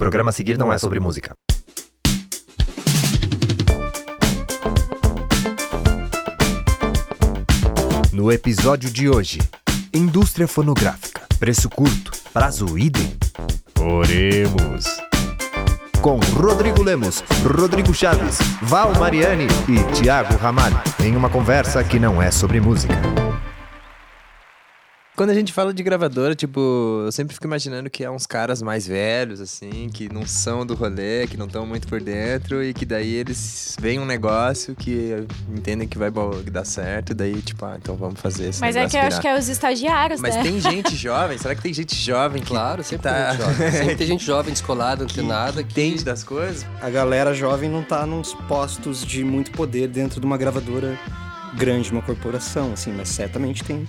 programa 0.00 0.30
a 0.30 0.32
seguir 0.32 0.56
não 0.56 0.72
é 0.72 0.78
sobre 0.78 0.98
música. 0.98 1.34
No 8.10 8.32
episódio 8.32 8.90
de 8.90 9.10
hoje, 9.10 9.38
indústria 9.92 10.48
fonográfica, 10.48 11.20
preço 11.38 11.68
curto, 11.68 12.12
prazo 12.32 12.78
idem. 12.78 13.14
Oremos. 13.78 14.86
Com 16.00 16.18
Rodrigo 16.18 16.82
Lemos, 16.82 17.22
Rodrigo 17.44 17.92
Chaves, 17.92 18.38
Val 18.62 18.94
Mariani 18.98 19.48
e 19.68 20.00
Thiago 20.00 20.34
Ramalho, 20.36 20.80
em 21.04 21.14
uma 21.14 21.28
conversa 21.28 21.84
que 21.84 21.98
não 21.98 22.22
é 22.22 22.30
sobre 22.30 22.58
música. 22.58 23.19
Quando 25.20 25.28
a 25.28 25.34
gente 25.34 25.52
fala 25.52 25.74
de 25.74 25.82
gravadora, 25.82 26.34
tipo, 26.34 27.02
eu 27.04 27.12
sempre 27.12 27.34
fico 27.34 27.46
imaginando 27.46 27.90
que 27.90 28.02
é 28.02 28.10
uns 28.10 28.26
caras 28.26 28.62
mais 28.62 28.86
velhos, 28.86 29.38
assim, 29.38 29.90
que 29.92 30.10
não 30.10 30.26
são 30.26 30.64
do 30.64 30.74
rolê, 30.74 31.26
que 31.26 31.36
não 31.36 31.44
estão 31.44 31.66
muito 31.66 31.86
por 31.86 32.00
dentro 32.00 32.64
e 32.64 32.72
que 32.72 32.86
daí 32.86 33.16
eles 33.16 33.76
veem 33.78 33.98
um 33.98 34.06
negócio 34.06 34.74
que 34.74 35.26
entendem 35.54 35.86
que 35.86 35.98
vai 35.98 36.10
dar 36.50 36.64
certo, 36.64 37.14
daí, 37.14 37.34
tipo, 37.42 37.62
ah, 37.66 37.76
então 37.78 37.96
vamos 37.96 38.18
fazer 38.18 38.48
esse 38.48 38.62
Mas 38.62 38.74
é 38.74 38.88
que 38.88 38.96
eu 38.96 39.02
virar. 39.02 39.08
acho 39.08 39.20
que 39.20 39.28
é 39.28 39.38
os 39.38 39.50
estagiários, 39.50 40.22
Mas 40.22 40.36
né? 40.36 40.42
tem 40.42 40.58
gente 40.58 40.96
jovem? 40.96 41.36
Será 41.36 41.54
que 41.54 41.60
tem 41.60 41.74
gente 41.74 41.94
jovem 41.94 42.40
que 42.40 42.48
Claro, 42.48 42.82
sempre 42.82 43.02
tá... 43.02 43.12
tem 43.12 43.36
gente 43.36 43.44
jovem. 43.44 43.72
Sempre 43.72 43.96
tem 43.96 44.06
gente 44.06 44.24
jovem, 44.24 44.52
descolada, 44.54 45.04
antenada, 45.04 45.62
que 45.62 45.72
entende 45.72 46.02
das 46.02 46.24
coisas? 46.24 46.64
A 46.80 46.88
galera 46.88 47.34
jovem 47.34 47.68
não 47.68 47.82
tá 47.82 48.06
nos 48.06 48.32
postos 48.48 49.04
de 49.04 49.22
muito 49.22 49.50
poder 49.50 49.86
dentro 49.86 50.18
de 50.18 50.24
uma 50.24 50.38
gravadora 50.38 50.98
grande, 51.58 51.92
uma 51.92 52.00
corporação, 52.00 52.72
assim, 52.72 52.90
mas 52.90 53.10
certamente 53.10 53.62
tem 53.62 53.86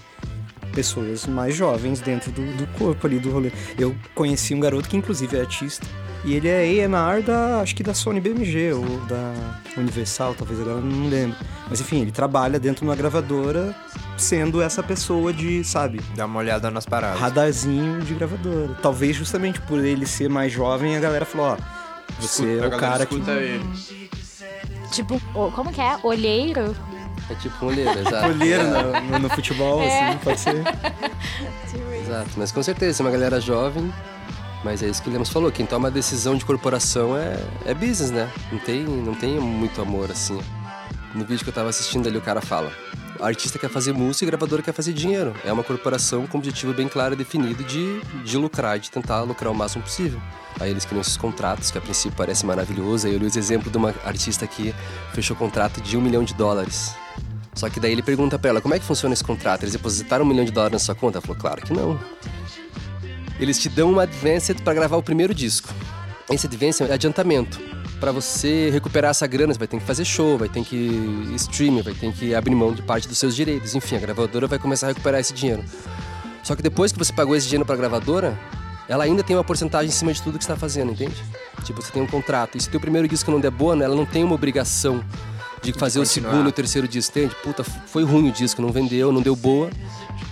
pessoas 0.72 1.26
mais 1.28 1.56
jovens 1.56 2.00
dentro 2.00 2.32
do, 2.32 2.42
do 2.58 2.68
corpo 2.78 3.06
ali 3.08 3.20
do 3.20 3.30
rolê. 3.32 3.52
Eu 3.78 3.96
conheci 4.16 4.54
um 4.56 4.60
garoto 4.60 4.90
que 4.90 4.98
inclusive 4.98 5.38
é 5.38 5.42
artista 5.42 5.86
e 6.24 6.34
ele 6.36 6.48
é 6.48 6.60
A&R 6.84 7.22
da, 7.24 7.62
acho 7.62 7.76
que 7.76 7.82
da 7.84 7.94
Sony 7.96 8.20
BMG 8.22 8.74
ou 8.74 8.86
da 9.08 9.34
Universal, 9.76 10.36
talvez 10.36 10.60
agora 10.62 10.80
não 10.80 11.10
lembro. 11.10 11.36
Mas 11.70 11.82
enfim, 11.82 12.02
ele 12.02 12.12
trabalha 12.12 12.60
dentro 12.60 12.82
de 12.84 12.90
uma 12.90 12.96
gravadora 12.96 13.76
sendo 14.18 14.62
essa 14.62 14.84
pessoa 14.84 15.34
de, 15.34 15.64
sabe, 15.64 16.00
Dá 16.16 16.26
uma 16.26 16.40
olhada 16.40 16.70
nas 16.70 16.86
paradas. 16.86 17.20
radarzinho 17.20 18.02
de 18.02 18.14
gravadora. 18.14 18.76
Talvez 18.82 19.16
justamente 19.16 19.60
por 19.62 19.84
ele 19.84 20.06
ser 20.06 20.30
mais 20.30 20.52
jovem, 20.52 20.96
a 20.96 21.00
galera 21.00 21.26
falou, 21.26 21.48
ó, 21.48 21.58
você 22.20 22.60
é 22.60 22.68
o 22.68 22.72
cara 22.78 23.06
que 23.06 23.16
Tipo, 24.92 25.20
o- 25.34 25.52
como 25.52 25.72
que 25.72 25.80
é? 25.82 25.98
Olheiro? 26.04 26.76
É 27.32 27.36
tipo 27.36 27.66
um 27.66 27.70
olheiro, 27.70 27.92
exato. 28.00 28.28
olheiro 28.28 28.64
no, 28.64 29.02
no- 29.12 29.20
no 29.20 29.30
futebol, 29.30 29.82
É. 29.82 30.10
assim, 30.10 30.18
pode 30.20 30.40
ser. 30.40 30.64
Exato, 32.02 32.30
mas 32.38 32.52
com 32.52 32.62
certeza, 32.62 33.02
é 33.02 33.06
uma 33.06 33.12
galera 33.12 33.40
jovem, 33.40 33.94
mas 34.64 34.84
é 34.84 34.88
isso 34.88 35.02
que 35.02 35.10
o 35.10 35.12
Lemos 35.14 35.30
falou, 35.30 35.52
quem 35.52 35.66
toma 35.66 35.88
a 35.88 35.92
decisão 35.92 36.36
de 36.36 36.44
corporação 36.44 37.16
é, 37.18 37.40
é 37.66 37.74
business, 37.74 38.12
né? 38.12 38.30
Não 38.52 38.60
tem, 38.60 38.84
não 38.84 39.16
tem 39.16 39.40
muito 39.40 39.82
amor 39.82 40.12
assim. 40.12 40.40
No 41.16 41.24
vídeo 41.26 41.44
que 41.44 41.50
eu 41.50 41.54
tava 41.54 41.70
assistindo 41.70 42.08
ali, 42.08 42.18
o 42.18 42.22
cara 42.22 42.42
fala: 42.42 42.72
o 43.20 43.24
artista 43.24 43.58
quer 43.60 43.70
fazer 43.70 43.94
música 43.94 44.26
e 44.26 44.28
a 44.28 44.32
gravadora 44.32 44.62
quer 44.62 44.74
fazer 44.74 44.92
dinheiro. 44.94 45.34
É 45.46 45.52
uma 45.54 45.64
corporação 45.64 46.26
com 46.28 46.38
objetivo 46.38 46.74
bem 46.74 46.88
claro 46.88 47.14
e 47.14 47.18
definido 47.18 47.64
de, 47.64 48.02
de 48.24 48.38
lucrar, 48.38 48.78
de 48.80 48.90
tentar 48.92 49.22
lucrar 49.22 49.52
o 49.52 49.56
máximo 49.56 49.84
possível. 49.84 50.22
Aí 50.60 50.70
eles 50.72 50.84
criam 50.86 51.02
esses 51.02 51.16
contratos, 51.18 51.72
que 51.72 51.78
a 51.78 51.82
princípio 51.82 52.16
parece 52.18 52.46
maravilhoso. 52.46 53.08
Aí 53.08 53.14
eu 53.14 53.20
li 53.20 53.26
os 53.26 53.36
exemplos 53.38 53.72
de 53.72 53.78
uma 53.78 53.94
artista 54.06 54.46
que 54.48 54.74
fechou 55.14 55.36
contrato 55.36 55.82
de 55.82 55.96
um 55.98 56.02
milhão 56.02 56.24
de 56.24 56.34
dólares. 56.34 56.94
Só 57.54 57.70
que 57.70 57.80
daí 57.80 57.92
ele 57.92 58.02
pergunta 58.02 58.40
pra 58.40 58.50
ela, 58.50 58.62
como 58.62 58.74
é 58.74 58.80
que 58.80 58.86
funciona 58.86 59.14
esse 59.14 59.24
contrato? 59.24 59.64
Eles 59.64 59.74
depositaram 59.74 60.24
um 60.24 60.28
milhão 60.28 60.46
de 60.46 60.52
dólares 60.52 60.74
na 60.74 60.80
sua 60.80 60.96
conta? 60.96 61.18
Ela 61.18 61.22
falou, 61.22 61.38
claro 61.40 61.62
que 61.62 61.74
não. 61.74 62.00
Eles 63.40 63.60
te 63.60 63.70
dão 63.70 63.92
uma 63.92 64.04
advanced 64.04 64.62
para 64.62 64.74
gravar 64.74 64.98
o 64.98 65.04
primeiro 65.04 65.34
disco. 65.34 65.70
Esse 66.30 66.48
advanced 66.48 66.90
é 66.90 66.94
adiantamento. 66.94 67.60
Para 68.00 68.12
você 68.12 68.70
recuperar 68.72 69.12
essa 69.12 69.28
grana, 69.28 69.54
você 69.54 69.60
vai 69.60 69.68
ter 69.68 69.80
que 69.80 69.86
fazer 69.86 70.06
show, 70.06 70.38
vai 70.38 70.50
ter 70.50 70.64
que 70.64 71.32
streaming, 71.36 71.82
vai 71.82 71.94
ter 71.94 72.12
que 72.14 72.34
abrir 72.34 72.56
mão 72.56 72.74
de 72.74 72.82
parte 72.82 73.08
dos 73.08 73.18
seus 73.18 73.36
direitos. 73.36 73.76
Enfim, 73.76 73.96
a 73.96 74.00
gravadora 74.00 74.48
vai 74.48 74.58
começar 74.58 74.88
a 74.88 74.90
recuperar 74.90 75.20
esse 75.20 75.34
dinheiro. 75.34 75.64
Só 76.44 76.56
que 76.56 76.64
depois 76.64 76.92
que 76.92 76.98
você 76.98 77.14
pagou 77.14 77.36
esse 77.36 77.48
dinheiro 77.48 77.66
para 77.66 77.76
a 77.76 77.78
gravadora, 77.78 78.40
ela 78.88 79.04
ainda 79.04 79.24
tem 79.24 79.36
uma 79.36 79.44
porcentagem 79.44 79.90
em 79.90 79.92
cima 79.92 80.14
de 80.14 80.22
tudo 80.22 80.38
que 80.38 80.44
está 80.44 80.56
fazendo, 80.56 80.92
entende? 80.92 81.16
Tipo, 81.64 81.82
você 81.82 81.92
tem 81.92 82.02
um 82.02 82.08
contrato. 82.08 82.58
E 82.58 82.62
se 82.62 82.68
o 82.68 82.72
teu 82.72 82.80
primeiro 82.80 83.08
disco 83.08 83.30
não 83.30 83.40
der 83.40 83.52
boa, 83.52 83.76
né, 83.76 83.86
ela 83.86 83.96
não 83.96 84.06
tem 84.06 84.24
uma 84.24 84.36
obrigação 84.36 85.04
de 85.62 85.74
fazer 85.74 86.00
o 86.00 86.04
continuar. 86.04 86.32
segundo 86.32 86.48
e 86.48 86.50
o 86.50 86.52
terceiro 86.52 86.88
disco, 86.88 87.18
entende? 87.18 87.36
Puta, 87.44 87.64
foi 87.64 88.04
ruim 88.04 88.30
o 88.30 88.32
disco, 88.32 88.62
não 88.62 88.72
vendeu, 88.72 89.12
não 89.12 89.22
deu 89.22 89.36
boa. 89.36 89.70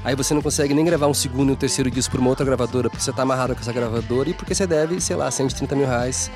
Aí 0.03 0.15
você 0.15 0.33
não 0.33 0.41
consegue 0.41 0.73
nem 0.73 0.83
gravar 0.83 1.07
um 1.07 1.13
segundo 1.13 1.49
e 1.49 1.51
um 1.53 1.55
terceiro 1.55 1.91
disco 1.91 2.11
por 2.11 2.19
uma 2.19 2.29
outra 2.29 2.45
gravadora, 2.45 2.89
porque 2.89 3.03
você 3.03 3.11
tá 3.11 3.21
amarrado 3.21 3.53
com 3.53 3.61
essa 3.61 3.71
gravadora 3.73 4.29
e 4.29 4.33
porque 4.33 4.55
você 4.55 4.65
deve, 4.65 4.99
sei 4.99 5.15
lá, 5.15 5.29
130 5.29 5.75
mil 5.75 5.85
reais 5.85 6.31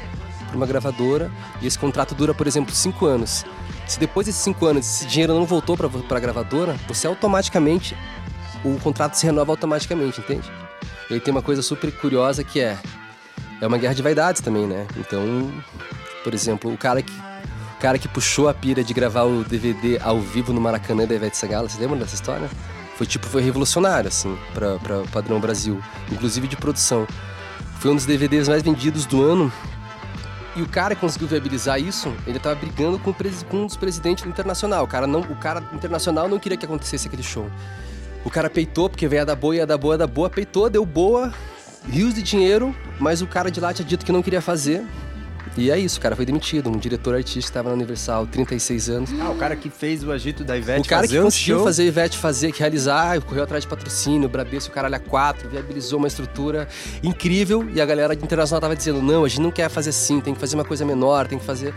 pra 0.48 0.56
uma 0.58 0.66
gravadora. 0.66 1.31
E 1.62 1.68
esse 1.68 1.80
contrato 1.80 2.14
dura, 2.14 2.34
por 2.34 2.46
exemplo, 2.46 2.74
cinco 2.74 3.06
anos. 3.06 3.46
Se 3.88 4.00
depois 4.00 4.28
desses 4.28 4.42
cinco 4.42 4.66
anos 4.66 4.86
esse 4.86 5.06
dinheiro 5.06 5.34
não 5.34 5.46
voltou 5.46 5.75
pra, 5.75 5.90
pra 5.90 6.20
gravadora, 6.20 6.75
você 6.88 7.08
automaticamente. 7.08 7.98
O 8.64 8.80
contrato 8.80 9.16
se 9.16 9.25
renova 9.25 9.52
automaticamente, 9.52 10.22
entende? 10.22 10.50
E 11.10 11.16
aí 11.16 11.20
tem 11.20 11.34
uma 11.34 11.42
coisa 11.42 11.62
super 11.62 11.92
curiosa 11.92 12.44
que 12.44 12.60
é. 12.60 12.78
É 13.62 13.68
uma 13.68 13.78
guerra 13.78 13.94
de 13.94 14.02
vaidades 14.02 14.42
também, 14.42 14.68
né? 14.68 14.86
Então, 14.98 15.52
por 16.24 16.34
exemplo, 16.34 16.72
o 16.74 16.78
cara 16.78 17.02
que. 17.02 17.14
Cara 17.83 17.99
que 17.99 18.07
puxou 18.07 18.47
a 18.47 18.53
pira 18.53 18.81
de 18.81 18.94
gravar 18.94 19.23
o 19.23 19.44
DVD 19.44 19.99
ao 20.01 20.17
vivo 20.17 20.53
no 20.53 20.61
Maracanã 20.61 21.05
da 21.05 21.16
Ivete 21.16 21.35
Sangalo, 21.35 21.67
vocês 21.67 21.81
lembram 21.81 21.99
dessa 21.99 22.16
história? 22.16 22.49
Foi 22.95 23.05
tipo, 23.05 23.27
foi 23.27 23.41
revolucionário, 23.41 24.07
assim, 24.07 24.38
pra, 24.53 24.79
pra 24.79 25.01
padrão 25.11 25.38
Brasil, 25.38 25.83
inclusive 26.09 26.47
de 26.47 26.55
produção. 26.55 27.05
Foi 27.81 27.91
um 27.91 27.95
dos 27.95 28.05
DVDs 28.05 28.47
mais 28.47 28.63
vendidos 28.63 29.05
do 29.05 29.21
ano. 29.21 29.51
E 30.55 30.61
o 30.61 30.66
cara 30.66 30.95
que 30.95 31.01
conseguiu 31.01 31.27
viabilizar 31.27 31.77
isso, 31.77 32.16
ele 32.25 32.39
tava 32.39 32.55
brigando 32.55 32.97
com, 32.99 33.13
com 33.49 33.57
um 33.57 33.66
dos 33.66 33.75
presidentes 33.75 34.25
internacional. 34.25 34.85
O 34.85 34.88
cara, 34.88 35.05
não, 35.05 35.19
o 35.19 35.35
cara 35.35 35.61
internacional 35.73 36.29
não 36.29 36.39
queria 36.39 36.57
que 36.57 36.63
acontecesse 36.63 37.09
aquele 37.09 37.21
show. 37.21 37.51
O 38.23 38.29
cara 38.29 38.50
peitou, 38.50 38.89
porque 38.89 39.09
veio 39.09 39.23
a 39.23 39.25
da 39.25 39.35
boa, 39.35 39.57
ia 39.57 39.67
da 39.67 39.77
boa, 39.77 39.95
ia 39.95 39.97
da 39.97 40.07
boa, 40.07 40.29
peitou, 40.29 40.69
deu 40.69 40.85
boa, 40.85 41.33
rios 41.85 42.13
de 42.13 42.21
dinheiro, 42.21 42.73
mas 42.97 43.21
o 43.21 43.27
cara 43.27 43.51
de 43.51 43.59
lá 43.59 43.73
tinha 43.73 43.85
dito 43.85 44.05
que 44.05 44.11
não 44.13 44.23
queria 44.23 44.41
fazer. 44.41 44.85
E 45.56 45.69
é 45.69 45.78
isso, 45.78 46.00
o 46.00 46.02
cara 46.02 46.16
foi 46.16 46.25
demitido. 46.25 46.69
Um 46.69 46.78
diretor 46.78 47.14
artístico 47.14 47.41
que 47.41 47.50
estava 47.50 47.69
na 47.69 47.75
Universal, 47.75 48.25
36 48.28 48.90
anos. 48.90 49.09
Ah, 49.22 49.30
o 49.30 49.36
cara 49.36 49.56
que 49.56 49.69
fez 49.69 50.03
o 50.03 50.12
agito 50.12 50.44
da 50.44 50.58
Ivete 50.58 50.88
O 50.88 50.90
cara 50.90 51.03
fazer 51.03 51.18
que 51.18 51.24
conseguiu 51.24 51.56
show. 51.58 51.66
fazer 51.66 51.84
a 51.84 51.86
Ivete 51.86 52.18
fazer, 52.18 52.52
que 52.52 52.59
realizar, 52.59 53.22
correu 53.22 53.44
atrás 53.44 53.63
de 53.63 53.68
patrocínio, 53.68 54.28
Bradesco, 54.28 54.72
o 54.72 54.74
caralho 54.74 54.96
a 54.96 55.00
quatro, 55.00 55.47
viabilizou 55.50 56.00
uma 56.00 56.08
estrutura 56.08 56.68
incrível 57.03 57.68
e 57.74 57.80
a 57.80 57.86
galera 57.86 58.13
internacional 58.16 58.59
tava 58.62 58.75
dizendo, 58.75 59.02
não, 59.02 59.24
a 59.24 59.28
gente 59.28 59.42
não 59.42 59.52
quer 59.52 59.69
fazer 59.69 59.92
assim, 59.92 60.19
tem 60.19 60.34
que 60.34 60.40
fazer 60.40 60.56
uma 60.56 60.66
coisa 60.66 60.84
menor, 60.86 61.28
tem 61.28 61.38
que 61.38 61.46
fazer... 61.46 61.74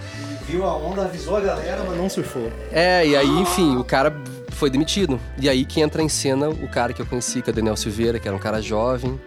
Viu 0.48 0.64
a 0.64 0.74
onda, 0.76 1.02
avisou 1.02 1.36
a 1.36 1.40
galera, 1.40 1.82
mas 1.86 1.98
não 1.98 2.08
surfou. 2.08 2.50
É, 2.70 3.06
e 3.06 3.16
aí, 3.16 3.28
enfim, 3.28 3.76
o 3.76 3.84
cara 3.84 4.14
foi 4.50 4.70
demitido. 4.70 5.20
E 5.38 5.48
aí 5.48 5.64
que 5.66 5.80
entra 5.80 6.02
em 6.02 6.08
cena 6.08 6.48
o 6.48 6.68
cara 6.68 6.92
que 6.92 7.02
eu 7.02 7.06
conheci, 7.06 7.42
que 7.42 7.50
é 7.50 7.52
o 7.52 7.54
Daniel 7.54 7.76
Silveira, 7.76 8.18
que 8.18 8.26
era 8.26 8.36
um 8.36 8.40
cara 8.40 8.62
jovem, 8.62 9.20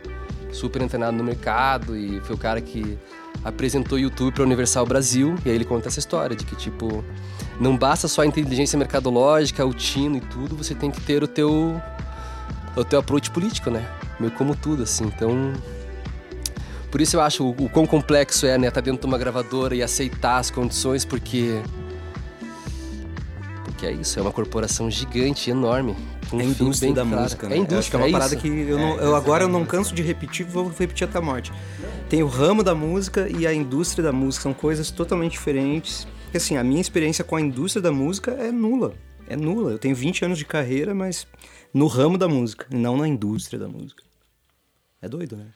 super 0.52 0.82
antenado 0.82 1.16
no 1.16 1.24
mercado 1.24 1.96
e 1.96 2.20
foi 2.22 2.36
o 2.36 2.40
cara 2.40 2.59
que 2.62 2.98
apresentou 3.44 3.97
o 3.97 4.01
YouTube 4.01 4.34
para 4.34 4.44
Universal 4.44 4.85
Brasil. 4.85 5.35
E 5.45 5.50
aí 5.50 5.56
ele 5.56 5.66
conta 5.66 5.88
essa 5.88 6.00
história 6.00 6.35
de 6.35 6.45
que, 6.45 6.56
tipo, 6.56 7.03
não 7.59 7.78
basta 7.78 8.07
só 8.07 8.22
a 8.22 8.25
inteligência 8.25 8.78
mercadológica, 8.78 9.66
o 9.66 9.73
tino 9.73 10.17
e 10.17 10.22
tudo, 10.22 10.56
você 10.56 10.73
tem 10.75 10.91
que 10.91 11.01
ter 11.01 11.23
o 11.23 11.28
teu, 11.28 11.81
o 12.75 12.84
teu 12.84 13.00
approach 13.00 13.29
político, 13.31 13.69
né? 13.69 13.88
Meio 14.19 14.31
como 14.34 14.56
tudo, 14.56 14.84
assim. 14.84 15.06
Então, 15.06 15.53
por 16.91 17.01
isso 17.01 17.16
eu 17.16 17.22
acho 17.22 17.44
o, 17.44 17.50
o 17.51 17.69
quão 17.69 17.85
complexo 17.85 18.45
é, 18.45 18.57
né? 18.57 18.67
Estar 18.67 18.81
dentro 18.81 19.01
de 19.01 19.07
uma 19.07 19.17
gravadora 19.17 19.75
e 19.75 19.84
aceitar 19.84 20.38
as 20.38 20.50
condições, 20.50 21.06
porque. 21.06 21.61
Porque 23.63 23.85
é 23.85 23.91
isso, 23.91 24.19
é 24.19 24.22
uma 24.22 24.31
corporação 24.31 24.90
gigante, 24.90 25.50
enorme. 25.50 25.96
É 26.34 26.44
indústria 26.44 26.88
bem 26.88 26.94
da 26.94 27.06
claro. 27.06 27.23
música, 27.23 27.50
né? 27.50 27.56
É 27.56 27.59
a 27.59 27.62
indústria, 27.62 27.90
que 27.90 27.95
é 27.95 28.00
uma 28.00 28.07
é 28.07 28.12
parada 28.12 28.34
isso. 28.34 28.41
que 28.41 28.47
eu, 28.47 28.78
não, 28.78 28.97
eu 28.97 29.16
agora 29.16 29.44
eu 29.44 29.47
não 29.47 29.66
canso 29.66 29.94
de 29.95 30.03
repetir, 30.03 30.45
vou 30.45 30.67
repetir 30.69 31.07
até 31.07 31.17
a 31.17 31.22
morte. 31.22 31.51
Tem 32.09 32.22
o 32.22 32.28
ramo 32.28 32.63
da 32.63 32.75
música 32.75 33.28
e 33.29 33.47
a 33.47 33.53
indústria 33.53 34.03
da 34.03 34.11
música, 34.11 34.43
são 34.43 34.53
coisas 34.53 34.91
totalmente 34.91 35.31
diferentes. 35.31 36.08
Porque 36.23 36.37
assim, 36.37 36.58
a 36.58 36.64
minha 36.64 36.81
experiência 36.81 37.23
com 37.23 37.35
a 37.35 37.41
indústria 37.41 37.81
da 37.81 37.91
música 37.91 38.31
é 38.31 38.52
nula. 38.52 38.93
É 39.28 39.35
nula. 39.35 39.72
Eu 39.72 39.79
tenho 39.79 39.96
20 39.96 40.26
anos 40.26 40.37
de 40.37 40.46
carreira, 40.46 40.93
mas 40.93 41.26
no 41.73 41.87
ramo 41.87 42.17
da 42.17 42.28
música, 42.28 42.67
não 42.70 42.97
na 42.97 43.08
indústria 43.08 43.59
da 43.59 43.67
música. 43.67 44.03
É 45.02 45.08
doido, 45.08 45.35
né? 45.35 45.47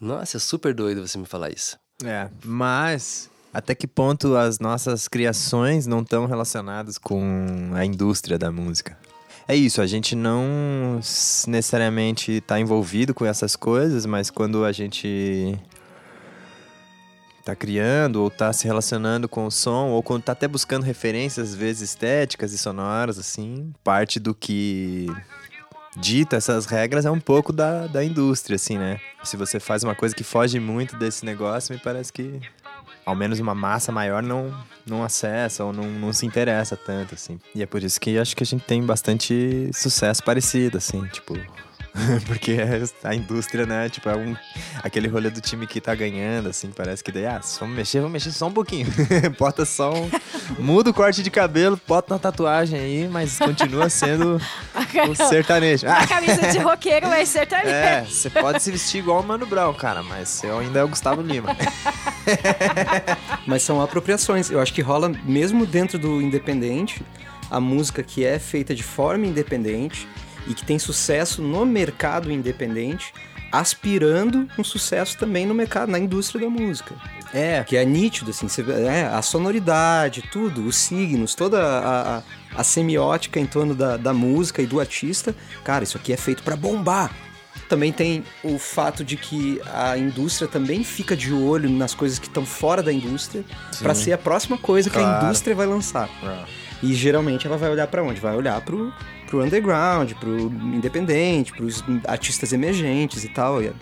Nossa, 0.00 0.36
é 0.36 0.40
super 0.40 0.74
doido 0.74 1.06
você 1.06 1.18
me 1.18 1.26
falar 1.26 1.50
isso. 1.50 1.78
É, 2.04 2.28
mas 2.44 3.30
até 3.52 3.74
que 3.74 3.86
ponto 3.86 4.36
as 4.36 4.58
nossas 4.58 5.08
criações 5.08 5.86
não 5.86 6.02
estão 6.02 6.26
relacionadas 6.26 6.98
com 6.98 7.70
a 7.74 7.84
indústria 7.84 8.38
da 8.38 8.52
música? 8.52 8.98
É 9.48 9.54
isso, 9.54 9.80
a 9.80 9.86
gente 9.86 10.16
não 10.16 10.98
necessariamente 11.46 12.32
está 12.32 12.58
envolvido 12.58 13.14
com 13.14 13.24
essas 13.24 13.54
coisas, 13.54 14.04
mas 14.04 14.28
quando 14.28 14.64
a 14.64 14.72
gente 14.72 15.56
tá 17.44 17.54
criando 17.54 18.16
ou 18.22 18.28
tá 18.28 18.52
se 18.52 18.66
relacionando 18.66 19.28
com 19.28 19.46
o 19.46 19.50
som, 19.52 19.90
ou 19.90 20.02
quando 20.02 20.24
tá 20.24 20.32
até 20.32 20.48
buscando 20.48 20.82
referências, 20.82 21.50
às 21.50 21.54
vezes 21.54 21.90
estéticas 21.90 22.52
e 22.52 22.58
sonoras, 22.58 23.20
assim, 23.20 23.72
parte 23.84 24.18
do 24.18 24.34
que 24.34 25.06
dita 25.96 26.36
essas 26.36 26.66
regras 26.66 27.06
é 27.06 27.10
um 27.10 27.20
pouco 27.20 27.52
da, 27.52 27.86
da 27.86 28.02
indústria, 28.04 28.56
assim, 28.56 28.76
né? 28.76 29.00
se 29.22 29.36
você 29.36 29.60
faz 29.60 29.84
uma 29.84 29.94
coisa 29.94 30.14
que 30.14 30.24
foge 30.24 30.58
muito 30.58 30.96
desse 30.96 31.24
negócio, 31.24 31.72
me 31.72 31.80
parece 31.80 32.12
que 32.12 32.40
ao 33.06 33.14
menos 33.14 33.38
uma 33.38 33.54
massa 33.54 33.92
maior 33.92 34.20
não, 34.20 34.52
não 34.84 35.04
acessa 35.04 35.64
ou 35.64 35.72
não, 35.72 35.84
não 35.84 36.12
se 36.12 36.26
interessa 36.26 36.76
tanto, 36.76 37.14
assim. 37.14 37.38
E 37.54 37.62
é 37.62 37.66
por 37.66 37.82
isso 37.84 38.00
que 38.00 38.18
acho 38.18 38.36
que 38.36 38.42
a 38.42 38.46
gente 38.46 38.64
tem 38.64 38.82
bastante 38.82 39.70
sucesso 39.72 40.22
parecido, 40.24 40.78
assim, 40.78 41.06
tipo. 41.06 41.34
Porque 42.26 42.56
a 43.02 43.14
indústria, 43.14 43.66
né, 43.66 43.88
tipo, 43.88 44.08
é 44.08 44.16
um, 44.16 44.36
aquele 44.82 45.08
rolê 45.08 45.30
do 45.30 45.40
time 45.40 45.66
que 45.66 45.80
tá 45.80 45.94
ganhando, 45.94 46.48
assim, 46.48 46.70
parece 46.70 47.02
que 47.02 47.10
daí, 47.10 47.26
ah, 47.26 47.40
se 47.42 47.58
vamos 47.60 47.76
mexer, 47.76 47.98
vamos 47.98 48.12
mexer 48.12 48.32
só 48.32 48.46
um 48.46 48.52
pouquinho. 48.52 48.86
bota 49.38 49.64
só 49.64 49.92
um. 49.92 50.10
Muda 50.58 50.90
o 50.90 50.94
corte 50.94 51.22
de 51.22 51.30
cabelo, 51.30 51.80
bota 51.86 52.14
uma 52.14 52.20
tatuagem 52.20 52.78
aí, 52.78 53.08
mas 53.08 53.38
continua 53.38 53.88
sendo 53.88 54.40
o 55.08 55.14
sertanejo. 55.14 55.86
A 55.88 56.06
camisa 56.06 56.52
de 56.52 56.58
roqueiro 56.58 57.06
é 57.06 57.24
sertanejo. 57.24 57.70
É, 57.70 58.04
você 58.04 58.30
pode 58.30 58.62
se 58.62 58.70
vestir 58.70 58.98
igual 58.98 59.20
o 59.20 59.26
Mano 59.26 59.46
Brown, 59.46 59.74
cara, 59.74 60.02
mas 60.02 60.28
você 60.28 60.48
ainda 60.48 60.80
é 60.80 60.84
o 60.84 60.88
Gustavo 60.88 61.22
Lima. 61.22 61.56
Mas 63.46 63.62
são 63.62 63.80
apropriações. 63.80 64.50
Eu 64.50 64.60
acho 64.60 64.72
que 64.72 64.82
rola 64.82 65.08
mesmo 65.24 65.64
dentro 65.64 65.98
do 65.98 66.20
independente, 66.20 67.02
a 67.50 67.60
música 67.60 68.02
que 68.02 68.24
é 68.24 68.38
feita 68.38 68.74
de 68.74 68.82
forma 68.82 69.26
independente 69.26 70.06
e 70.46 70.54
que 70.54 70.64
tem 70.64 70.78
sucesso 70.78 71.42
no 71.42 71.64
mercado 71.66 72.30
independente, 72.30 73.12
aspirando 73.50 74.48
um 74.58 74.64
sucesso 74.64 75.16
também 75.18 75.46
no 75.46 75.54
mercado, 75.54 75.90
na 75.90 75.98
indústria 75.98 76.40
da 76.42 76.50
música. 76.50 76.94
É, 77.32 77.64
Que 77.64 77.76
é 77.76 77.84
nítido, 77.84 78.30
assim, 78.30 78.48
você, 78.48 78.62
é, 78.70 79.06
a 79.06 79.20
sonoridade, 79.22 80.22
tudo, 80.30 80.64
os 80.66 80.76
signos, 80.76 81.34
toda 81.34 81.60
a, 81.62 82.18
a, 82.18 82.22
a 82.56 82.64
semiótica 82.64 83.40
em 83.40 83.46
torno 83.46 83.74
da, 83.74 83.96
da 83.96 84.12
música 84.12 84.62
e 84.62 84.66
do 84.66 84.78
artista. 84.78 85.34
Cara, 85.64 85.84
isso 85.84 85.96
aqui 85.96 86.12
é 86.12 86.16
feito 86.16 86.42
pra 86.42 86.54
bombar. 86.56 87.10
Também 87.68 87.92
tem 87.92 88.22
o 88.44 88.58
fato 88.58 89.02
de 89.04 89.16
que 89.16 89.60
a 89.74 89.98
indústria 89.98 90.46
também 90.46 90.84
fica 90.84 91.16
de 91.16 91.32
olho 91.32 91.68
nas 91.68 91.94
coisas 91.94 92.18
que 92.18 92.28
estão 92.28 92.46
fora 92.46 92.80
da 92.82 92.92
indústria 92.92 93.44
pra 93.80 93.92
ser 93.94 94.12
a 94.12 94.18
próxima 94.18 94.56
coisa 94.56 94.88
que 94.88 94.96
a 94.98 95.02
Claro. 95.02 95.24
indústria 95.26 95.54
vai 95.56 95.66
lançar. 95.66 96.08
E 96.82 96.94
geralmente 96.94 97.46
ela 97.46 97.56
vai 97.56 97.70
olhar 97.70 97.86
pra 97.88 98.04
onde? 98.04 98.20
Vai 98.20 98.36
olhar 98.36 98.60
pro, 98.60 98.92
pro 99.26 99.42
underground, 99.42 100.12
pro 100.14 100.50
independente, 100.74 101.52
pros 101.52 101.84
artistas 102.06 102.52
emergentes 102.52 103.24
e 103.24 103.28
tal. 103.28 103.60
É 103.62 103.72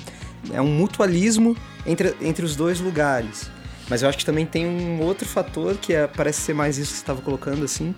é 0.53 0.61
um 0.61 0.67
mutualismo 0.67 1.57
entre, 1.87 2.15
entre 2.21 2.45
os 2.45 2.57
dois 2.57 2.81
lugares. 2.81 3.51
Mas 3.89 4.03
eu 4.03 4.09
acho 4.09 4.19
que 4.19 4.25
também 4.25 4.47
tem 4.47 4.67
um 4.67 5.01
outro 5.03 5.29
fator 5.29 5.77
que 5.77 5.93
é, 5.93 6.07
parece 6.07 6.41
ser 6.41 6.55
mais 6.55 6.79
isso 6.79 6.91
que 6.91 6.97
você 6.97 7.03
estava 7.03 7.21
colocando 7.21 7.65
assim, 7.65 7.95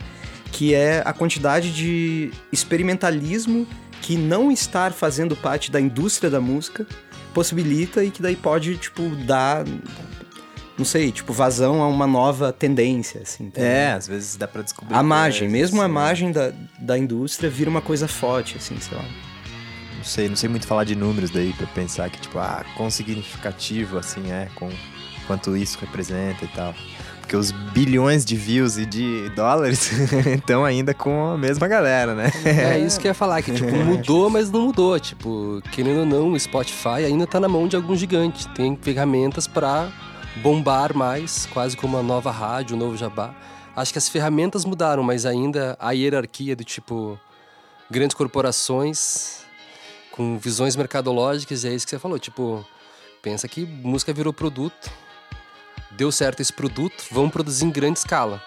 que 0.53 0.75
é 0.75 1.03
a 1.05 1.13
quantidade 1.13 1.73
de 1.73 2.31
experimentalismo 2.53 3.67
que 4.03 4.17
não 4.17 4.51
estar 4.51 4.93
fazendo 4.93 5.37
parte 5.37 5.71
da 5.71 5.81
indústria 5.81 6.29
da 6.29 6.41
música 6.41 6.87
possibilita 7.33 8.03
e 8.05 8.11
que 8.11 8.23
daí 8.23 8.37
pode, 8.37 8.77
tipo, 8.77 9.09
dar, 9.27 9.65
não 10.79 10.85
sei, 10.85 11.11
tipo, 11.11 11.33
vazão 11.33 11.83
a 11.83 11.89
uma 11.89 12.07
nova 12.07 12.53
tendência, 12.53 13.23
assim. 13.23 13.45
entendeu? 13.45 13.71
é, 13.71 13.93
às 13.93 14.07
vezes 14.07 14.37
dá 14.37 14.47
pra 14.47 14.63
descobrir. 14.63 14.95
A 14.95 15.03
margem, 15.03 15.49
coisas, 15.49 15.61
mesmo 15.61 15.81
a 15.81 15.85
assim. 15.85 15.95
margem 15.95 16.33
da, 16.33 16.53
da 16.79 16.99
indústria 16.99 17.49
vira 17.49 17.71
uma 17.71 17.81
coisa 17.81 18.07
forte, 18.07 18.57
assim, 18.57 18.79
sei 18.79 18.97
lá. 18.97 19.05
Não 19.97 20.05
sei, 20.05 20.29
não 20.29 20.37
sei 20.37 20.49
muito 20.49 20.67
falar 20.67 20.85
de 20.85 20.95
números 20.95 21.31
daí 21.31 21.53
pra 21.55 21.67
pensar 21.67 22.11
que, 22.11 22.21
tipo, 22.21 22.39
ah, 22.39 22.65
quão 22.77 22.91
significativo, 22.91 23.99
assim, 23.99 24.31
é, 24.31 24.49
com 24.55 24.71
quanto 25.27 25.57
isso 25.57 25.79
representa 25.81 26.45
e 26.45 26.49
tal. 26.49 26.75
Porque 27.21 27.37
os 27.37 27.51
bilhões 27.51 28.25
de 28.25 28.37
views 28.37 28.79
e 28.79 28.87
de 28.87 29.29
dólares 29.31 29.91
estão 30.39 30.65
ainda 30.65 30.95
com 30.95 31.33
a 31.33 31.37
mesma 31.37 31.67
galera, 31.67 32.15
né? 32.15 32.31
É 32.45 32.79
isso 32.79 33.01
que 33.01 33.09
eu 33.09 33.11
ia 33.11 33.15
falar, 33.15 33.43
que 33.43 33.53
tipo, 33.53 33.75
mudou, 33.85 34.31
mas 34.31 34.49
não 34.49 34.67
mudou. 34.67 35.01
Tipo, 35.01 35.61
querendo 35.73 36.01
ou 36.01 36.07
não, 36.07 36.33
o 36.33 36.39
Spotify 36.39 37.05
ainda 37.05 37.27
tá 37.27 37.41
na 37.41 37.49
mão 37.49 37.67
de 37.67 37.75
algum 37.75 37.97
gigante. 37.97 38.47
Tem 38.51 38.79
ferramentas 38.81 39.49
pra 39.49 39.91
bombar 40.37 40.95
mais, 40.97 41.47
quase 41.47 41.77
como 41.77 41.97
uma 41.97 42.03
nova 42.03 42.31
rádio, 42.31 42.77
um 42.77 42.79
novo 42.79 42.97
jabá. 42.97 43.35
Acho 43.75 43.93
que 43.93 43.99
as 43.99 44.09
ferramentas 44.09 44.65
mudaram, 44.65 45.03
mas 45.03 45.27
ainda 45.27 45.77
a 45.79 45.93
hierarquia 45.93 46.57
do 46.57 46.65
tipo 46.65 47.19
grandes 47.91 48.15
corporações 48.15 49.45
com 50.11 50.39
visões 50.39 50.75
mercadológicas, 50.75 51.63
e 51.63 51.69
é 51.69 51.75
isso 51.75 51.87
que 51.87 51.91
você 51.91 51.99
falou, 51.99 52.19
tipo, 52.19 52.67
pensa 53.21 53.47
que 53.47 53.67
música 53.67 54.13
virou 54.13 54.33
produto. 54.33 54.91
Deu 55.91 56.11
certo 56.11 56.41
esse 56.41 56.53
produto, 56.53 57.05
vamos 57.11 57.31
produzir 57.31 57.67
em 57.67 57.71
grande 57.71 57.99
escala. 57.99 58.43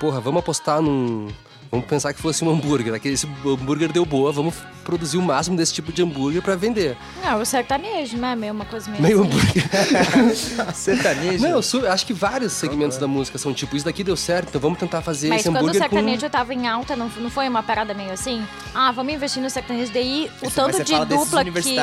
Porra, 0.00 0.20
vamos 0.20 0.40
apostar 0.40 0.80
num. 0.80 1.28
Vamos 1.72 1.86
pensar 1.86 2.12
que 2.12 2.20
fosse 2.20 2.44
um 2.44 2.50
hambúrguer. 2.50 2.92
Aquele 2.92 3.14
esse 3.14 3.26
hambúrguer 3.26 3.90
deu 3.90 4.04
boa, 4.04 4.30
vamos 4.30 4.54
produzir 4.84 5.16
o 5.16 5.22
máximo 5.22 5.56
desse 5.56 5.72
tipo 5.72 5.90
de 5.90 6.02
hambúrguer 6.02 6.42
pra 6.42 6.54
vender. 6.54 6.98
Não, 7.24 7.40
o 7.40 7.46
sertanejo, 7.46 8.18
né? 8.18 8.36
Meio 8.36 8.52
uma 8.52 8.66
coisa 8.66 8.90
meio. 8.90 9.02
Meio 9.02 9.22
assim. 9.22 9.30
hambúrguer. 9.30 10.74
Sertanejo. 10.76 11.42
Não, 11.42 11.60
eu 11.62 11.90
acho 11.90 12.04
que 12.04 12.12
vários 12.12 12.52
segmentos 12.52 12.98
da 12.98 13.08
música 13.08 13.38
são 13.38 13.54
tipo, 13.54 13.74
isso 13.74 13.86
daqui 13.86 14.04
deu 14.04 14.18
certo, 14.18 14.50
então 14.50 14.60
vamos 14.60 14.78
tentar 14.78 15.00
fazer 15.00 15.30
Mas 15.30 15.40
esse 15.40 15.48
quando 15.48 15.56
o 15.56 15.58
hambúrguer 15.60 15.80
sertanejo 15.80 16.28
tava 16.28 16.52
em 16.52 16.68
alta, 16.68 16.94
não, 16.94 17.08
não 17.16 17.30
foi 17.30 17.48
uma 17.48 17.62
parada 17.62 17.94
meio 17.94 18.12
assim? 18.12 18.46
Ah, 18.74 18.92
vamos 18.92 19.14
investir 19.14 19.42
no 19.42 19.48
sertanejo. 19.48 19.90
Daí 19.94 20.30
o 20.42 20.50
tanto 20.50 20.84
de 20.84 21.04
dupla 21.06 21.42
que. 21.42 21.78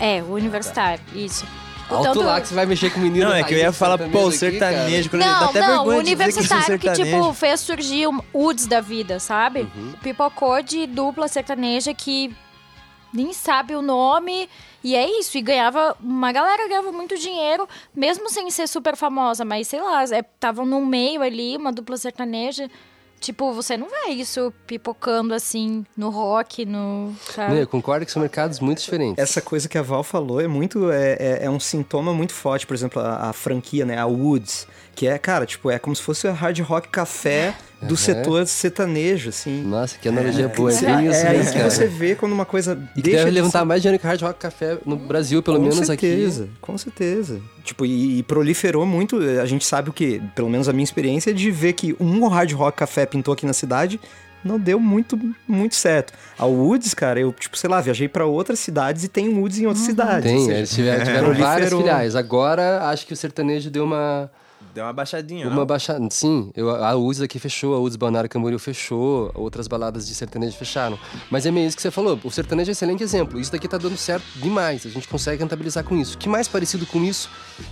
É, 0.00 0.20
o 0.20 0.32
universitário, 0.32 1.00
isso. 1.14 1.46
O 1.90 1.96
com. 1.96 1.96
Alto 1.96 2.12
tanto- 2.12 2.22
lá 2.26 2.40
que 2.40 2.48
você 2.48 2.54
vai 2.54 2.66
mexer 2.66 2.90
com 2.90 3.00
o 3.00 3.02
menino. 3.02 3.28
Não, 3.28 3.34
é 3.34 3.42
que 3.42 3.54
eu 3.54 3.58
ia 3.58 3.72
falar, 3.72 3.98
pô, 3.98 4.24
o 4.24 4.32
sertanejo 4.32 5.00
aqui, 5.00 5.08
quando 5.08 5.22
dá 5.22 5.40
Não, 5.40 5.48
até 5.48 5.60
não, 5.60 5.66
o 5.66 5.90
vergonha 5.90 6.02
de 6.02 6.10
dizer 6.10 6.16
que 6.16 6.22
universitário 6.22 6.78
que, 6.78 6.92
tipo, 6.92 7.32
fez 7.34 7.60
surgir 7.60 8.06
o 8.06 8.22
UDS 8.32 8.66
da 8.66 8.80
vida, 8.80 9.18
sabe? 9.20 9.68
Uhum. 9.74 9.92
Pipocou 10.02 10.62
de 10.62 10.86
dupla 10.86 11.28
sertaneja 11.28 11.92
que 11.94 12.34
nem 13.12 13.32
sabe 13.32 13.74
o 13.74 13.82
nome. 13.82 14.48
E 14.82 14.96
é 14.96 15.18
isso, 15.18 15.36
e 15.36 15.42
ganhava. 15.42 15.94
Uma 16.00 16.32
galera 16.32 16.66
ganhava 16.66 16.90
muito 16.90 17.16
dinheiro, 17.18 17.68
mesmo 17.94 18.30
sem 18.30 18.50
ser 18.50 18.66
super 18.66 18.96
famosa, 18.96 19.44
mas 19.44 19.68
sei 19.68 19.80
lá, 19.82 20.02
estavam 20.04 20.64
no 20.64 20.84
meio 20.84 21.20
ali, 21.20 21.56
uma 21.56 21.70
dupla 21.70 21.96
sertaneja. 21.98 22.70
Tipo, 23.20 23.52
você 23.52 23.76
não 23.76 23.86
vê 23.88 24.12
isso 24.12 24.50
pipocando 24.66 25.34
assim 25.34 25.84
no 25.94 26.08
rock, 26.08 26.64
no. 26.64 27.14
sabe? 27.20 27.52
Não, 27.52 27.60
eu 27.60 27.68
concordo 27.68 28.06
que 28.06 28.10
são 28.10 28.22
mercados 28.22 28.60
muito 28.60 28.80
diferentes. 28.80 29.22
Essa 29.22 29.42
coisa 29.42 29.68
que 29.68 29.76
a 29.76 29.82
Val 29.82 30.02
falou 30.02 30.40
é 30.40 30.48
muito. 30.48 30.90
É, 30.90 31.16
é, 31.20 31.38
é 31.42 31.50
um 31.50 31.60
sintoma 31.60 32.14
muito 32.14 32.32
forte, 32.32 32.66
por 32.66 32.72
exemplo, 32.72 33.00
a, 33.02 33.28
a 33.28 33.32
franquia, 33.34 33.84
né? 33.84 33.98
A 33.98 34.06
Woods. 34.06 34.66
Que 34.94 35.06
é, 35.06 35.16
cara, 35.18 35.46
tipo, 35.46 35.70
é 35.70 35.78
como 35.78 35.94
se 35.96 36.02
fosse 36.02 36.28
hard 36.28 36.58
rock 36.60 36.88
café 36.88 37.54
do 37.80 37.90
Uhum. 37.90 37.96
setor 37.96 38.46
sertanejo, 38.46 39.30
assim. 39.30 39.62
Nossa, 39.62 39.96
que 39.98 40.08
analogia 40.08 40.48
boa. 40.48 40.70
É 40.70 40.74
bem 40.74 41.06
isso 41.06 41.14
é 41.24 41.28
aí 41.28 41.36
mesmo, 41.38 41.52
que 41.52 41.58
cara. 41.58 41.70
você 41.70 41.86
vê 41.86 42.14
quando 42.14 42.32
uma 42.32 42.44
coisa 42.44 42.72
E 42.92 42.96
que 42.96 43.02
deixa 43.02 43.18
deve 43.20 43.30
de 43.30 43.34
levantar 43.36 43.60
ser- 43.60 43.64
mais 43.64 43.80
dinheiro 43.80 43.98
que 44.00 44.06
Hard 44.06 44.20
Rock 44.20 44.38
Café 44.38 44.76
no 44.84 44.96
Brasil, 44.96 45.42
pelo 45.42 45.56
com 45.56 45.62
menos 45.62 45.86
certeza, 45.86 46.42
aqui. 46.44 46.52
Com 46.60 46.76
certeza. 46.76 47.40
Tipo, 47.64 47.86
e, 47.86 48.18
e 48.18 48.22
proliferou 48.24 48.84
muito. 48.84 49.18
A 49.40 49.46
gente 49.46 49.64
sabe 49.64 49.88
o 49.88 49.92
que, 49.92 50.20
pelo 50.34 50.50
menos 50.50 50.68
a 50.68 50.72
minha 50.74 50.84
experiência, 50.84 51.30
é 51.30 51.32
de 51.32 51.50
ver 51.50 51.72
que 51.72 51.96
um 51.98 52.26
hard 52.28 52.52
rock 52.52 52.76
café 52.76 53.06
pintou 53.06 53.32
aqui 53.32 53.46
na 53.46 53.54
cidade. 53.54 53.98
Não 54.44 54.58
deu 54.58 54.78
muito, 54.80 55.18
muito 55.46 55.74
certo. 55.74 56.12
A 56.38 56.44
Woods, 56.46 56.92
cara, 56.94 57.20
eu, 57.20 57.30
tipo, 57.32 57.56
sei 57.58 57.68
lá, 57.68 57.80
viajei 57.80 58.08
pra 58.08 58.24
outras 58.26 58.58
cidades 58.58 59.04
e 59.04 59.08
tem 59.08 59.28
Woods 59.28 59.58
em 59.58 59.66
outras 59.66 59.84
cidades. 59.84 60.30
ou 60.30 60.36
Tem, 60.36 60.44
seja, 60.46 60.56
eles 60.58 60.70
tiveram, 60.70 61.04
tiveram 61.04 61.32
várias 61.36 61.70
filiais. 61.70 62.16
Agora, 62.16 62.88
acho 62.90 63.06
que 63.06 63.12
o 63.12 63.16
sertanejo 63.16 63.70
deu 63.70 63.84
uma, 63.84 64.30
Deu 64.74 64.84
uma 64.84 64.92
baixadinha, 64.92 65.48
uma 65.48 65.66
baixada. 65.66 66.06
Sim, 66.10 66.50
eu, 66.54 66.70
a 66.70 66.94
UZ 66.94 67.22
aqui 67.22 67.38
fechou, 67.38 67.74
a 67.74 67.80
UZ 67.80 67.96
Balneário 67.96 68.30
Camboriú 68.30 68.58
fechou, 68.58 69.30
outras 69.34 69.66
baladas 69.66 70.06
de 70.06 70.14
sertanejo 70.14 70.56
fecharam. 70.56 70.98
Mas 71.28 71.44
é 71.44 71.50
meio 71.50 71.66
isso 71.66 71.76
que 71.76 71.82
você 71.82 71.90
falou, 71.90 72.18
o 72.22 72.30
sertanejo 72.30 72.68
é 72.68 72.70
um 72.70 72.72
excelente 72.72 73.02
exemplo. 73.02 73.40
Isso 73.40 73.50
daqui 73.50 73.66
tá 73.66 73.78
dando 73.78 73.96
certo 73.96 74.24
demais, 74.36 74.86
a 74.86 74.88
gente 74.88 75.08
consegue 75.08 75.42
rentabilizar 75.42 75.82
com 75.82 75.96
isso. 75.96 76.14
O 76.14 76.18
que 76.18 76.28
mais 76.28 76.46
parecido 76.46 76.86
com 76.86 77.02
isso, 77.02 77.28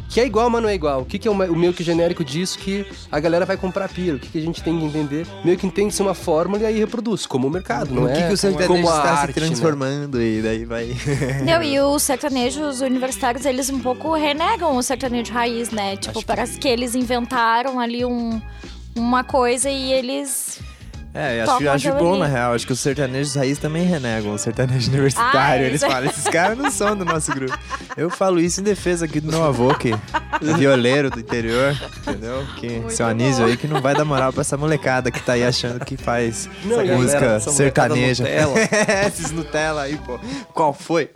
que 0.09 0.21
é 0.21 0.27
igual, 0.27 0.51
mas 0.51 0.61
não 0.61 0.69
é 0.69 0.75
igual? 0.75 1.03
O 1.03 1.05
que, 1.05 1.19
que 1.19 1.29
é 1.29 1.31
o, 1.31 1.35
meio 1.35 1.73
que 1.73 1.85
genérico 1.85 2.25
disso 2.25 2.59
que 2.59 2.85
a 3.13 3.21
galera 3.21 3.47
vai 3.47 3.57
comprar 3.57 3.89
pira? 3.89 4.17
O 4.17 4.19
que, 4.19 4.29
que 4.29 4.39
a 4.39 4.43
gente 4.43 4.63
tem 4.63 4.77
que 4.79 4.85
entender? 4.85 5.27
Meio 5.45 5.57
que 5.57 5.71
tem 5.71 5.89
que 5.89 5.95
ser 5.95 6.03
uma 6.03 6.15
fórmula 6.15 6.63
e 6.63 6.67
aí 6.67 6.79
reproduz, 6.79 7.27
como 7.27 7.47
o 7.47 7.51
mercado, 7.51 7.95
não 7.95 8.05
o 8.05 8.09
é? 8.09 8.15
que, 8.15 8.27
que 8.27 8.33
o 8.33 8.37
sertanejo 8.37 8.73
como 8.73 8.91
a 8.91 8.97
está 8.97 9.13
arte, 9.13 9.35
se 9.35 9.41
né? 9.41 9.47
transformando 9.47 10.21
e 10.21 10.43
daí 10.43 10.65
vai... 10.65 10.97
Não, 11.45 11.63
e 11.63 11.81
os 11.81 12.03
sertanejos 12.03 12.81
universitários, 12.81 13.47
eles 13.47 13.71
um 13.71 13.79
pouco 13.79 14.15
renegam 14.15 14.77
o 14.77 14.83
sertanejo 14.83 15.33
raiz, 15.33 15.71
né? 15.71 15.97
Tipo, 15.97 16.25
parece 16.25 16.59
que 16.59 16.67
eles 16.69 16.88
inventaram 16.95 17.79
ali 17.81 18.05
um, 18.05 18.41
uma 18.97 19.25
coisa 19.25 19.71
e 19.71 19.93
eles. 19.93 20.61
É, 21.15 21.39
eu 21.39 21.45
acho, 21.45 21.53
Tocam 21.53 21.73
acho 21.73 21.93
bom, 21.95 22.11
ali. 22.13 22.21
na 22.21 22.27
real. 22.27 22.55
Acho 22.55 22.67
que 22.67 22.73
os 22.73 22.79
sertanejos 22.81 23.35
raiz 23.35 23.59
também 23.59 23.85
renegam 23.85 24.35
o 24.35 24.39
sertanejo 24.39 24.89
universitário. 24.93 25.65
Ah, 25.65 25.67
Eles 25.67 25.83
isso. 25.83 25.91
falam, 25.91 26.09
esses 26.09 26.25
caras 26.25 26.57
não 26.57 26.71
são 26.71 26.95
do 26.95 27.05
nosso 27.05 27.33
grupo. 27.33 27.59
Eu 27.97 28.11
falo 28.11 28.39
isso 28.39 28.61
em 28.61 28.63
defesa 28.63 29.07
aqui 29.07 29.19
do 29.19 29.33
meu 29.33 29.43
avô, 29.43 29.75
que 29.75 29.93
é 29.93 30.55
violeiro 30.57 31.11
do 31.11 31.19
interior, 31.19 31.75
entendeu? 32.03 32.47
Que 32.61 32.69
Muito 32.69 32.93
seu 32.93 33.07
Anísio 33.07 33.43
bom. 33.45 33.51
aí, 33.51 33.57
que 33.57 33.67
não 33.67 33.81
vai 33.81 33.95
dar 33.95 34.05
moral 34.05 34.33
pra 34.33 34.43
essa 34.43 34.57
molecada 34.57 35.11
que 35.11 35.21
tá 35.21 35.33
aí 35.33 35.45
achando 35.45 35.83
que 35.85 35.97
faz 35.97 36.49
Não, 36.63 36.87
música 36.87 37.21
galera, 37.21 37.41
sertaneja. 37.41 38.23
Nutella. 38.25 38.55
Esses 39.09 39.31
Nutella 39.33 39.83
aí, 39.83 39.97
pô. 39.97 40.21
Qual 40.53 40.73
foi? 40.73 41.11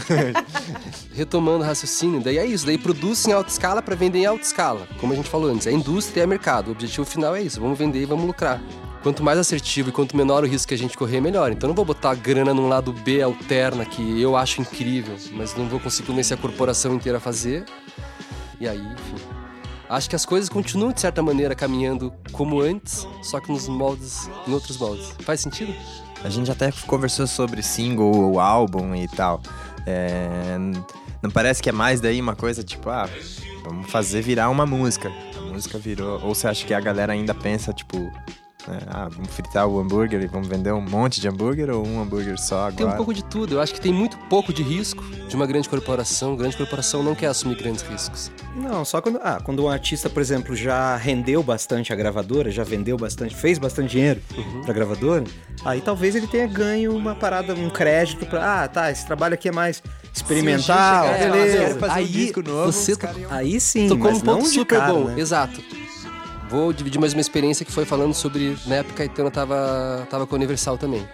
retomando 1.14 1.64
o 1.64 1.66
raciocínio, 1.66 2.20
daí 2.20 2.38
é 2.38 2.46
isso, 2.46 2.66
daí 2.66 2.78
produz 2.78 3.26
em 3.26 3.32
alta 3.32 3.50
escala 3.50 3.82
para 3.82 3.94
vender 3.94 4.20
em 4.20 4.26
alta 4.26 4.42
escala. 4.42 4.86
Como 4.98 5.12
a 5.12 5.16
gente 5.16 5.28
falou 5.28 5.50
antes, 5.50 5.66
é 5.66 5.72
indústria 5.72 6.20
e 6.20 6.24
é 6.24 6.26
mercado. 6.26 6.68
O 6.68 6.72
objetivo 6.72 7.04
final 7.04 7.34
é 7.34 7.42
isso, 7.42 7.60
vamos 7.60 7.78
vender 7.78 8.02
e 8.02 8.06
vamos 8.06 8.26
lucrar. 8.26 8.60
quanto 9.02 9.22
mais 9.22 9.38
assertivo 9.38 9.88
e 9.88 9.92
quanto 9.92 10.16
menor 10.16 10.44
o 10.44 10.46
risco 10.46 10.68
que 10.68 10.74
a 10.74 10.78
gente 10.78 10.96
correr, 10.96 11.20
melhor. 11.20 11.50
Então 11.52 11.68
não 11.68 11.74
vou 11.74 11.84
botar 11.84 12.10
a 12.10 12.14
grana 12.14 12.52
num 12.52 12.68
lado 12.68 12.92
B 12.92 13.22
alterna 13.22 13.84
que 13.84 14.20
eu 14.20 14.36
acho 14.36 14.60
incrível, 14.60 15.16
mas 15.32 15.54
não 15.56 15.66
vou 15.68 15.80
conseguir 15.80 16.08
convencer 16.08 16.36
a 16.36 16.40
corporação 16.40 16.94
inteira 16.94 17.18
a 17.18 17.20
fazer. 17.20 17.64
E 18.60 18.68
aí, 18.68 18.78
enfim. 18.78 19.40
Acho 19.88 20.08
que 20.08 20.14
as 20.14 20.24
coisas 20.24 20.48
continuam, 20.48 20.92
de 20.92 21.00
certa 21.00 21.20
maneira, 21.20 21.52
caminhando 21.52 22.12
como 22.30 22.60
antes, 22.60 23.08
só 23.22 23.40
que 23.40 23.50
nos 23.50 23.66
moldes, 23.66 24.30
em 24.46 24.52
outros 24.52 24.78
moldes. 24.78 25.12
Faz 25.24 25.40
sentido? 25.40 25.74
A 26.22 26.28
gente 26.28 26.48
até 26.48 26.70
conversou 26.86 27.26
sobre 27.26 27.60
single 27.62 28.14
ou 28.14 28.38
álbum 28.38 28.94
e 28.94 29.08
tal. 29.08 29.42
É, 29.86 30.56
não 31.22 31.30
parece 31.30 31.62
que 31.62 31.68
é 31.68 31.72
mais 31.72 32.00
daí 32.00 32.20
uma 32.20 32.34
coisa 32.34 32.62
tipo, 32.62 32.88
ah, 32.90 33.08
vamos 33.64 33.90
fazer 33.90 34.22
virar 34.22 34.48
uma 34.50 34.66
música. 34.66 35.10
A 35.36 35.40
música 35.40 35.78
virou. 35.78 36.20
Ou 36.22 36.34
você 36.34 36.48
acha 36.48 36.66
que 36.66 36.74
a 36.74 36.80
galera 36.80 37.12
ainda 37.12 37.34
pensa, 37.34 37.72
tipo, 37.72 38.10
né, 38.66 38.78
ah, 38.88 39.08
vamos 39.08 39.30
fritar 39.32 39.66
o 39.66 39.78
hambúrguer 39.78 40.20
e 40.22 40.26
vamos 40.26 40.48
vender 40.48 40.72
um 40.72 40.80
monte 40.80 41.20
de 41.20 41.28
hambúrguer 41.28 41.70
ou 41.70 41.86
um 41.86 42.00
hambúrguer 42.00 42.38
só 42.38 42.68
agora? 42.68 42.76
Tem 42.76 42.86
um 42.86 42.96
pouco 42.96 43.14
de 43.14 43.24
tudo. 43.24 43.54
Eu 43.54 43.60
acho 43.60 43.74
que 43.74 43.80
tem 43.80 43.92
muito 43.92 44.16
pouco 44.28 44.52
de 44.52 44.62
risco 44.62 45.04
de 45.04 45.36
uma 45.36 45.46
grande 45.46 45.68
corporação. 45.68 46.36
Grande 46.36 46.56
corporação 46.56 47.02
não 47.02 47.14
quer 47.14 47.26
assumir 47.26 47.56
grandes 47.56 47.82
riscos. 47.82 48.30
Não, 48.54 48.84
só 48.84 49.00
quando, 49.00 49.20
ah, 49.22 49.40
quando 49.42 49.64
um 49.64 49.68
artista, 49.68 50.10
por 50.10 50.20
exemplo, 50.20 50.54
já 50.56 50.96
rendeu 50.96 51.42
bastante 51.42 51.92
a 51.92 51.96
gravadora, 51.96 52.50
já 52.50 52.64
vendeu 52.64 52.96
bastante, 52.96 53.34
fez 53.34 53.58
bastante 53.58 53.90
dinheiro 53.90 54.20
uhum. 54.36 54.62
pra 54.62 54.74
gravadora, 54.74 55.24
aí 55.64 55.80
talvez 55.80 56.14
ele 56.14 56.26
tenha 56.26 56.46
ganho 56.46 56.94
uma 56.94 57.14
parada, 57.14 57.54
um 57.54 57.70
crédito 57.70 58.26
pra, 58.26 58.64
ah, 58.64 58.68
tá, 58.68 58.90
esse 58.90 59.06
trabalho 59.06 59.34
aqui 59.34 59.48
é 59.48 59.52
mais 59.52 59.82
experimental, 60.12 61.06
sim, 61.06 61.18
beleza. 61.20 61.78
Fazer 61.78 61.92
aí, 61.92 62.32
um 62.36 62.50
novo, 62.50 62.72
você 62.72 62.94
aí 63.30 63.60
sim, 63.60 63.88
tocou 63.88 64.10
mas 64.10 64.18
um 64.18 64.20
ponto 64.20 64.42
não 64.42 64.46
super 64.46 64.78
cara, 64.78 64.92
bom. 64.92 65.04
né? 65.04 65.20
Exato. 65.20 65.79
Vou 66.50 66.72
dividir 66.72 67.00
mais 67.00 67.12
uma 67.12 67.20
experiência 67.20 67.64
que 67.64 67.70
foi 67.70 67.84
falando 67.84 68.12
sobre. 68.12 68.56
Na 68.66 68.76
época, 68.76 68.96
Caetano 68.96 69.30
tava, 69.30 70.04
tava 70.10 70.26
com 70.26 70.34
a 70.34 70.36
Universal 70.36 70.76
também. 70.76 71.08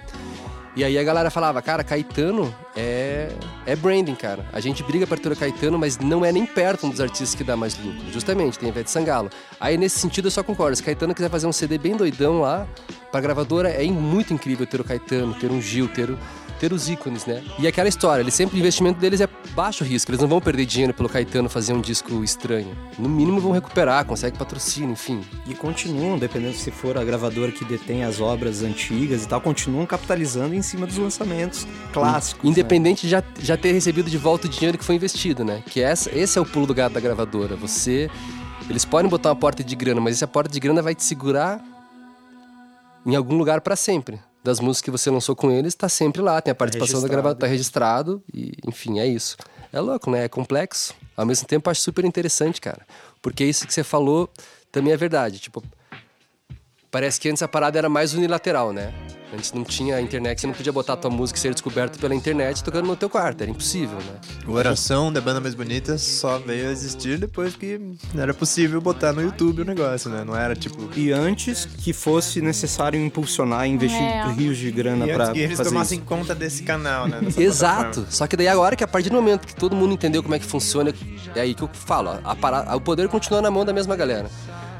E 0.74 0.82
aí 0.82 0.98
a 0.98 1.04
galera 1.04 1.30
falava, 1.30 1.60
cara, 1.60 1.84
Caetano 1.84 2.54
é, 2.74 3.30
é 3.66 3.76
branding, 3.76 4.14
cara. 4.14 4.46
A 4.50 4.60
gente 4.60 4.82
briga 4.82 5.06
para 5.06 5.18
ter 5.18 5.30
o 5.30 5.36
Caetano, 5.36 5.78
mas 5.78 5.98
não 5.98 6.24
é 6.24 6.32
nem 6.32 6.46
perto 6.46 6.86
um 6.86 6.90
dos 6.90 7.02
artistas 7.02 7.34
que 7.34 7.44
dá 7.44 7.54
mais 7.54 7.78
lucro. 7.78 8.10
Justamente, 8.10 8.58
tem 8.58 8.70
a 8.70 8.72
Ivete 8.72 8.90
Sangalo. 8.90 9.28
Aí 9.60 9.76
nesse 9.76 9.98
sentido 9.98 10.28
eu 10.28 10.30
só 10.30 10.42
concordo. 10.42 10.74
Se 10.74 10.82
Caetano 10.82 11.14
quiser 11.14 11.28
fazer 11.28 11.46
um 11.46 11.52
CD 11.52 11.76
bem 11.76 11.96
doidão 11.96 12.40
lá, 12.40 12.66
pra 13.12 13.20
gravadora 13.20 13.68
é 13.68 13.84
muito 13.90 14.32
incrível 14.32 14.66
ter 14.66 14.80
o 14.80 14.84
Caetano, 14.84 15.34
ter 15.34 15.50
um 15.50 15.60
Gil, 15.60 15.88
ter 15.88 16.10
o 16.10 16.18
ter 16.56 16.72
os 16.72 16.88
ícones, 16.88 17.26
né? 17.26 17.42
E 17.58 17.66
aquela 17.66 17.88
história, 17.88 18.22
eles 18.22 18.34
sempre 18.34 18.56
o 18.56 18.58
investimento 18.58 18.98
deles 18.98 19.20
é 19.20 19.28
baixo 19.54 19.84
risco, 19.84 20.10
eles 20.10 20.20
não 20.20 20.28
vão 20.28 20.40
perder 20.40 20.66
dinheiro 20.66 20.92
pelo 20.92 21.08
Caetano 21.08 21.48
fazer 21.48 21.72
um 21.72 21.80
disco 21.80 22.24
estranho. 22.24 22.76
No 22.98 23.08
mínimo 23.08 23.40
vão 23.40 23.52
recuperar, 23.52 24.04
consegue 24.04 24.36
patrocínio, 24.36 24.92
enfim. 24.92 25.22
E 25.46 25.54
continuam, 25.54 26.18
dependendo 26.18 26.54
se 26.54 26.70
for 26.70 26.98
a 26.98 27.04
gravadora 27.04 27.52
que 27.52 27.64
detém 27.64 28.04
as 28.04 28.20
obras 28.20 28.62
antigas 28.62 29.24
e 29.24 29.28
tal, 29.28 29.40
continuam 29.40 29.86
capitalizando 29.86 30.54
em 30.54 30.62
cima 30.62 30.86
dos 30.86 30.96
lançamentos 30.96 31.66
clássicos. 31.92 32.44
né? 32.44 32.50
Independente 32.50 33.02
de 33.02 33.08
já, 33.08 33.22
já 33.40 33.56
ter 33.56 33.72
recebido 33.72 34.10
de 34.10 34.18
volta 34.18 34.46
o 34.46 34.50
dinheiro 34.50 34.78
que 34.78 34.84
foi 34.84 34.94
investido, 34.94 35.44
né? 35.44 35.62
Que 35.66 35.80
essa, 35.80 36.10
esse 36.16 36.38
é 36.38 36.40
o 36.40 36.46
pulo 36.46 36.66
do 36.66 36.74
gato 36.74 36.92
da 36.92 37.00
gravadora. 37.00 37.56
Você. 37.56 38.10
Eles 38.68 38.84
podem 38.84 39.08
botar 39.08 39.28
uma 39.28 39.36
porta 39.36 39.62
de 39.62 39.76
grana, 39.76 40.00
mas 40.00 40.16
essa 40.16 40.26
porta 40.26 40.50
de 40.50 40.58
grana 40.58 40.82
vai 40.82 40.94
te 40.94 41.04
segurar 41.04 41.62
em 43.04 43.14
algum 43.14 43.36
lugar 43.36 43.60
para 43.60 43.76
sempre 43.76 44.18
das 44.46 44.60
músicas 44.60 44.84
que 44.84 44.90
você 44.90 45.10
lançou 45.10 45.34
com 45.34 45.50
eles, 45.50 45.74
tá 45.74 45.88
sempre 45.88 46.22
lá, 46.22 46.40
tem 46.40 46.52
a 46.52 46.54
participação 46.54 47.02
da 47.02 47.08
gravadora, 47.08 47.40
tá 47.40 47.46
registrado 47.46 48.22
e, 48.32 48.52
enfim, 48.66 49.00
é 49.00 49.06
isso. 49.06 49.36
É 49.72 49.80
louco, 49.80 50.08
né? 50.08 50.24
É 50.24 50.28
complexo. 50.28 50.94
Ao 51.16 51.26
mesmo 51.26 51.46
tempo, 51.48 51.68
acho 51.68 51.80
super 51.80 52.04
interessante, 52.04 52.60
cara. 52.60 52.86
Porque 53.20 53.44
isso 53.44 53.66
que 53.66 53.74
você 53.74 53.82
falou 53.82 54.30
também 54.70 54.92
é 54.92 54.96
verdade. 54.96 55.40
Tipo, 55.40 55.62
parece 56.90 57.20
que 57.20 57.28
antes 57.28 57.42
a 57.42 57.48
parada 57.48 57.76
era 57.76 57.88
mais 57.88 58.14
unilateral, 58.14 58.72
né? 58.72 58.94
Antes 59.34 59.52
não 59.52 59.64
tinha 59.64 60.00
internet, 60.00 60.40
você 60.40 60.46
não 60.46 60.54
podia 60.54 60.72
botar 60.72 60.92
a 60.92 60.96
tua 60.96 61.10
música 61.10 61.36
e 61.38 61.42
ser 61.42 61.52
descoberto 61.52 61.98
pela 61.98 62.14
internet 62.14 62.62
tocando 62.62 62.86
no 62.86 62.94
teu 62.96 63.10
quarto, 63.10 63.42
era 63.42 63.50
impossível, 63.50 63.98
né? 63.98 64.20
O 64.46 64.52
Oração 64.52 65.12
da 65.12 65.20
Banda 65.20 65.40
Mais 65.40 65.54
Bonita 65.54 65.98
só 65.98 66.38
veio 66.38 66.68
a 66.68 66.70
existir 66.72 67.18
depois 67.18 67.56
que 67.56 67.80
era 68.16 68.32
possível 68.32 68.80
botar 68.80 69.12
no 69.12 69.20
YouTube 69.20 69.62
o 69.62 69.64
negócio, 69.64 70.08
né? 70.08 70.22
Não 70.24 70.36
era 70.36 70.54
tipo... 70.54 70.88
E 70.96 71.12
antes 71.12 71.64
que 71.66 71.92
fosse 71.92 72.40
necessário 72.40 72.98
impulsionar 73.04 73.66
e 73.66 73.70
investir 73.70 74.00
É. 74.00 74.30
rios 74.32 74.56
de 74.58 74.70
grana 74.70 75.06
E 75.06 75.12
pra 75.12 75.24
antes 75.24 75.32
que 75.34 75.40
eles 75.40 75.56
fazer 75.58 75.70
tomassem 75.70 75.98
isso. 75.98 76.06
conta 76.06 76.34
desse 76.34 76.62
canal, 76.62 77.08
né? 77.08 77.20
Exato. 77.36 78.06
Só 78.08 78.26
que 78.28 78.36
daí 78.36 78.46
agora 78.48 78.76
que 78.76 78.84
a 78.84 78.88
partir 78.88 79.10
do 79.10 79.16
momento 79.16 79.46
que 79.46 79.56
todo 79.56 79.74
mundo 79.74 79.92
entendeu 79.92 80.22
como 80.22 80.34
é 80.34 80.38
que 80.38 80.46
funciona, 80.46 80.94
é 81.34 81.40
aí 81.40 81.52
que 81.54 81.62
eu 81.62 81.70
falo, 81.72 82.10
ó, 82.10 82.30
a 82.30 82.34
parada, 82.36 82.76
o 82.76 82.80
poder 82.80 83.08
continua 83.08 83.42
na 83.42 83.50
mão 83.50 83.64
da 83.64 83.72
mesma 83.72 83.96
galera. 83.96 84.30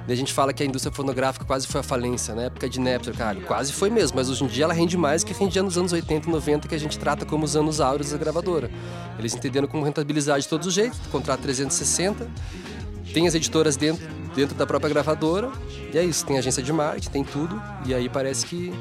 A 0.09 0.15
gente 0.15 0.33
fala 0.33 0.53
que 0.53 0.63
a 0.63 0.67
indústria 0.67 0.93
fonográfica 0.95 1.45
quase 1.45 1.67
foi 1.67 1.81
a 1.81 1.83
falência 1.83 2.35
na 2.35 2.43
época 2.43 2.69
de 2.69 2.79
Napster, 2.79 3.15
cara. 3.15 3.41
Quase 3.41 3.73
foi 3.73 3.91
mesmo, 3.91 4.17
mas 4.17 4.31
hoje 4.31 4.45
em 4.45 4.47
dia 4.47 4.65
ela 4.65 4.73
rende 4.73 4.97
mais 4.97 5.25
que 5.25 5.33
rendia 5.33 5.63
nos 5.63 5.77
anos 5.77 5.93
80 5.93 6.29
e 6.29 6.33
90, 6.33 6.69
que 6.69 6.75
a 6.75 6.79
gente 6.79 6.97
trata 6.99 7.27
como 7.27 7.45
os 7.45 7.57
anos 7.57 7.81
áureos 7.81 8.11
da 8.13 8.17
gravadora. 8.17 8.71
Eles 9.19 9.35
entenderam 9.35 9.67
como 9.67 9.85
rentabilizar 9.85 10.39
de 10.39 10.47
todos 10.47 10.67
os 10.69 10.75
jeitos, 10.75 10.99
contrato 11.11 11.41
360, 11.41 12.29
tem 13.13 13.27
as 13.27 13.35
editoras 13.35 13.77
dentro, 13.77 14.07
dentro 14.35 14.55
da 14.57 14.65
própria 14.67 14.89
gravadora, 14.91 15.51
e 15.93 15.99
é 15.99 16.05
isso, 16.05 16.25
tem 16.25 16.39
agência 16.39 16.63
de 16.63 16.73
marketing, 16.73 17.11
tem 17.11 17.25
tudo, 17.25 17.61
e 17.85 17.93
aí 17.93 18.09
parece 18.09 18.47
que 18.47 18.73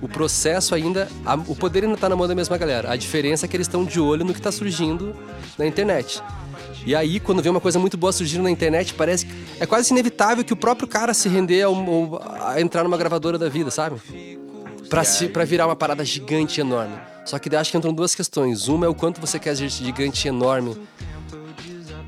o 0.00 0.08
processo 0.08 0.74
ainda. 0.74 1.08
a- 1.24 1.34
o 1.34 1.56
poder 1.56 1.84
ainda 1.84 1.96
tá 1.96 2.08
na 2.08 2.14
mão 2.14 2.28
da 2.28 2.34
mesma 2.34 2.56
galera. 2.56 2.92
A 2.92 2.96
diferença 2.96 3.46
é 3.46 3.48
que 3.48 3.56
eles 3.56 3.66
estão 3.66 3.84
de 3.84 3.98
olho 3.98 4.24
no 4.24 4.32
que 4.34 4.40
tá 4.40 4.52
surgindo 4.52 5.14
na 5.58 5.66
internet. 5.66 6.22
E 6.86 6.94
aí, 6.94 7.18
quando 7.18 7.42
vê 7.42 7.48
uma 7.48 7.60
coisa 7.60 7.78
muito 7.78 7.96
boa 7.96 8.12
surgindo 8.12 8.42
na 8.42 8.50
internet, 8.50 8.92
parece 8.94 9.24
que 9.24 9.32
é 9.58 9.64
quase 9.66 9.90
inevitável 9.92 10.44
que 10.44 10.52
o 10.52 10.56
próprio 10.56 10.86
cara 10.86 11.14
se 11.14 11.28
render 11.28 11.62
ao, 11.62 11.74
ao- 11.74 12.22
a 12.46 12.60
entrar 12.60 12.84
numa 12.84 12.96
gravadora 12.98 13.38
da 13.38 13.48
vida, 13.48 13.70
sabe? 13.70 13.96
Pra, 14.90 15.02
se, 15.02 15.28
pra 15.28 15.44
virar 15.46 15.66
uma 15.66 15.74
parada 15.76 16.04
gigante 16.04 16.60
enorme. 16.60 16.94
Só 17.24 17.38
que 17.38 17.48
daí 17.48 17.58
acho 17.60 17.70
que 17.70 17.76
entram 17.78 17.92
duas 17.92 18.14
questões. 18.14 18.68
Uma 18.68 18.84
é 18.84 18.88
o 18.88 18.94
quanto 18.94 19.18
você 19.18 19.38
quer 19.38 19.56
ser 19.56 19.68
gigante 19.70 20.28
enorme. 20.28 20.76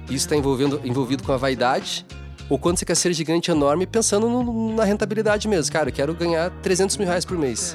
Isso 0.04 0.26
está 0.26 0.37
envolvendo, 0.37 0.78
envolvido 0.85 1.23
com 1.23 1.33
a 1.33 1.38
vaidade. 1.38 2.04
Ou 2.50 2.59
quando 2.59 2.78
você 2.78 2.85
quer 2.85 2.95
ser 2.95 3.12
gigante 3.14 3.50
enorme 3.50 3.87
pensando 3.87 4.28
no- 4.28 4.75
na 4.76 4.85
rentabilidade 4.85 5.49
mesmo. 5.49 5.73
Cara, 5.73 5.88
eu 5.88 5.92
quero 5.92 6.14
ganhar 6.14 6.50
300 6.62 6.99
mil 6.99 7.09
reais 7.09 7.25
por 7.25 7.37
mês. 7.38 7.75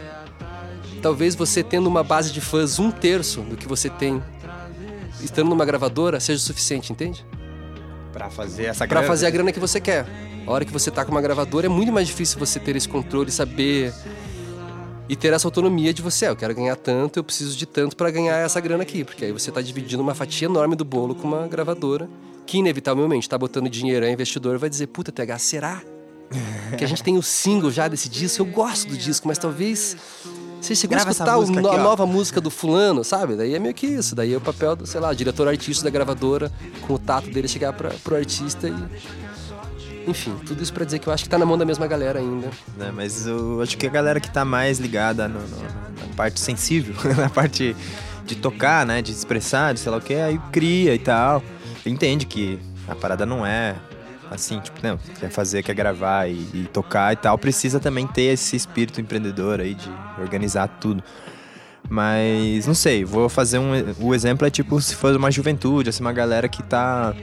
Talvez 1.01 1.33
você 1.33 1.63
tendo 1.63 1.87
uma 1.87 2.03
base 2.03 2.31
de 2.31 2.39
fãs 2.39 2.77
um 2.77 2.91
terço 2.91 3.41
do 3.41 3.57
que 3.57 3.67
você 3.67 3.89
tem 3.89 4.21
estando 5.23 5.49
numa 5.49 5.65
gravadora 5.65 6.19
seja 6.19 6.37
o 6.39 6.41
suficiente, 6.43 6.91
entende? 6.91 7.25
Pra 8.13 8.29
fazer 8.29 8.65
essa 8.65 8.79
Pra 8.79 8.99
grana. 8.99 9.07
fazer 9.07 9.25
a 9.27 9.29
grana 9.29 9.51
que 9.51 9.59
você 9.59 9.79
quer. 9.79 10.05
A 10.45 10.51
hora 10.51 10.65
que 10.65 10.71
você 10.71 10.89
tá 10.91 11.05
com 11.05 11.11
uma 11.11 11.21
gravadora 11.21 11.67
é 11.67 11.69
muito 11.69 11.91
mais 11.91 12.07
difícil 12.07 12.37
você 12.39 12.59
ter 12.59 12.75
esse 12.75 12.87
controle, 12.89 13.31
saber 13.31 13.93
e 15.07 15.15
ter 15.15 15.33
essa 15.33 15.47
autonomia 15.47 15.93
de 15.93 16.01
você, 16.01 16.25
ah, 16.25 16.29
eu 16.29 16.35
quero 16.35 16.53
ganhar 16.55 16.75
tanto, 16.75 17.17
eu 17.19 17.23
preciso 17.23 17.55
de 17.57 17.65
tanto 17.65 17.95
pra 17.97 18.09
ganhar 18.09 18.37
essa 18.37 18.59
grana 18.59 18.83
aqui, 18.83 19.03
porque 19.03 19.25
aí 19.25 19.31
você 19.31 19.51
tá 19.51 19.61
dividindo 19.61 20.01
uma 20.01 20.15
fatia 20.15 20.47
enorme 20.47 20.75
do 20.75 20.85
bolo 20.85 21.13
com 21.13 21.27
uma 21.27 21.47
gravadora 21.47 22.09
que 22.45 22.57
inevitavelmente 22.57 23.27
tá 23.29 23.37
botando 23.37 23.69
dinheiro, 23.69 24.05
aí 24.05 24.11
investidor 24.11 24.57
vai 24.57 24.69
dizer, 24.69 24.87
puta, 24.87 25.11
TH, 25.11 25.37
será? 25.39 25.81
Que 26.77 26.83
a 26.85 26.87
gente 26.87 27.03
tem 27.03 27.17
o 27.17 27.21
single 27.21 27.69
já 27.69 27.89
desse 27.89 28.07
disco, 28.07 28.41
eu 28.41 28.45
gosto 28.45 28.87
do 28.87 28.97
disco, 28.97 29.27
mas 29.27 29.37
talvez 29.37 29.97
você 30.61 30.75
chegou 30.75 30.95
a 30.97 30.99
escutar 31.09 31.37
o- 31.37 31.41
a 31.71 31.77
nova 31.83 32.05
música 32.05 32.39
do 32.39 32.49
fulano, 32.51 33.03
sabe? 33.03 33.35
Daí 33.35 33.55
é 33.55 33.59
meio 33.59 33.73
que 33.73 33.87
isso. 33.87 34.15
Daí 34.15 34.33
é 34.33 34.37
o 34.37 34.41
papel 34.41 34.75
do, 34.75 34.85
sei 34.85 35.01
lá, 35.01 35.13
diretor 35.13 35.47
artista 35.47 35.83
da 35.83 35.89
gravadora, 35.89 36.51
com 36.87 36.93
o 36.93 36.99
tato 36.99 37.29
dele 37.29 37.47
chegar 37.47 37.73
pra, 37.73 37.89
pro 38.03 38.15
artista 38.15 38.67
e. 38.67 38.73
Enfim, 40.07 40.33
tudo 40.45 40.63
isso 40.63 40.73
pra 40.73 40.83
dizer 40.83 40.99
que 40.99 41.07
eu 41.07 41.13
acho 41.13 41.23
que 41.23 41.29
tá 41.29 41.37
na 41.37 41.45
mão 41.45 41.57
da 41.57 41.65
mesma 41.65 41.85
galera 41.87 42.19
ainda. 42.19 42.49
né? 42.77 42.91
Mas 42.93 43.27
eu 43.27 43.61
acho 43.61 43.77
que 43.77 43.85
a 43.85 43.89
galera 43.89 44.19
que 44.19 44.29
tá 44.31 44.43
mais 44.43 44.79
ligada 44.79 45.27
no- 45.27 45.39
no- 45.39 45.57
na 45.57 46.15
parte 46.15 46.39
sensível, 46.39 46.95
na 47.17 47.29
parte 47.29 47.75
de 48.25 48.35
tocar, 48.35 48.85
né? 48.85 49.01
De 49.01 49.11
expressar, 49.11 49.73
de 49.73 49.79
sei 49.79 49.91
lá 49.91 49.97
o 49.97 50.01
que, 50.01 50.15
aí 50.15 50.39
cria 50.51 50.95
e 50.95 50.99
tal. 50.99 51.43
Entende 51.85 52.25
que 52.25 52.59
a 52.87 52.95
parada 52.95 53.25
não 53.27 53.45
é 53.45 53.75
assim, 54.31 54.59
tipo, 54.61 54.79
não, 54.81 54.97
quer 55.19 55.29
fazer, 55.29 55.61
quer 55.61 55.75
gravar 55.75 56.27
e, 56.27 56.47
e 56.53 56.69
tocar 56.71 57.11
e 57.11 57.17
tal, 57.17 57.37
precisa 57.37 57.79
também 57.79 58.07
ter 58.07 58.33
esse 58.33 58.55
espírito 58.55 59.01
empreendedor 59.01 59.59
aí 59.59 59.75
de 59.75 59.89
organizar 60.19 60.67
tudo. 60.79 61.03
Mas 61.89 62.65
não 62.65 62.73
sei, 62.73 63.03
vou 63.03 63.27
fazer 63.27 63.59
um. 63.59 63.71
O 63.99 64.15
exemplo 64.15 64.47
é 64.47 64.49
tipo 64.49 64.79
se 64.79 64.95
for 64.95 65.13
uma 65.15 65.29
juventude, 65.29 65.89
assim, 65.89 66.01
uma 66.01 66.13
galera 66.13 66.47
que 66.47 66.63
tá 66.63 67.13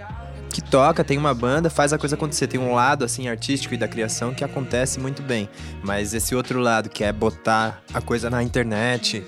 que 0.50 0.62
toca, 0.62 1.04
tem 1.04 1.16
uma 1.16 1.32
banda, 1.32 1.70
faz 1.70 1.92
a 1.92 1.98
coisa 1.98 2.16
acontecer. 2.16 2.46
Tem 2.46 2.60
um 2.60 2.74
lado 2.74 3.04
assim 3.04 3.28
artístico 3.28 3.74
e 3.74 3.78
da 3.78 3.88
criação 3.88 4.34
que 4.34 4.44
acontece 4.44 5.00
muito 5.00 5.22
bem, 5.22 5.48
mas 5.82 6.12
esse 6.12 6.34
outro 6.34 6.60
lado 6.60 6.90
que 6.90 7.02
é 7.04 7.12
botar 7.12 7.82
a 7.94 8.00
coisa 8.00 8.28
na 8.28 8.42
internet, 8.42 9.24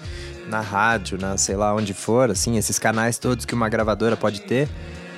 na 0.48 0.60
rádio, 0.60 1.16
na 1.18 1.38
sei 1.38 1.56
lá 1.56 1.74
onde 1.74 1.94
for, 1.94 2.30
assim, 2.30 2.58
esses 2.58 2.78
canais 2.78 3.18
todos 3.18 3.44
que 3.44 3.54
uma 3.54 3.68
gravadora 3.68 4.16
pode 4.16 4.42
ter, 4.42 4.68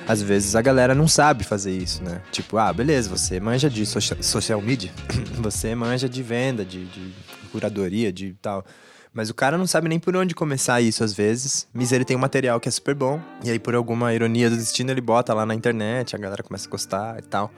às 0.07 0.21
vezes 0.21 0.55
a 0.55 0.61
galera 0.61 0.93
não 0.93 1.07
sabe 1.07 1.43
fazer 1.43 1.71
isso, 1.71 2.03
né? 2.03 2.21
Tipo, 2.31 2.57
ah, 2.57 2.71
beleza, 2.73 3.09
você 3.09 3.39
manja 3.39 3.69
de 3.69 3.85
social, 3.85 4.21
social 4.21 4.61
media, 4.61 4.91
você 5.39 5.73
manja 5.75 6.09
de 6.09 6.21
venda, 6.21 6.65
de, 6.65 6.85
de 6.85 7.13
curadoria, 7.51 8.11
de 8.11 8.33
tal. 8.41 8.65
Mas 9.13 9.29
o 9.29 9.33
cara 9.33 9.59
não 9.59 9.67
sabe 9.67 9.87
nem 9.87 9.99
por 9.99 10.15
onde 10.15 10.33
começar 10.33 10.81
isso 10.81 11.03
às 11.03 11.13
vezes. 11.13 11.67
Mas 11.71 11.91
ele 11.91 12.03
tem 12.03 12.17
um 12.17 12.19
material 12.19 12.59
que 12.59 12.67
é 12.67 12.71
super 12.71 12.95
bom. 12.95 13.21
E 13.43 13.51
aí, 13.51 13.59
por 13.59 13.75
alguma 13.75 14.11
ironia 14.11 14.49
do 14.49 14.57
destino, 14.57 14.89
ele 14.89 15.01
bota 15.01 15.33
lá 15.35 15.45
na 15.45 15.53
internet, 15.53 16.15
a 16.15 16.19
galera 16.19 16.41
começa 16.41 16.67
a 16.67 16.71
gostar 16.71 17.19
e 17.19 17.21
tal. 17.21 17.51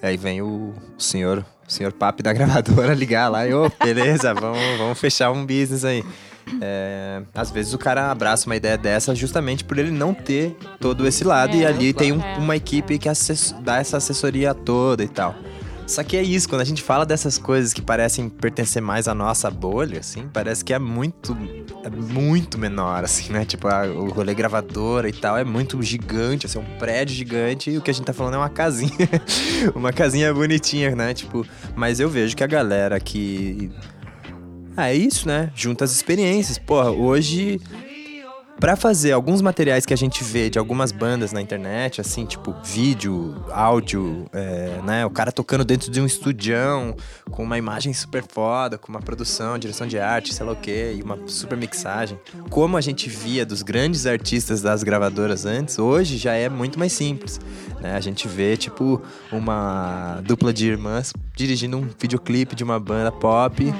Aí 0.00 0.16
vem 0.16 0.42
o 0.42 0.74
senhor, 0.96 1.44
o 1.66 1.72
senhor 1.72 1.92
papi 1.92 2.22
da 2.22 2.32
gravadora 2.32 2.94
ligar 2.94 3.28
lá 3.28 3.48
e, 3.48 3.52
ô, 3.52 3.68
beleza, 3.82 4.32
vamos, 4.32 4.78
vamos 4.78 5.00
fechar 5.00 5.32
um 5.32 5.44
business 5.44 5.84
aí. 5.84 6.04
É, 6.60 7.22
às 7.34 7.50
vezes 7.50 7.72
o 7.74 7.78
cara 7.78 8.10
abraça 8.10 8.46
uma 8.46 8.56
ideia 8.56 8.78
dessa 8.78 9.14
justamente 9.14 9.64
por 9.64 9.78
ele 9.78 9.90
não 9.90 10.14
ter 10.14 10.56
todo 10.80 11.06
esse 11.06 11.24
lado. 11.24 11.54
É, 11.54 11.58
e 11.60 11.66
ali 11.66 11.92
tem 11.92 12.12
um- 12.12 12.20
é. 12.22 12.36
uma 12.38 12.56
equipe 12.56 12.98
que 12.98 13.08
dá 13.62 13.78
essa 13.78 13.96
assessoria 13.96 14.54
toda 14.54 15.02
e 15.02 15.08
tal. 15.08 15.34
Só 15.86 16.02
que 16.02 16.16
é 16.16 16.22
isso, 16.22 16.48
quando 16.48 16.62
a 16.62 16.64
gente 16.64 16.82
fala 16.82 17.06
dessas 17.06 17.38
coisas 17.38 17.72
que 17.72 17.80
parecem 17.80 18.28
pertencer 18.28 18.82
mais 18.82 19.06
à 19.06 19.14
nossa 19.14 19.48
bolha, 19.48 20.00
assim, 20.00 20.28
parece 20.32 20.64
que 20.64 20.74
é 20.74 20.80
muito, 20.80 21.36
é 21.84 21.90
muito 21.90 22.58
menor, 22.58 23.04
assim, 23.04 23.32
né? 23.32 23.44
Tipo, 23.44 23.68
a- 23.68 23.86
o 23.86 24.08
rolê 24.10 24.34
gravadora 24.34 25.08
e 25.08 25.12
tal 25.12 25.38
é 25.38 25.44
muito 25.44 25.80
gigante, 25.80 26.44
assim, 26.46 26.58
é 26.58 26.60
um 26.60 26.78
prédio 26.78 27.14
gigante 27.14 27.70
e 27.70 27.78
o 27.78 27.80
que 27.80 27.90
a 27.92 27.94
gente 27.94 28.04
tá 28.04 28.12
falando 28.12 28.34
é 28.34 28.38
uma 28.38 28.48
casinha, 28.48 28.90
uma 29.76 29.92
casinha 29.92 30.34
bonitinha, 30.34 30.90
né? 30.96 31.14
Tipo, 31.14 31.46
mas 31.76 32.00
eu 32.00 32.08
vejo 32.08 32.36
que 32.36 32.42
a 32.42 32.48
galera 32.48 32.98
que... 32.98 33.70
Ah, 34.76 34.90
é 34.90 34.94
isso, 34.94 35.26
né? 35.26 35.50
Junta 35.54 35.84
as 35.84 35.92
experiências. 35.92 36.58
Porra, 36.58 36.90
hoje 36.90 37.60
Pra 38.58 38.74
fazer 38.74 39.12
alguns 39.12 39.42
materiais 39.42 39.84
que 39.84 39.92
a 39.92 39.96
gente 39.96 40.24
vê 40.24 40.48
de 40.48 40.58
algumas 40.58 40.90
bandas 40.90 41.30
na 41.30 41.42
internet, 41.42 42.00
assim, 42.00 42.24
tipo 42.24 42.54
vídeo, 42.64 43.44
áudio, 43.50 44.24
é, 44.32 44.80
né? 44.82 45.04
O 45.04 45.10
cara 45.10 45.30
tocando 45.30 45.62
dentro 45.62 45.90
de 45.90 46.00
um 46.00 46.06
estudião, 46.06 46.96
com 47.30 47.42
uma 47.42 47.58
imagem 47.58 47.92
super 47.92 48.24
foda, 48.26 48.78
com 48.78 48.88
uma 48.88 49.00
produção, 49.00 49.58
direção 49.58 49.86
de 49.86 49.98
arte, 49.98 50.32
sei 50.32 50.46
lá 50.46 50.52
o 50.52 50.56
quê, 50.56 50.94
e 50.96 51.02
uma 51.02 51.18
super 51.26 51.56
mixagem. 51.58 52.18
Como 52.48 52.78
a 52.78 52.80
gente 52.80 53.10
via 53.10 53.44
dos 53.44 53.60
grandes 53.60 54.06
artistas 54.06 54.62
das 54.62 54.82
gravadoras 54.82 55.44
antes, 55.44 55.78
hoje 55.78 56.16
já 56.16 56.32
é 56.32 56.48
muito 56.48 56.78
mais 56.78 56.94
simples. 56.94 57.38
Né? 57.78 57.94
A 57.94 58.00
gente 58.00 58.26
vê, 58.26 58.56
tipo, 58.56 59.02
uma 59.30 60.22
dupla 60.24 60.50
de 60.50 60.66
irmãs 60.66 61.12
dirigindo 61.36 61.76
um 61.76 61.86
videoclipe 62.00 62.56
de 62.56 62.64
uma 62.64 62.80
banda 62.80 63.12
pop 63.12 63.70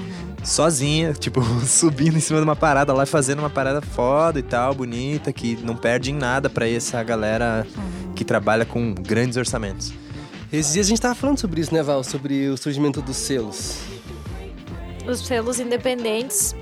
sozinha, 0.45 1.12
tipo, 1.12 1.43
subindo 1.64 2.16
em 2.16 2.21
cima 2.21 2.38
de 2.38 2.45
uma 2.45 2.57
parada 2.57 2.93
lá, 2.93 3.05
fazendo 3.07 3.40
uma 3.40 3.50
parada 3.50 3.81
foda 3.81 4.38
e 4.38 4.43
tal, 4.43 4.75
bonita, 4.75 5.33
que 5.33 5.57
não 5.62 5.76
perde 5.76 6.11
em 6.11 6.14
nada 6.14 6.49
pra 6.49 6.69
essa 6.69 7.02
galera 7.02 7.66
que 8.14 8.25
trabalha 8.25 8.64
com 8.64 8.95
grandes 8.95 9.37
orçamentos. 9.37 9.93
Esses 10.52 10.73
dias 10.73 10.87
a 10.87 10.88
gente 10.88 11.00
tava 11.00 11.14
falando 11.14 11.38
sobre 11.38 11.61
isso, 11.61 11.75
né, 11.75 11.83
Val? 11.83 12.05
Sobre 12.05 12.49
o 12.49 12.57
surgimento 12.57 13.02
dos 13.02 13.16
selos. 13.16 13.78
Os 15.07 15.26
selos 15.26 15.61
independentes 15.61 16.55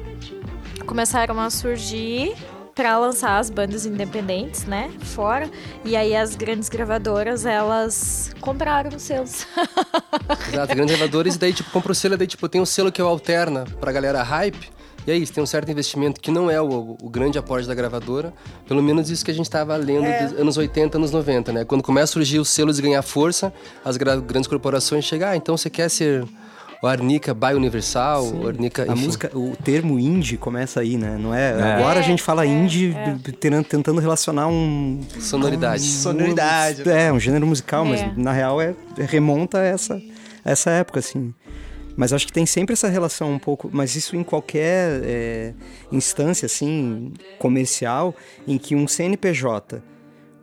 começaram 0.87 1.38
a 1.38 1.50
surgir 1.50 2.35
para 2.75 2.99
lançar 2.99 3.38
as 3.38 3.50
bandas 3.50 3.87
independentes, 3.87 4.64
né? 4.64 4.90
Fora. 5.00 5.49
E 5.85 5.95
aí 5.97 6.14
as 6.14 6.35
grandes 6.35 6.69
gravadoras, 6.69 7.47
elas 7.47 8.33
compraram 8.40 8.90
os 8.97 9.02
selos. 9.02 9.47
Exato, 10.52 10.75
grandes 10.75 10.97
gravadores, 10.97 11.35
e 11.37 11.38
daí, 11.38 11.52
tipo, 11.52 11.71
compra 11.71 11.93
o 11.93 11.95
selo, 11.95 12.16
daí, 12.16 12.26
tipo, 12.26 12.49
tem 12.49 12.61
um 12.61 12.66
selo 12.66 12.90
que 12.90 13.00
é 13.00 13.04
o 13.04 13.07
alterna 13.09 13.64
pra 13.81 13.93
galera 13.93 14.23
hype. 14.23 14.73
E 15.07 15.11
é 15.12 15.16
isso, 15.16 15.33
tem 15.35 15.43
um 15.43 15.47
certo 15.47 15.71
investimento 15.71 16.19
que 16.19 16.31
não 16.31 16.50
é 16.50 16.59
o, 16.62 16.97
o 17.02 17.11
grande 17.11 17.38
aporte 17.38 17.69
da 17.69 17.75
gravadora. 17.75 18.33
Pelo 18.66 18.83
menos 18.83 19.11
isso 19.11 19.23
que 19.23 19.31
a 19.31 19.35
gente 19.35 19.50
tava 19.50 19.76
lendo 19.76 20.07
dos 20.31 20.40
anos 20.40 20.57
80, 20.57 20.97
anos 20.97 21.11
90, 21.11 21.52
né? 21.52 21.64
Quando 21.64 21.83
começa 21.83 22.04
a 22.04 22.14
surgir 22.14 22.38
os 22.38 22.49
selos 22.49 22.78
e 22.78 22.83
ganhar 22.83 23.02
força, 23.02 23.52
as 23.85 23.99
gra- 23.99 24.16
grandes 24.16 24.49
corporações 24.49 25.04
chegam, 25.04 25.28
ah, 25.28 25.37
então 25.37 25.59
você 25.59 25.69
quer 25.69 25.90
ser 25.90 26.25
o 26.83 26.87
Arnica 26.87 27.33
by 27.35 27.54
Universal, 27.54 28.26
o 28.35 28.49
Arnica... 28.49 28.90
A 28.90 28.95
música, 28.95 29.31
o 29.37 29.57
termo 29.57 29.99
indie 29.99 30.37
começa 30.37 30.81
aí, 30.81 30.97
né? 30.97 31.16
Não 31.19 31.35
é? 31.35 31.52
É. 31.52 31.73
Agora 31.75 32.00
a 32.00 32.02
gente 32.02 32.23
fala 32.23 32.45
É, 32.45 32.49
indie 32.49 32.95
é. 32.95 33.62
tentando, 33.62 34.00
relacionar 34.00 34.47
um 34.49 35.00
Sonoridade. 35.21 35.83
Sonoridade. 35.83 36.88
É, 36.88 37.12
um 37.12 37.21
gênero 37.21 37.47
musical, 37.47 37.85
É. 37.87 37.88
mas 37.88 38.16
na 38.16 38.33
real 38.33 38.61
é 38.61 38.75
remonta 38.99 39.59
a 39.59 39.64
essa 39.64 40.00
a 40.45 40.50
essa 40.50 40.71
época 40.71 41.00
assim. 41.00 41.33
Mas 41.97 42.12
acho 42.12 42.26
que 42.26 42.33
tem 42.33 42.45
sempre 42.45 42.73
essa 42.73 42.88
relação 42.88 43.33
um 43.33 43.38
pouco, 43.38 43.71
mas 43.73 43.95
isso 43.95 44.16
em 44.16 44.25
qualquer 44.25 45.00
é, 45.04 45.54
instância 45.93 46.47
assim 46.47 47.12
comercial 47.38 48.14
em 48.47 48.59
que 48.59 48.75
um 48.75 48.87
CNPJ 48.88 49.81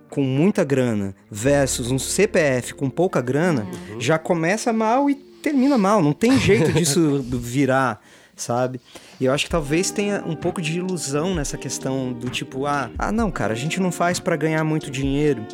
com 0.10 0.22
muita 0.24 0.64
grana 0.64 1.14
versus 1.30 1.92
um 1.92 2.00
CPF 2.00 2.74
com 2.74 2.90
pouca 2.90 3.22
grana 3.22 3.66
já 4.00 4.18
começa 4.18 4.72
mal 4.74 5.10
e 5.10 5.31
termina 5.42 5.78
mal. 5.78 6.02
Não 6.02 6.14
tem 6.14 6.38
jeito 6.40 6.72
disso 6.72 7.24
virar, 7.30 8.02
sabe? 8.36 8.80
E 9.20 9.26
eu 9.26 9.34
acho 9.34 9.46
que 9.46 9.52
talvez 9.52 9.92
tenha 9.92 10.24
um 10.26 10.36
pouco 10.36 10.62
de 10.62 10.80
ilusão 10.80 11.36
nessa 11.36 11.58
questão 11.58 12.14
do 12.14 12.30
tipo, 12.30 12.66
ah, 12.66 12.90
ah 12.98 13.12
não, 13.12 13.30
cara, 13.30 13.54
a 13.54 13.58
gente 13.58 13.80
não 13.80 13.92
faz 13.92 14.20
pra 14.20 14.36
ganhar 14.36 14.64
muito 14.64 14.90
dinheiro. 14.90 15.46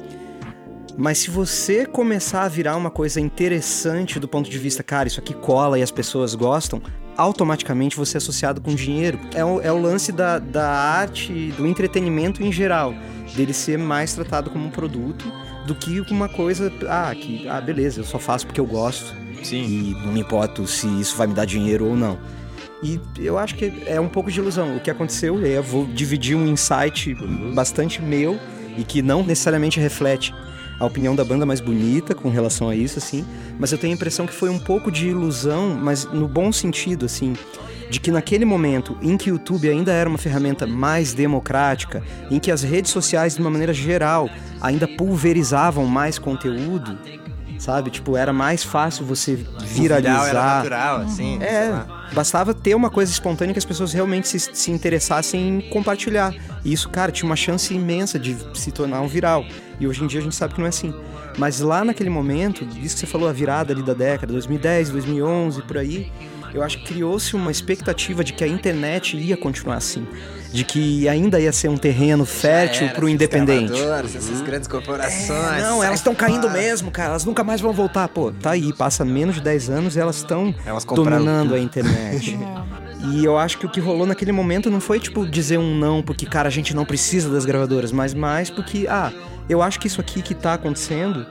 Mas 0.98 1.20
se 1.20 1.30
você 1.30 1.86
começar 1.86 2.44
a 2.44 2.48
virar 2.48 2.76
uma 2.76 2.90
coisa 2.90 3.22
interessante 3.22 4.20
do 4.20 4.28
ponto 4.28 4.50
de 4.50 4.58
vista, 4.58 4.82
cara, 4.82 5.08
isso 5.08 5.20
aqui 5.20 5.34
cola 5.34 5.78
e 5.78 5.84
as 5.84 5.92
pessoas 5.92 6.34
gostam, 6.34 6.82
automaticamente 7.16 7.96
você 7.96 8.18
é 8.18 8.20
associado 8.20 8.60
com 8.62 8.74
dinheiro. 8.74 9.20
É 9.36 9.46
o, 9.46 9.62
é 9.62 9.72
o 9.72 9.80
lance 9.80 10.12
da, 10.12 10.40
da 10.40 10.68
arte, 10.68 11.52
do 11.52 11.68
entretenimento 11.68 12.42
em 12.42 12.52
geral, 12.52 12.96
dele 13.36 13.54
ser 13.54 13.78
mais 13.78 14.14
tratado 14.14 14.50
como 14.50 14.66
um 14.66 14.72
produto 14.72 15.32
do 15.68 15.76
que 15.76 16.00
uma 16.10 16.28
coisa, 16.30 16.72
ah, 16.90 17.14
que, 17.14 17.48
ah, 17.48 17.62
beleza, 17.62 18.00
eu 18.00 18.06
só 18.06 18.18
faço 18.18 18.48
porque 18.48 18.60
eu 18.60 18.66
gosto 18.66 19.27
Sim. 19.44 19.64
e 19.64 20.06
não 20.06 20.14
me 20.14 20.20
importo 20.22 20.68
se 20.68 20.88
isso 21.00 21.16
vai 21.16 21.28
me 21.28 21.34
dar 21.34 21.46
dinheiro 21.46 21.86
ou 21.86 21.96
não. 21.96 22.18
E 22.84 23.00
eu 23.18 23.38
acho 23.38 23.56
que 23.56 23.84
é 23.86 24.00
um 24.00 24.08
pouco 24.08 24.32
de 24.32 24.40
ilusão. 24.40 24.78
O 24.78 24.80
que 24.80 24.92
aconteceu, 24.92 25.44
eu 25.46 25.64
vou 25.64 25.86
dividir 25.86 26.36
um 26.36 26.48
insight 26.48 27.16
bastante 27.54 28.02
meu 28.02 28.40
e 28.78 28.84
que 28.84 29.02
não 29.02 29.24
necessariamente 29.24 29.80
reflete 29.80 30.34
a 30.80 30.86
opinião 30.86 31.16
da 31.16 31.26
banda 31.26 31.46
mais 31.46 31.60
bonita 31.60 32.14
com 32.14 32.30
relação 32.30 32.70
a 32.70 32.76
isso, 32.76 33.00
assim. 33.00 33.26
Mas 33.60 33.72
eu 33.72 33.78
tenho 33.78 33.94
a 33.94 33.96
impressão 33.96 34.28
que 34.28 34.34
foi 34.34 34.50
um 34.50 34.60
pouco 34.60 34.92
de 34.92 35.08
ilusão, 35.08 35.76
mas 35.82 36.06
no 36.06 36.28
bom 36.28 36.52
sentido, 36.52 37.06
assim. 37.06 37.34
De 37.90 38.00
que 38.00 38.12
naquele 38.12 38.46
momento 38.46 38.98
em 39.02 39.18
que 39.18 39.32
o 39.32 39.36
YouTube 39.36 39.70
ainda 39.70 39.92
era 39.92 40.08
uma 40.08 40.18
ferramenta 40.18 40.68
mais 40.68 41.14
democrática, 41.14 42.04
em 42.30 42.38
que 42.38 42.52
as 42.52 42.62
redes 42.62 42.92
sociais, 42.92 43.36
de 43.36 43.42
uma 43.42 43.50
maneira 43.50 43.74
geral, 43.74 44.30
ainda 44.62 44.88
pulverizavam 44.88 45.86
mais 45.86 46.20
conteúdo, 46.20 46.98
sabe? 47.58 47.90
Tipo, 47.90 48.16
era 48.16 48.32
mais 48.32 48.64
fácil 48.64 49.06
você 49.06 49.36
Viral 49.36 50.00
era 50.00 50.02
viralizar. 50.02 50.56
natural, 50.58 50.98
assim. 51.02 51.40
sei 51.40 51.48
É, 51.48 51.86
bastava 52.14 52.54
ter 52.54 52.76
uma 52.76 52.90
coisa 52.90 53.12
espontânea 53.12 53.54
que 53.54 53.60
as 53.60 53.66
pessoas 53.66 53.94
realmente 53.94 54.28
se, 54.28 54.40
se 54.40 54.72
interessassem 54.72 55.58
em 55.58 55.70
compartilhar. 55.70 56.34
E 56.64 56.74
isso, 56.74 56.90
cara, 56.90 57.12
tinha 57.12 57.30
uma 57.30 57.36
chance 57.36 57.74
imensa 57.74 58.20
de 58.20 58.38
se 58.54 58.72
tornar 58.72 59.02
um 59.02 59.08
viral. 59.08 59.46
E 59.80 59.88
hoje 59.88 60.04
em 60.04 60.08
dia 60.08 60.20
a 60.20 60.24
gente 60.24 60.36
sabe 60.36 60.54
que 60.54 60.60
não 60.60 60.66
é 60.66 60.70
assim. 60.70 60.94
Mas 61.38 61.60
lá 61.60 61.84
naquele 61.84 62.10
momento, 62.10 62.68
isso 62.82 62.96
que 62.96 63.02
você 63.02 63.06
falou, 63.06 63.30
a 63.30 63.34
virada 63.34 63.72
ali 63.72 63.84
da 63.84 63.94
década, 63.94 64.34
2010, 64.34 64.90
2011, 64.90 65.62
por 65.62 65.78
aí, 65.78 66.12
eu 66.54 66.64
acho 66.64 66.80
que 66.80 66.86
criou-se 66.86 67.36
uma 67.36 67.52
expectativa 67.52 68.24
de 68.24 68.34
que 68.34 68.44
a 68.44 68.48
internet 68.48 69.16
ia 69.16 69.38
continuar 69.38 69.76
assim. 69.78 70.08
De 70.52 70.64
que 70.64 71.08
ainda 71.08 71.40
ia 71.40 71.52
ser 71.52 71.68
um 71.68 71.78
terreno 71.78 72.26
fértil 72.26 72.90
pro 72.90 73.08
essas 73.08 73.14
independente. 73.14 73.72
gravadoras, 73.72 74.16
Essas 74.16 74.42
grandes 74.42 74.68
corporações. 74.68 75.30
É, 75.30 75.62
não, 75.62 75.84
elas 75.84 76.00
estão 76.00 76.16
caindo 76.16 76.50
mesmo, 76.50 76.90
cara. 76.90 77.10
Elas 77.10 77.26
nunca 77.26 77.44
mais 77.44 77.62
vão 77.62 77.74
voltar. 77.74 78.08
Pô, 78.08 78.32
tá 78.32 78.52
aí, 78.52 78.74
passa 78.74 79.04
menos 79.04 79.36
de 79.36 79.42
10 79.42 79.70
anos 79.70 79.96
e 79.96 80.00
elas 80.00 80.18
estão 80.18 80.54
dominando 80.96 81.50
tudo. 81.50 81.56
a 81.56 81.60
internet. 81.60 82.40
e 83.14 83.24
eu 83.24 83.38
acho 83.38 83.58
que 83.58 83.66
o 83.66 83.70
que 83.70 83.80
rolou 83.80 84.06
naquele 84.06 84.32
momento 84.32 84.70
não 84.70 84.80
foi, 84.80 85.00
tipo, 85.00 85.26
dizer 85.26 85.58
um 85.58 85.76
não 85.76 86.02
porque, 86.02 86.26
cara, 86.26 86.48
a 86.48 86.52
gente 86.52 86.76
não 86.76 86.86
precisa 86.86 87.30
das 87.30 87.46
gravadoras, 87.46 87.92
mas 87.92 88.14
mais 88.14 88.50
porque, 88.50 88.88
ah, 88.90 89.12
eu 89.50 89.62
acho 89.62 89.80
que 89.80 89.88
isso 89.88 90.02
aqui 90.02 90.22
que 90.22 90.34
tá 90.34 90.54
acontecendo 90.54 91.26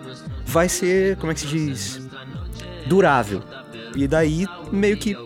vai 0.45 0.69
ser, 0.69 1.17
como 1.17 1.33
é 1.33 1.35
que 1.35 1.41
se 1.41 1.47
diz? 1.47 2.01
Durável. 2.87 3.43
E 3.95 4.07
daí, 4.07 4.47
meio 4.71 4.97
que 4.97 5.17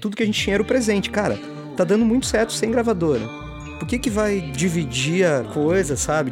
tudo 0.00 0.16
que 0.16 0.22
a 0.22 0.26
gente 0.26 0.40
tinha 0.40 0.54
era 0.54 0.62
o 0.62 0.66
presente. 0.66 1.10
Cara, 1.10 1.38
tá 1.80 1.84
dando 1.84 2.04
muito 2.04 2.26
certo 2.26 2.52
sem 2.52 2.70
gravadora. 2.70 3.26
Por 3.78 3.88
que 3.88 3.98
que 3.98 4.10
vai 4.10 4.38
dividir 4.38 5.24
a 5.24 5.44
coisa, 5.44 5.96
sabe? 5.96 6.30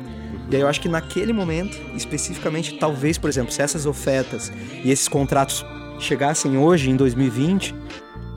E 0.51 0.55
aí 0.55 0.61
eu 0.61 0.69
acho 0.69 0.79
que 0.79 0.91
naquele 0.91 1.33
momento, 1.33 1.79
especificamente, 1.97 2.79
talvez, 2.79 3.17
por 3.17 3.31
exemplo, 3.31 3.51
se 3.51 3.63
essas 3.63 3.87
ofertas 3.87 4.53
e 4.85 4.91
esses 4.91 5.09
contratos 5.09 5.65
chegassem 5.99 6.59
hoje, 6.59 6.91
em 6.91 6.97
2020, 6.97 7.75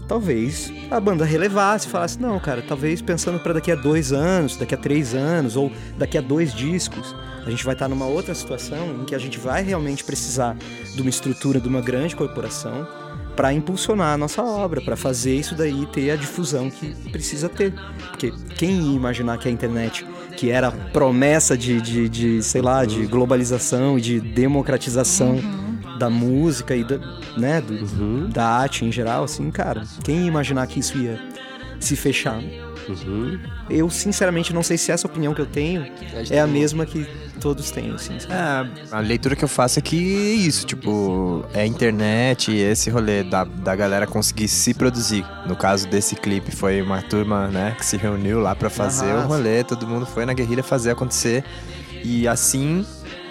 talvez 0.08 0.72
a 0.90 1.02
banda 1.02 1.26
relevasse, 1.26 1.90
falasse, 1.90 2.18
não, 2.18 2.40
cara, 2.40 2.62
talvez 2.62 3.02
pensando 3.02 3.40
para 3.40 3.54
daqui 3.54 3.74
a 3.74 3.76
dois 3.76 4.14
anos, 4.14 4.56
daqui 4.56 4.74
a 4.74 4.78
três 4.78 5.14
anos, 5.14 5.58
ou 5.58 5.70
daqui 5.98 6.18
a 6.18 6.22
dois 6.22 6.54
discos, 6.54 7.14
a 7.46 7.50
gente 7.50 7.66
vai 7.66 7.74
estar 7.74 7.90
numa 7.90 8.06
outra 8.06 8.34
situação 8.34 9.02
em 9.02 9.04
que 9.04 9.16
a 9.16 9.20
gente 9.20 9.38
vai 9.38 9.64
realmente 9.64 10.02
precisar 10.06 10.56
de 10.96 11.02
uma 11.02 11.10
estrutura 11.10 11.60
de 11.60 11.68
uma 11.68 11.82
grande 11.82 12.16
corporação 12.16 12.88
para 13.36 13.54
impulsionar 13.54 14.14
a 14.14 14.18
nossa 14.18 14.42
obra, 14.44 14.82
para 14.82 14.96
fazer 14.96 15.36
isso 15.36 15.56
daí 15.56 15.86
ter 15.88 16.12
a 16.12 16.16
difusão 16.16 16.70
que 16.70 16.94
precisa 17.12 17.48
ter. 17.50 17.74
Porque 18.10 18.32
quem 18.58 18.72
ia 18.92 18.96
imaginar 18.96 19.38
que 19.38 19.48
a 19.48 19.52
internet, 19.52 20.06
que 20.38 20.50
era 20.50 20.72
promessa 20.72 21.58
de, 21.58 21.82
de, 21.82 22.10
de 22.10 22.44
sei 22.44 22.62
lá, 22.62 22.84
de 22.86 23.06
globalização 23.06 23.98
e 23.98 24.02
de 24.02 24.20
democratização 24.20 25.40
da 25.98 26.10
música 26.10 26.76
e 26.76 26.84
da, 26.84 26.98
né, 27.38 27.62
do- 27.62 28.28
da 28.28 28.46
arte 28.46 28.84
em 28.86 28.92
geral, 28.92 29.24
assim, 29.24 29.50
cara, 29.52 29.84
quem 30.04 30.22
ia 30.22 30.28
imaginar 30.28 30.66
que 30.68 30.80
isso 30.80 30.98
ia 30.98 31.20
se 31.80 31.96
fechar? 31.96 32.42
Uhum. 32.88 33.40
Eu, 33.70 33.90
sinceramente, 33.90 34.54
não 34.54 34.64
sei 34.64 34.78
se 34.78 34.92
essa 34.92 35.08
opinião 35.08 35.34
que 35.34 35.42
eu 35.42 35.46
tenho 35.46 35.86
é 36.30 36.40
a 36.40 36.48
mesma 36.48 36.86
que 36.86 37.08
todos 37.40 37.72
têm, 37.72 37.92
assim. 37.92 38.18
É, 38.30 38.96
a 38.96 39.00
leitura 39.00 39.36
que 39.36 39.44
eu 39.44 39.48
faço 39.48 39.80
é 39.80 39.82
que 39.82 39.98
é 39.98 40.34
isso, 40.34 40.66
tipo, 40.66 41.46
é 41.54 41.62
a 41.62 41.66
internet, 41.66 42.54
esse 42.54 42.90
rolê 42.90 43.24
da, 43.24 43.44
da 43.44 43.76
galera 43.76 44.06
conseguir 44.06 44.48
se 44.48 44.74
produzir. 44.74 45.26
No 45.46 45.56
caso 45.56 45.88
desse 45.88 46.16
clipe, 46.16 46.56
foi 46.56 46.82
uma 46.82 47.02
turma, 47.02 47.48
né, 47.48 47.76
que 47.78 47.86
se 47.86 47.98
reuniu 47.98 48.40
lá 48.40 48.56
pra 48.56 48.70
fazer 48.70 49.12
Aham. 49.12 49.26
o 49.26 49.28
rolê, 49.28 49.64
todo 49.64 49.88
mundo 49.88 50.06
foi 50.06 50.26
na 50.26 50.34
guerrilha 50.34 50.64
fazer 50.64 50.92
acontecer. 50.92 51.44
E 52.04 52.28
assim, 52.28 52.86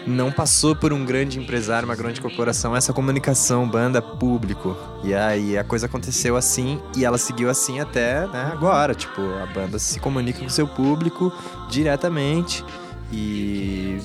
não 0.06 0.30
passou 0.30 0.74
por 0.74 0.92
um 0.92 1.04
grande 1.04 1.38
empresário, 1.38 1.86
uma 1.86 1.96
grande 1.96 2.20
corporação, 2.20 2.74
essa 2.74 2.92
comunicação 2.92 3.68
banda-público. 3.68 4.76
E 5.04 5.14
aí 5.14 5.56
a 5.56 5.64
coisa 5.64 5.86
aconteceu 5.86 6.36
assim 6.36 6.80
e 6.96 7.04
ela 7.04 7.18
seguiu 7.18 7.50
assim 7.50 7.80
até 7.80 8.26
né, 8.26 8.50
agora. 8.52 8.94
Tipo, 8.94 9.20
a 9.42 9.46
banda 9.46 9.78
se 9.78 10.00
comunica 10.00 10.40
com 10.40 10.46
o 10.46 10.50
seu 10.50 10.66
público 10.66 11.32
diretamente. 11.68 12.64
E 13.12 13.98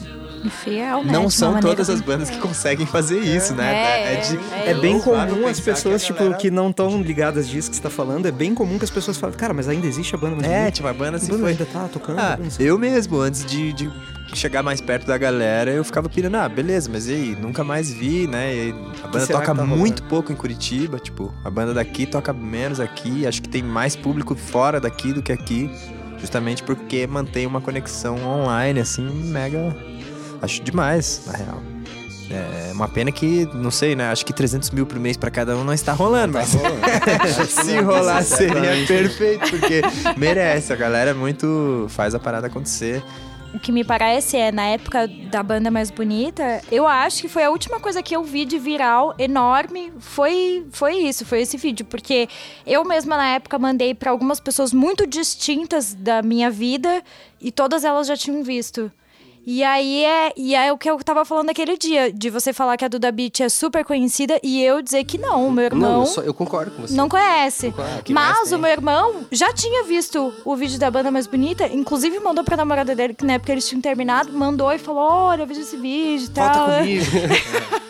E 0.45 0.49
fiel, 0.49 1.03
né? 1.03 1.11
não 1.11 1.29
são 1.29 1.59
todas 1.59 1.89
as 1.89 2.01
bandas 2.01 2.29
que 2.29 2.37
conseguem 2.37 2.85
fazer 2.85 3.19
isso, 3.19 3.53
né? 3.55 4.13
É, 4.13 4.15
de- 4.21 4.39
é 4.53 4.69
É 4.71 4.73
bem 4.75 4.93
louvável 4.95 5.35
comum 5.35 5.47
as 5.47 5.59
pessoas, 5.59 6.01
que 6.01 6.05
a 6.05 6.13
tipo, 6.13 6.19
galera- 6.19 6.37
que 6.37 6.51
não 6.51 6.69
estão 6.69 7.01
ligadas 7.01 7.47
disso 7.47 7.69
que 7.69 7.75
você 7.77 7.81
tá 7.81 7.89
falando, 7.89 8.25
é 8.27 8.31
bem 8.31 8.53
comum 8.53 8.77
que 8.77 8.83
as 8.85 8.89
pessoas 8.91 9.17
falem, 9.17 9.35
cara, 9.35 9.53
mas 9.53 9.67
ainda 9.67 9.87
existe 9.87 10.13
a 10.13 10.17
banda 10.17 10.35
mais 10.35 10.47
É, 10.47 10.69
tipo, 10.71 10.87
a 10.87 10.93
banda 10.93 11.17
a 11.17 11.19
se 11.19 11.27
banda 11.27 11.41
foi. 11.43 11.51
ainda 11.51 11.65
tá 11.65 11.87
tocando? 11.91 12.19
Ah, 12.19 12.37
eu 12.59 12.77
mesmo, 12.77 13.19
antes 13.19 13.43
de, 13.45 13.73
de 13.73 13.91
chegar 14.33 14.61
mais 14.61 14.81
perto 14.81 15.07
da 15.07 15.17
galera, 15.17 15.71
eu 15.71 15.83
ficava 15.83 16.09
pirando, 16.09 16.35
ah, 16.35 16.49
beleza, 16.49 16.89
mas 16.91 17.07
e 17.07 17.13
aí? 17.13 17.37
Nunca 17.39 17.63
mais 17.63 17.91
vi, 17.91 18.27
né? 18.27 18.53
E 18.53 18.75
a 19.03 19.07
banda 19.07 19.27
toca 19.27 19.55
tá 19.55 19.65
muito 19.65 20.03
pouco 20.03 20.31
em 20.31 20.35
Curitiba, 20.35 20.99
tipo, 20.99 21.33
a 21.43 21.49
banda 21.49 21.73
daqui 21.73 22.05
toca 22.05 22.31
menos 22.33 22.79
aqui, 22.79 23.25
acho 23.25 23.41
que 23.41 23.49
tem 23.49 23.63
mais 23.63 23.95
público 23.95 24.35
fora 24.35 24.79
daqui 24.79 25.13
do 25.13 25.21
que 25.21 25.31
aqui, 25.31 25.69
justamente 26.19 26.63
porque 26.63 27.05
mantém 27.07 27.45
uma 27.45 27.61
conexão 27.61 28.17
online, 28.25 28.79
assim, 28.79 29.05
mega. 29.31 29.75
Acho 30.45 30.63
demais, 30.63 31.23
na 31.25 31.33
real. 31.33 31.61
É 32.29 32.71
uma 32.71 32.87
pena 32.87 33.11
que, 33.11 33.47
não 33.53 33.71
sei, 33.71 33.95
né? 33.95 34.09
Acho 34.09 34.25
que 34.25 34.33
300 34.33 34.69
mil 34.71 34.85
por 34.85 34.99
mês 34.99 35.17
pra 35.17 35.31
cada 35.31 35.55
um 35.57 35.63
não 35.63 35.73
está 35.73 35.91
rolando, 35.93 36.33
mas 36.33 36.49
se 37.49 37.79
rolar 37.81 38.23
seria 38.23 38.85
perfeito, 38.87 39.49
porque 39.49 39.81
merece. 40.17 40.71
A 40.71 40.75
galera 40.75 41.11
é 41.11 41.13
muito. 41.13 41.87
faz 41.89 42.13
a 42.13 42.19
parada 42.19 42.47
acontecer. 42.47 43.03
O 43.55 43.59
que 43.59 43.71
me 43.71 43.83
parece 43.85 44.35
é, 44.35 44.51
na 44.51 44.65
época 44.65 45.07
da 45.31 45.41
banda 45.41 45.71
mais 45.71 45.89
bonita, 45.89 46.61
eu 46.69 46.85
acho 46.85 47.21
que 47.21 47.29
foi 47.29 47.43
a 47.43 47.49
última 47.49 47.79
coisa 47.79 48.03
que 48.03 48.15
eu 48.15 48.21
vi 48.21 48.43
de 48.43 48.59
viral 48.59 49.15
enorme. 49.17 49.93
Foi, 49.97 50.65
foi 50.71 50.97
isso, 50.97 51.25
foi 51.25 51.41
esse 51.41 51.55
vídeo. 51.55 51.85
Porque 51.85 52.27
eu 52.67 52.83
mesma, 52.83 53.15
na 53.17 53.29
época, 53.29 53.57
mandei 53.57 53.95
pra 53.95 54.11
algumas 54.11 54.39
pessoas 54.39 54.73
muito 54.73 55.07
distintas 55.07 55.93
da 55.93 56.21
minha 56.21 56.51
vida 56.51 57.01
e 57.39 57.51
todas 57.51 57.83
elas 57.83 58.07
já 58.07 58.17
tinham 58.17 58.43
visto. 58.43 58.91
E 59.47 59.63
aí 59.63 60.03
é, 60.03 60.33
e 60.35 60.55
é 60.55 60.73
o 60.73 60.77
que 60.77 60.89
eu 60.89 60.97
tava 61.03 61.23
falando 61.23 61.51
aquele 61.51 61.77
dia, 61.77 62.11
de 62.11 62.31
você 62.31 62.51
falar 62.51 62.77
que 62.77 62.83
a 62.85 62.87
Duda 62.87 63.11
Beat 63.11 63.41
é 63.41 63.49
super 63.49 63.85
conhecida 63.85 64.39
e 64.41 64.63
eu 64.63 64.81
dizer 64.81 65.03
que 65.03 65.19
não, 65.19 65.47
o 65.47 65.51
meu 65.51 65.69
Não, 65.69 65.77
irmão 65.77 65.99
eu, 66.01 66.05
só- 66.07 66.21
eu 66.21 66.33
concordo 66.33 66.71
com 66.71 66.81
você. 66.81 66.95
não 66.95 67.07
conhece. 67.07 67.71
Que 68.03 68.11
mais 68.11 68.39
Mas 68.39 68.51
o 68.51 68.57
meu 68.57 68.71
irmão 68.71 69.25
já 69.31 69.53
tinha 69.53 69.83
visto 69.83 70.33
o 70.43 70.55
vídeo 70.55 70.79
da 70.79 70.89
banda 70.89 71.11
mais 71.11 71.27
bonita, 71.27 71.67
inclusive 71.67 72.19
mandou 72.19 72.43
pra 72.43 72.57
namorada 72.57 72.95
dele, 72.95 73.13
que 73.13 73.23
na 73.23 73.33
época 73.33 73.51
eles 73.51 73.67
tinham 73.69 73.81
terminado, 73.81 74.33
mandou 74.33 74.71
e 74.71 74.79
falou: 74.79 75.03
Olha, 75.03 75.43
eu 75.43 75.47
vi 75.47 75.59
esse 75.59 75.77
vídeo 75.77 76.25
e 76.25 76.29
tal. 76.29 76.65
Comigo. 76.79 77.05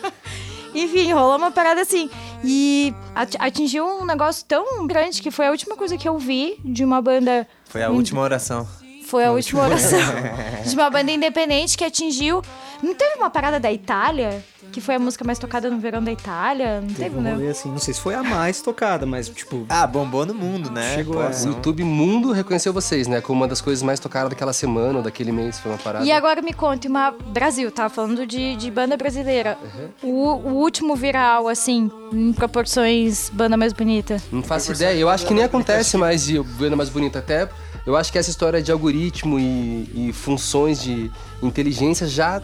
Enfim, 0.74 1.10
rolou 1.12 1.38
uma 1.38 1.50
parada 1.50 1.80
assim. 1.80 2.10
E 2.44 2.92
ati- 3.14 3.38
atingiu 3.40 3.86
um 3.86 4.04
negócio 4.04 4.44
tão 4.46 4.86
grande 4.86 5.22
que 5.22 5.30
foi 5.30 5.46
a 5.46 5.50
última 5.50 5.74
coisa 5.74 5.96
que 5.96 6.06
eu 6.06 6.18
vi 6.18 6.58
de 6.62 6.84
uma 6.84 7.00
banda. 7.00 7.48
Foi 7.64 7.82
a 7.82 7.88
última 7.88 8.20
oração. 8.20 8.68
Foi 9.06 9.24
a 9.24 9.32
última 9.32 9.62
oração. 9.62 9.98
de 10.66 10.74
uma 10.74 10.90
banda 10.90 11.12
independente 11.12 11.76
que 11.78 11.84
atingiu. 11.84 12.42
Não 12.82 12.94
teve 12.94 13.16
uma 13.16 13.30
parada 13.30 13.58
da 13.58 13.72
Itália? 13.72 14.44
Que 14.72 14.80
foi 14.80 14.96
a 14.96 14.98
música 14.98 15.24
mais 15.24 15.38
tocada 15.38 15.70
no 15.70 15.78
verão 15.78 16.02
da 16.02 16.10
Itália? 16.12 16.80
Não 16.80 16.88
teve, 16.88 16.98
Teve 17.04 17.16
um 17.18 17.20
né? 17.22 17.48
assim, 17.48 17.70
não 17.70 17.78
sei 17.78 17.94
se 17.94 18.00
foi 18.00 18.14
a 18.14 18.22
mais 18.22 18.60
tocada, 18.60 19.06
mas, 19.06 19.28
tipo, 19.28 19.64
Ah, 19.68 19.86
bombou 19.86 20.26
no 20.26 20.34
mundo, 20.34 20.70
né? 20.70 20.96
Chegou 20.96 21.14
Pô, 21.14 21.20
a- 21.20 21.30
O 21.30 21.46
YouTube 21.46 21.84
Mundo 21.84 22.32
reconheceu 22.32 22.72
vocês, 22.72 23.06
né? 23.06 23.20
Como 23.20 23.40
uma 23.40 23.48
das 23.48 23.60
coisas 23.60 23.82
mais 23.82 23.98
tocadas 24.00 24.28
daquela 24.28 24.52
semana 24.52 24.98
ou 24.98 25.02
daquele 25.04 25.30
mês. 25.32 25.58
Foi 25.58 25.70
uma 25.70 25.78
parada. 25.78 26.04
E 26.04 26.10
agora 26.12 26.42
me 26.42 26.52
conte 26.52 26.88
uma. 26.88 27.12
Brasil, 27.12 27.70
tava 27.70 27.88
falando 27.88 28.26
de, 28.26 28.56
de 28.56 28.70
banda 28.70 28.96
brasileira. 28.96 29.56
O, 30.02 30.10
o 30.34 30.52
último 30.56 30.94
viral, 30.96 31.48
assim, 31.48 31.90
em 32.12 32.32
proporções 32.32 33.30
banda 33.32 33.56
mais 33.56 33.72
bonita. 33.72 34.20
Não 34.32 34.42
faço 34.42 34.72
ideia. 34.72 34.98
Eu 34.98 35.08
acho 35.08 35.24
que 35.26 35.32
nem 35.32 35.44
acontece 35.44 35.96
mais 35.96 36.24
de 36.24 36.38
vendo 36.40 36.76
mais 36.76 36.88
bonita. 36.90 37.20
Até 37.20 37.48
eu 37.86 37.96
acho 37.96 38.10
que 38.12 38.18
essa 38.18 38.30
história 38.30 38.60
de 38.60 38.72
algoritmo 38.72 39.38
e, 39.38 40.08
e 40.08 40.12
funções 40.12 40.82
de 40.82 41.10
inteligência 41.42 42.06
já 42.06 42.42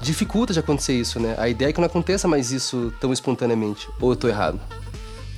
dificulta 0.00 0.52
de 0.52 0.58
acontecer 0.58 0.94
isso, 0.94 1.18
né? 1.20 1.34
A 1.38 1.48
ideia 1.48 1.70
é 1.70 1.72
que 1.72 1.80
não 1.80 1.86
aconteça 1.86 2.26
mais 2.28 2.52
isso 2.52 2.92
tão 3.00 3.12
espontaneamente. 3.12 3.88
Ou 4.00 4.10
eu 4.12 4.16
tô 4.16 4.28
errado? 4.28 4.60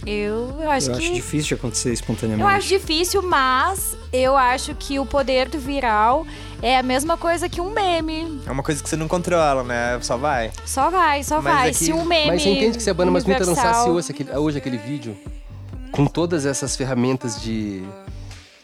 Eu, 0.07 0.57
eu 0.61 0.71
acho 0.71 0.91
eu 0.91 0.97
que. 0.97 1.05
acho 1.05 1.15
difícil 1.15 1.49
de 1.49 1.55
acontecer 1.55 1.93
espontaneamente. 1.93 2.43
eu 2.49 2.57
acho 2.57 2.69
difícil, 2.69 3.23
mas 3.23 3.97
eu 4.13 4.37
acho 4.37 4.75
que 4.75 4.99
o 5.01 5.07
poder 5.07 5.49
do 5.49 5.59
viral 5.59 6.25
é 6.63 6.79
a 6.79 6.83
mesma 6.83 7.17
coisa 7.17 7.49
que 7.49 7.61
um 7.61 7.71
meme. 7.71 8.41
É 8.47 8.51
uma 8.53 8.63
coisa 8.63 8.83
que 8.83 8.89
você 8.89 8.97
não 8.97 9.09
controla, 9.09 9.65
né? 9.65 9.99
Só 10.03 10.17
vai. 10.17 10.53
Só 10.65 10.91
vai, 10.91 11.25
só 11.25 11.43
Mas 11.43 11.55
vai. 11.55 11.69
é 11.69 11.73
que- 11.73 11.79
Se 11.79 11.93
um 11.93 12.05
meme. 12.05 12.29
Mas 12.29 12.43
você 12.43 12.51
entende 12.51 12.77
que 12.77 12.83
se 12.83 12.91
a 12.91 12.95
banda 12.95 13.11
mais 13.11 13.25
bonita 13.25 13.45
lançasse 13.45 13.89
hoje 13.89 14.11
aquele, 14.13 14.33
hoje 14.37 14.59
aquele 14.59 14.79
vídeo, 14.79 15.17
com 15.91 16.07
todas 16.07 16.47
essas 16.47 16.77
ferramentas 16.77 17.41
de 17.43 17.83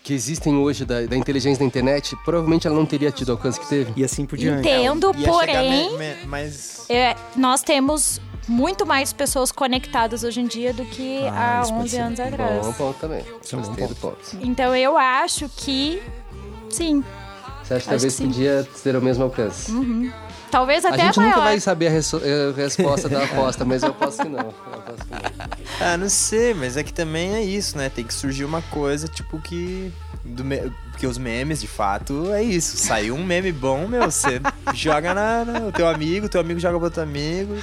que 0.03 0.13
existem 0.13 0.57
hoje 0.57 0.85
da, 0.85 1.03
da 1.07 1.17
inteligência 1.17 1.61
da 1.61 1.65
internet, 1.65 2.17
provavelmente 2.25 2.67
ela 2.67 2.75
não 2.77 2.85
teria 2.87 3.11
tido 3.11 3.29
o 3.29 3.33
alcance 3.33 3.61
que 3.61 3.69
teve. 3.69 3.93
E 3.97 4.05
assim 4.05 4.27
por 4.27 4.37
diante. 4.37 4.61
Entendo, 4.69 5.13
chegar 5.15 5.31
porém. 5.33 5.91
me- 5.93 5.99
me- 5.99 6.27
mas. 6.27 6.85
é, 6.91 7.15
nós 7.37 7.63
temos 7.63 8.21
muito 8.49 8.85
mais 8.85 9.13
pessoas 9.13 9.53
conectadas 9.53 10.25
hoje 10.25 10.41
em 10.41 10.47
dia 10.47 10.73
do 10.73 10.85
que 10.85 11.21
Ah, 11.29 11.61
há 11.61 11.63
isso 11.63 11.71
pode 11.73 11.85
11 11.85 11.91
ser. 11.97 12.01
anos 12.03 12.21
atrás. 12.21 12.67
Bom 12.67 12.73
ponto 12.73 12.99
também. 12.99 13.25
Isso 13.43 13.55
é 13.55 13.59
um 13.59 13.63
ponto. 13.95 14.19
Então 14.41 14.75
eu 14.75 14.97
acho 14.99 15.49
que. 15.49 16.03
Sim. 16.69 17.05
Você 17.63 17.75
acha 17.75 17.85
que 17.89 17.89
Acho 17.89 17.89
talvez 17.91 18.17
que 18.17 18.27
podia 18.27 18.69
ter 18.83 18.97
o 18.97 19.01
mesmo 19.03 19.23
alcance? 19.23 19.71
Talvez 20.53 20.85
A 20.85 20.91
até 20.91 21.07
gente 21.07 21.17
maior. 21.17 21.31
nunca 21.31 21.41
vai 21.41 21.59
saber 21.59 21.89
a, 21.89 21.91
reso- 21.91 22.21
a 22.23 22.55
resposta 22.57 23.09
da 23.09 23.25
aposta, 23.25 23.65
mas 23.65 23.83
eu 23.83 23.89
aposto 23.89 24.23
que 24.23 24.29
não. 24.29 24.39
Eu 24.39 24.75
aposto 24.79 25.05
que 25.07 25.11
não. 25.11 25.21
Ah, 25.81 25.97
não 25.97 26.09
sei, 26.09 26.55
mas 26.55 26.77
é 26.77 26.83
que 26.85 26.93
também 26.93 27.35
é 27.35 27.43
isso, 27.43 27.77
né? 27.77 27.89
Tem 27.89 28.05
que 28.05 28.13
surgir 28.15 28.45
uma 28.45 28.63
coisa, 28.63 29.09
tipo, 29.09 29.41
que. 29.41 29.93
Do 30.25 30.45
me... 30.45 30.71
Porque 30.93 31.07
os 31.07 31.19
memes, 31.19 31.61
de 31.61 31.67
fato, 31.67 32.31
é 32.33 32.43
isso. 32.43 32.77
Saiu 32.77 33.17
um 33.17 33.25
meme 33.25 33.51
bom, 33.51 33.89
meu, 33.89 34.03
você 34.11 34.41
joga 34.75 35.13
na, 35.15 35.45
na- 35.45 35.61
o 35.67 35.73
teu 35.73 35.89
amigo, 35.89 36.29
teu 36.29 36.41
amigo 36.41 36.61
joga 36.61 36.77
pro 36.77 36.85
outro 36.85 37.03
amigo. 37.03 37.57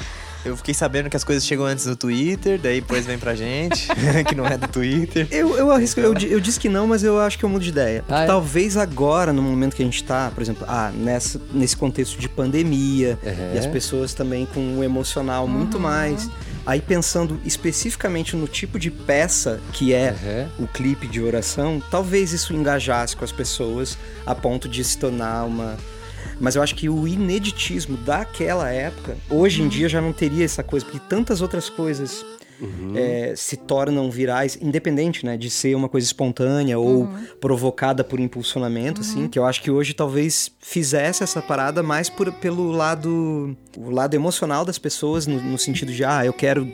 Eu 0.46 0.56
fiquei 0.56 0.74
sabendo 0.74 1.10
que 1.10 1.18
as 1.18 1.24
coisas 1.24 1.46
chegam 1.46 1.66
antes 1.66 1.86
no 1.86 1.96
Twitter, 1.96 2.58
daí 2.60 2.80
depois 2.80 3.06
vem 3.06 3.18
pra 3.18 3.36
gente, 3.36 3.88
que 4.28 4.34
não 4.36 4.46
é 4.46 4.58
do 4.58 4.68
Twitter. 4.70 5.28
Eu, 5.30 5.58
eu 5.58 5.70
arrisco, 5.72 6.00
eu, 6.00 6.14
eu 6.14 6.40
disse 6.40 6.60
que 6.60 6.70
não, 6.70 6.88
mas 6.88 7.04
eu 7.04 7.20
acho 7.20 7.38
que 7.38 7.44
eu 7.44 7.50
mudo 7.50 7.62
de 7.64 7.70
ideia. 7.70 8.04
Ah, 8.08 8.24
é? 8.24 8.26
Talvez 8.28 8.78
agora, 8.78 9.34
no 9.34 9.42
momento 9.42 9.76
que 9.76 9.82
a 9.82 9.86
gente 9.86 10.02
tá, 10.04 10.32
por 10.34 10.42
exemplo, 10.42 10.66
ah, 10.68 10.92
nessa, 10.96 11.42
nesse 11.52 11.76
contexto 11.76 12.18
de 12.20 12.30
pandemia, 12.30 13.20
Uhum. 13.24 13.56
e 13.56 13.58
as 13.58 13.66
pessoas 13.66 14.14
também 14.14 14.46
com 14.46 14.78
o 14.80 14.84
emocional 14.84 15.48
muito 15.48 15.80
mais. 15.80 16.30
Aí 16.66 16.80
pensando 16.82 17.40
especificamente 17.46 18.36
no 18.36 18.48
tipo 18.48 18.78
de 18.80 18.90
peça 18.92 19.60
que 19.74 19.94
é 19.94 20.16
Uhum. 20.58 20.66
o 20.66 20.68
clipe 20.68 21.08
de 21.08 21.22
oração, 21.22 21.82
talvez 21.92 22.32
isso 22.32 22.54
engajasse 22.54 23.16
com 23.16 23.26
as 23.26 23.32
pessoas 23.32 23.98
a 24.26 24.34
ponto 24.36 24.70
de 24.70 24.84
se 24.84 24.98
tornar 24.98 25.44
uma. 25.46 25.76
Mas 26.40 26.56
eu 26.56 26.62
acho 26.62 26.76
que 26.76 26.88
o 26.90 27.08
ineditismo 27.08 27.98
daquela 27.98 28.70
época, 28.70 29.18
hoje 29.30 29.62
em 29.62 29.68
dia 29.68 29.90
já 29.90 30.00
não 30.00 30.14
teria 30.14 30.46
essa 30.46 30.64
coisa, 30.64 30.86
porque 30.86 31.00
tantas 31.08 31.42
outras 31.42 31.70
coisas 31.70 32.26
é, 32.96 33.34
se 33.36 33.56
tornam 33.56 34.10
virais, 34.12 34.58
independente, 34.62 35.26
né, 35.26 35.38
de 35.38 35.50
ser 35.50 35.76
uma 35.76 35.88
coisa 35.88 36.06
espontânea 36.06 36.78
ou 36.78 37.10
provocada 37.40 38.04
por 38.04 38.20
impulsionamento, 38.20 39.02
assim, 39.02 39.28
que 39.28 39.40
eu 39.40 39.46
acho 39.46 39.62
que 39.62 39.72
hoje 39.72 39.94
talvez 39.94 40.52
fizesse 40.60 41.24
essa 41.24 41.42
parada 41.42 41.82
mais 41.82 42.10
por, 42.10 42.32
pelo 42.34 42.72
lado, 42.72 43.56
o 43.78 43.90
lado 43.90 44.14
emocional 44.14 44.66
das 44.66 44.78
pessoas, 44.78 45.26
no, 45.26 45.42
no 45.42 45.58
sentido 45.58 45.92
de, 45.92 46.04
ah, 46.04 46.26
eu 46.26 46.34
quero 46.34 46.68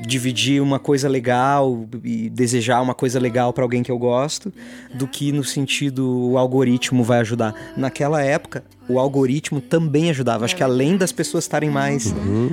dividir 0.00 0.60
uma 0.62 0.78
coisa 0.78 1.08
legal 1.08 1.86
e 2.02 2.28
desejar 2.30 2.80
uma 2.80 2.94
coisa 2.94 3.20
legal 3.20 3.52
pra 3.52 3.62
alguém 3.64 3.82
que 3.82 3.90
eu 3.90 3.98
gosto, 3.98 4.52
do 4.94 5.06
que 5.06 5.30
no 5.32 5.44
sentido 5.44 6.30
o 6.30 6.38
algoritmo 6.38 7.04
vai 7.04 7.20
ajudar. 7.20 7.54
Naquela 7.76 8.22
época, 8.22 8.64
o 8.88 8.98
algoritmo 8.98 9.60
também 9.60 10.10
ajudava. 10.10 10.44
Acho 10.44 10.56
que 10.56 10.62
além 10.62 10.96
das 10.96 11.12
pessoas 11.12 11.44
estarem 11.44 11.70
mais 11.70 12.12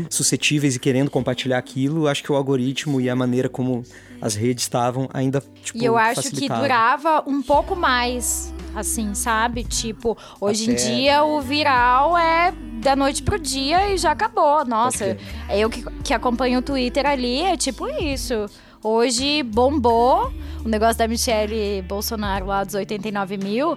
suscetíveis 0.10 0.76
e 0.76 0.80
querendo 0.80 1.10
compartilhar 1.10 1.58
aquilo, 1.58 2.08
acho 2.08 2.24
que 2.24 2.32
o 2.32 2.36
algoritmo 2.36 3.00
e 3.02 3.10
a 3.10 3.16
maneira 3.16 3.50
como 3.50 3.84
as 4.22 4.36
redes 4.36 4.64
estavam 4.66 5.10
ainda 5.14 5.42
tipo 5.64 5.78
E 5.82 5.86
eu 5.86 5.98
acho 5.98 6.30
que 6.32 6.48
durava 6.48 7.24
um 7.26 7.42
pouco 7.42 7.76
mais, 7.76 8.54
assim, 8.76 9.14
sabe? 9.16 9.64
Tipo, 9.64 10.18
hoje 10.42 10.70
em 10.70 10.74
Até- 10.74 10.94
dia 10.94 11.24
o 11.24 11.42
viral 11.42 12.18
é 12.18 12.54
da 12.80 12.96
noite 12.96 13.22
pro 13.24 13.38
dia 13.38 13.94
e 13.94 13.98
já 13.98 14.12
acabou. 14.12 14.66
Nossa, 14.66 15.18
eu 15.50 15.70
que, 15.70 15.84
que 16.04 16.14
acompanho 16.14 16.60
o 16.60 16.62
Twitter 16.62 17.06
ali, 17.06 17.42
é 17.42 17.56
tipo 17.58 17.88
isso. 17.88 18.46
Hoje 18.82 19.44
bombou 19.44 20.32
o 20.64 20.68
negócio 20.70 20.98
da 20.98 21.08
Michelle 21.08 21.82
Bolsonaro 21.82 22.46
lá 22.46 22.64
dos 22.64 22.76
89 22.76 23.38
mil. 23.38 23.76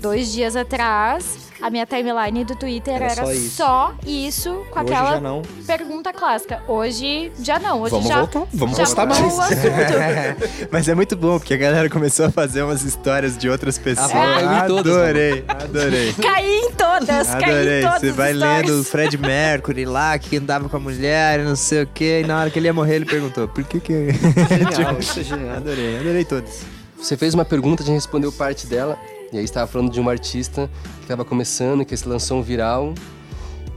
Dois 0.00 0.32
dias 0.32 0.54
atrás, 0.54 1.24
a 1.60 1.70
minha 1.70 1.86
timeline 1.86 2.44
do 2.44 2.54
Twitter 2.54 2.94
Era 2.94 3.06
era, 3.06 3.14
só 3.24 3.32
isso. 3.32 3.50
só 3.56 3.94
isso 4.06 4.50
com 4.70 4.80
Hoje 4.80 4.92
aquela 4.92 5.10
já 5.12 5.20
não. 5.20 5.42
pergunta 5.66 6.12
clássica. 6.12 6.62
Hoje 6.68 7.32
já 7.40 7.58
não. 7.58 7.80
Hoje 7.82 7.90
Vamos 7.92 8.08
já, 8.08 8.18
voltar, 8.20 8.46
vamos 8.52 8.76
já 8.76 8.84
gostar 8.84 9.06
mudou 9.06 9.22
mais. 9.22 9.38
o 9.38 9.40
assunto. 9.40 10.68
Mas 10.70 10.88
é 10.88 10.94
muito 10.94 11.16
bom, 11.16 11.38
porque 11.38 11.54
a 11.54 11.56
galera 11.56 11.88
começou 11.88 12.26
a 12.26 12.30
fazer 12.30 12.62
umas 12.62 12.82
histórias 12.82 13.36
de 13.38 13.48
outras 13.48 13.78
pessoas. 13.78 14.10
Ah, 14.14 14.64
adorei, 14.64 15.44
adorei. 15.48 16.12
Caí 16.14 16.58
em 16.58 16.72
todas, 16.72 17.28
caí 17.34 17.44
Adorei. 17.44 17.80
em 17.80 17.82
todas 17.84 18.00
Você 18.00 18.12
vai 18.12 18.34
stories. 18.34 18.66
lendo 18.68 18.80
o 18.80 18.84
Fred 18.84 19.18
Mercury 19.18 19.84
lá, 19.86 20.18
que 20.18 20.36
andava 20.36 20.68
com 20.68 20.76
a 20.76 20.80
mulher 20.80 21.40
e 21.40 21.44
não 21.44 21.56
sei 21.56 21.82
o 21.82 21.86
quê. 21.86 22.20
E 22.22 22.26
na 22.26 22.38
hora 22.40 22.50
que 22.50 22.58
ele 22.58 22.66
ia 22.68 22.74
morrer, 22.74 22.96
ele 22.96 23.06
perguntou: 23.06 23.48
por 23.48 23.64
que 23.64 23.80
que. 23.80 24.12
Genial, 24.12 24.96
isso 25.00 25.20
é 25.20 25.24
genial. 25.24 25.56
adorei, 25.56 25.98
adorei 25.98 26.24
todos. 26.24 26.60
Você 27.00 27.16
fez 27.16 27.34
uma 27.34 27.44
pergunta, 27.44 27.82
a 27.82 27.86
gente 27.86 27.96
respondeu 27.96 28.30
parte 28.32 28.66
dela. 28.66 28.98
E 29.32 29.38
aí 29.38 29.44
estava 29.44 29.66
falando 29.66 29.90
de 29.90 30.00
uma 30.00 30.10
artista 30.12 30.70
que 30.98 31.02
estava 31.02 31.24
começando, 31.24 31.84
que 31.84 31.96
se 31.96 32.08
lançou 32.08 32.38
um 32.38 32.42
viral. 32.42 32.94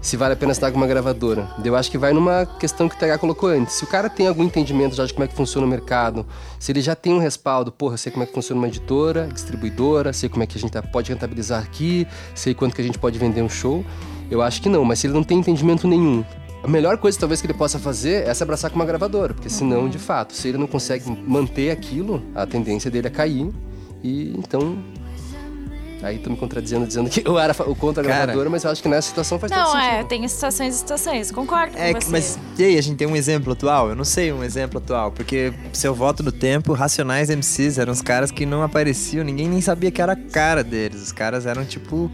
Se 0.02 0.16
vale 0.16 0.34
a 0.34 0.36
pena 0.38 0.54
estar 0.54 0.72
com 0.72 0.78
uma 0.78 0.88
gravadora. 0.88 1.50
Eu 1.62 1.76
acho 1.76 1.92
que 1.92 1.98
vai 1.98 2.14
numa 2.14 2.46
questão 2.46 2.88
que 2.88 2.96
o 2.96 2.98
TH 2.98 3.18
colocou 3.18 3.50
antes. 3.50 3.74
Se 3.74 3.84
o 3.84 3.88
cara 3.88 4.10
tem 4.10 4.28
algum 4.28 4.46
entendimento 4.46 4.96
já 4.96 5.06
de 5.06 5.14
como 5.14 5.26
é 5.26 5.28
que 5.28 5.36
funciona 5.36 5.68
o 5.68 5.70
mercado, 5.70 6.26
se 6.58 6.72
ele 6.72 6.80
já 6.80 6.96
tem 6.96 7.14
um 7.14 7.20
respaldo, 7.20 7.70
porra, 7.70 7.98
sei 7.98 8.10
como 8.10 8.24
é 8.24 8.26
que 8.26 8.34
funciona 8.34 8.62
uma 8.62 8.68
editora, 8.70 9.28
distribuidora, 9.28 10.14
sei 10.14 10.30
como 10.30 10.42
é 10.42 10.48
que 10.48 10.58
a 10.58 10.62
gente 10.62 10.72
tá- 10.72 10.82
pode 10.82 11.12
rentabilizar 11.12 11.62
aqui, 11.62 12.08
sei 12.34 12.54
quanto 12.54 12.74
que 12.76 12.82
a 12.82 12.86
gente 12.86 12.98
pode 12.98 13.20
vender 13.20 13.42
um 13.42 13.50
show, 13.50 13.84
eu 14.32 14.42
acho 14.42 14.62
que 14.62 14.70
não. 14.70 14.86
Mas 14.86 15.00
se 15.00 15.08
ele 15.08 15.14
não 15.16 15.24
tem 15.24 15.38
entendimento 15.40 15.86
nenhum, 15.86 16.24
a 16.64 16.68
melhor 16.68 16.98
coisa 16.98 17.20
talvez 17.20 17.42
que 17.42 17.48
ele 17.48 17.54
possa 17.54 17.78
fazer 17.78 18.26
é 18.26 18.34
se 18.34 18.42
abraçar 18.42 18.70
com 18.72 18.78
uma 18.78 18.86
gravadora, 18.86 19.34
porque 19.34 19.50
senão, 19.50 19.90
de 19.90 20.00
fato, 20.00 20.34
se 20.34 20.48
ele 20.48 20.58
não 20.58 20.68
consegue 20.68 21.12
manter 21.28 21.72
aquilo, 21.72 22.22
a 22.34 22.46
tendência 22.46 22.90
dele 22.90 23.08
é 23.08 23.12
cair. 23.12 23.52
E 24.02 24.34
então. 24.38 24.78
Aí 26.02 26.18
tô 26.18 26.30
me 26.30 26.38
contradizendo 26.38 26.88
dizendo 26.88 27.10
que 27.10 27.22
eu 27.28 27.38
era 27.38 27.54
o 27.68 27.76
contra 27.76 28.02
a 28.02 28.06
Cara. 28.06 28.18
gravadora, 28.28 28.50
mas 28.50 28.64
eu 28.64 28.72
acho 28.72 28.82
que 28.82 28.88
nessa 28.88 29.10
situação 29.10 29.38
faz 29.38 29.52
todo 29.52 29.60
Não, 29.62 29.72
sentido. 29.74 29.86
é, 29.86 30.04
tem 30.06 30.28
situações 30.28 30.76
e 30.76 30.78
situações. 30.78 31.30
Concordo 31.32 31.78
É, 31.78 31.94
com 31.94 32.00
você. 32.00 32.10
mas 32.10 32.40
e 32.58 32.64
aí, 32.64 32.78
a 32.78 32.82
gente 32.82 32.96
tem 32.98 33.06
um 33.08 33.16
exemplo 33.18 33.52
atual? 33.52 33.90
Eu 33.90 33.96
não 33.96 34.06
sei 34.06 34.32
um 34.32 34.42
exemplo 34.44 34.78
atual, 34.78 35.12
porque 35.12 35.52
se 35.74 35.86
eu 35.86 35.94
volto 35.94 36.24
no 36.24 36.32
tempo, 36.32 36.72
Racionais 36.74 37.30
MCs 37.30 37.78
eram 37.78 37.92
os 37.92 38.02
caras 38.02 38.32
que 38.32 38.46
não 38.46 38.64
apareciam, 38.64 39.26
ninguém 39.26 39.50
nem 39.50 39.60
sabia 39.60 39.92
que 39.92 40.02
era 40.02 40.14
a 40.14 40.16
cara 40.16 40.64
deles. 40.64 41.02
Os 41.02 41.12
caras 41.12 41.46
eram 41.46 41.66
tipo 41.66 42.10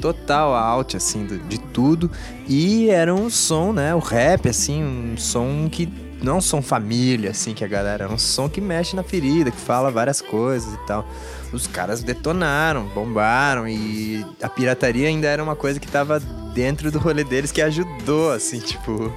total 0.00 0.54
out, 0.54 0.96
assim, 0.96 1.24
do- 1.24 1.38
de 1.38 1.58
tudo. 1.58 2.10
E 2.48 2.88
era 2.90 3.14
um 3.14 3.28
som, 3.30 3.72
né? 3.72 3.94
O 3.94 3.98
rap, 4.00 4.48
assim, 4.48 4.82
um 4.82 5.16
som 5.16 5.68
que. 5.70 5.88
Não 6.22 6.34
é 6.34 6.36
um 6.36 6.40
som 6.40 6.60
família, 6.60 7.30
assim, 7.30 7.54
que 7.54 7.64
a 7.64 7.68
galera. 7.68 8.04
É 8.04 8.08
um 8.08 8.18
som 8.18 8.48
que 8.48 8.60
mexe 8.60 8.96
na 8.96 9.02
ferida, 9.02 9.50
que 9.50 9.60
fala 9.60 9.90
várias 9.90 10.20
coisas 10.20 10.72
e 10.74 10.78
tal. 10.86 11.06
Os 11.52 11.66
caras 11.66 12.02
detonaram, 12.02 12.86
bombaram 12.88 13.66
e 13.68 14.24
a 14.42 14.48
pirataria 14.48 15.08
ainda 15.08 15.26
era 15.28 15.42
uma 15.42 15.54
coisa 15.56 15.78
que 15.78 15.86
tava 15.88 16.18
dentro 16.52 16.90
do 16.90 16.98
rolê 16.98 17.22
deles 17.24 17.52
que 17.52 17.62
ajudou, 17.62 18.32
assim, 18.32 18.58
tipo. 18.58 19.12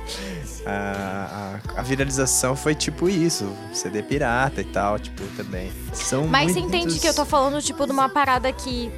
A, 0.63 1.59
a, 1.75 1.79
a 1.79 1.81
viralização 1.81 2.55
foi 2.55 2.75
tipo 2.75 3.09
isso, 3.09 3.51
CD 3.73 4.03
pirata 4.03 4.61
e 4.61 4.63
tal, 4.65 4.99
tipo, 4.99 5.23
também. 5.35 5.71
São 5.91 6.27
Mas 6.27 6.51
você 6.51 6.59
muitos- 6.59 6.79
entende 6.79 6.99
que 6.99 7.07
eu 7.07 7.15
tô 7.15 7.25
falando, 7.25 7.59
tipo, 7.63 7.83
de 7.87 7.91
uma 7.91 8.07
parada 8.07 8.53
que 8.53 8.91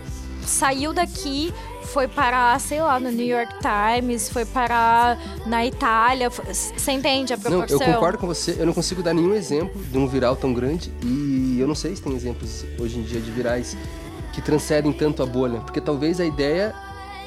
saiu 0.46 0.92
daqui, 0.94 1.54
foi 1.94 2.08
parar, 2.08 2.60
sei 2.60 2.82
lá, 2.82 3.00
no 3.00 3.12
New 3.12 3.26
York 3.26 3.54
Times, 3.62 4.28
foi 4.28 4.46
parar 4.46 5.18
na 5.46 5.64
Itália. 5.64 6.32
foi- 6.32 6.44
Você 6.52 6.92
entende 6.92 7.32
a 7.34 7.38
Não, 7.38 7.44
proporção? 7.44 7.80
eu 7.88 7.94
concordo 7.94 8.18
com 8.18 8.26
você. 8.26 8.56
Eu 8.60 8.66
não 8.66 8.74
consigo 8.74 9.04
dar 9.04 9.14
nenhum 9.14 9.34
exemplo 9.36 9.80
de 9.84 9.98
um 9.98 10.08
viral 10.08 10.36
tão 10.36 10.52
grande. 10.54 10.92
E 11.04 11.58
eu 11.60 11.68
não 11.68 11.76
sei 11.76 11.96
se 11.96 12.02
tem 12.02 12.16
exemplos 12.16 12.66
hoje 12.80 12.98
em 12.98 13.04
dia 13.04 13.22
de 13.22 13.30
virais 13.30 13.78
que 14.34 14.42
transcendem 14.42 14.92
tanto 14.92 15.22
a 15.22 15.26
bolha. 15.28 15.60
Porque 15.60 15.80
talvez 15.80 16.20
a 16.20 16.26
ideia, 16.26 16.74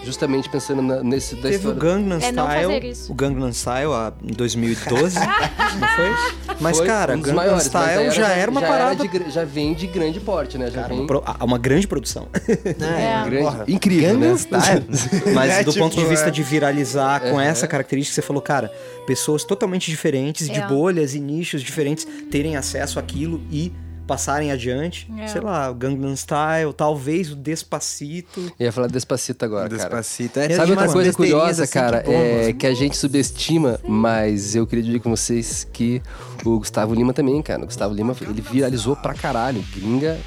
justamente 0.06 0.48
pensando 0.48 0.80
na- 0.80 1.02
nesse 1.02 1.34
da 1.34 1.42
Teve 1.42 1.54
o 1.54 1.72
história... 1.72 1.80
Gangnam 1.80 2.18
É 2.22 2.32
não 2.32 2.46
fazer 2.46 2.60
Style, 2.62 2.90
isso. 2.90 3.12
o 3.12 3.14
Gangnam 3.14 3.52
Style 3.52 3.92
ah, 3.92 4.12
em 4.22 4.32
2012, 4.32 5.18
não 5.18 5.88
foi? 5.88 6.56
Mas 6.60 6.76
Foi 6.78 6.86
cara, 6.86 7.14
um 7.14 7.20
Gangnam 7.20 7.36
maiores, 7.36 7.68
mas 7.70 7.84
Style 7.84 8.08
aí 8.08 8.10
já 8.12 8.28
era 8.28 8.50
uma 8.50 8.60
já 8.60 8.66
parada, 8.68 8.94
de 9.02 9.08
gra- 9.08 9.28
já 9.28 9.44
vem 9.44 9.74
de 9.74 9.86
grande 9.86 10.20
porte, 10.20 10.56
né? 10.56 10.66
Já 10.70 10.82
cara, 10.82 10.88
vem 10.88 10.98
uma, 11.00 11.06
pro- 11.06 11.24
uma 11.44 11.58
grande 11.58 11.86
produção. 11.86 12.28
É. 12.80 13.24
grande, 13.28 13.42
Porra, 13.44 13.64
incrível, 13.68 14.08
Gangnam 14.14 14.30
né? 14.32 14.36
Style. 14.38 14.86
Mas 15.34 15.50
É, 15.52 15.64
do 15.64 15.72
tipo, 15.72 15.84
ponto 15.84 15.96
de 15.96 16.04
vista 16.06 16.28
é. 16.28 16.30
de 16.30 16.42
viralizar 16.42 17.20
com 17.20 17.40
essa 17.40 17.66
característica, 17.66 18.14
você 18.14 18.22
falou, 18.22 18.40
cara, 18.40 18.72
pessoas 19.06 19.44
totalmente 19.44 19.90
diferentes, 19.90 20.48
de 20.48 20.60
É. 20.60 20.66
bolhas 20.66 21.14
e 21.14 21.20
nichos 21.20 21.62
diferentes, 21.62 22.06
terem 22.30 22.56
acesso 22.56 22.98
àquilo 22.98 23.42
e 23.50 23.72
passarem 24.06 24.52
adiante. 24.52 25.10
É. 25.18 25.26
Sei 25.26 25.40
lá, 25.40 25.70
o 25.70 25.74
Gangnam 25.74 26.14
Style, 26.14 26.72
talvez 26.76 27.30
o 27.32 27.36
Despacito. 27.36 28.40
Eu 28.58 28.66
ia 28.66 28.72
falar 28.72 28.86
Despacito 28.88 29.44
agora, 29.44 29.68
cara. 29.68 29.82
Despacito. 29.82 30.38
É, 30.38 30.50
Sabe 30.54 30.70
outra 30.72 30.88
coisa 30.88 31.12
curiosa, 31.12 31.64
assim 31.64 31.72
cara? 31.72 32.02
que 32.02 32.10
é 32.10 32.40
assim. 32.42 32.52
que 32.54 32.66
a 32.66 32.74
gente 32.74 32.96
subestima, 32.96 33.78
mas 33.86 34.54
eu 34.54 34.66
queria 34.66 34.84
dizer 34.84 35.00
com 35.00 35.10
vocês 35.10 35.66
que 35.72 36.00
o 36.44 36.58
Gustavo 36.58 36.94
Lima 36.94 37.12
também, 37.12 37.42
cara. 37.42 37.62
O 37.62 37.66
Gustavo 37.66 37.94
Lima, 37.94 38.14
ele 38.20 38.40
viralizou 38.40 38.94
pra 38.96 39.12
caralho. 39.14 39.62
Gringa, 39.74 40.18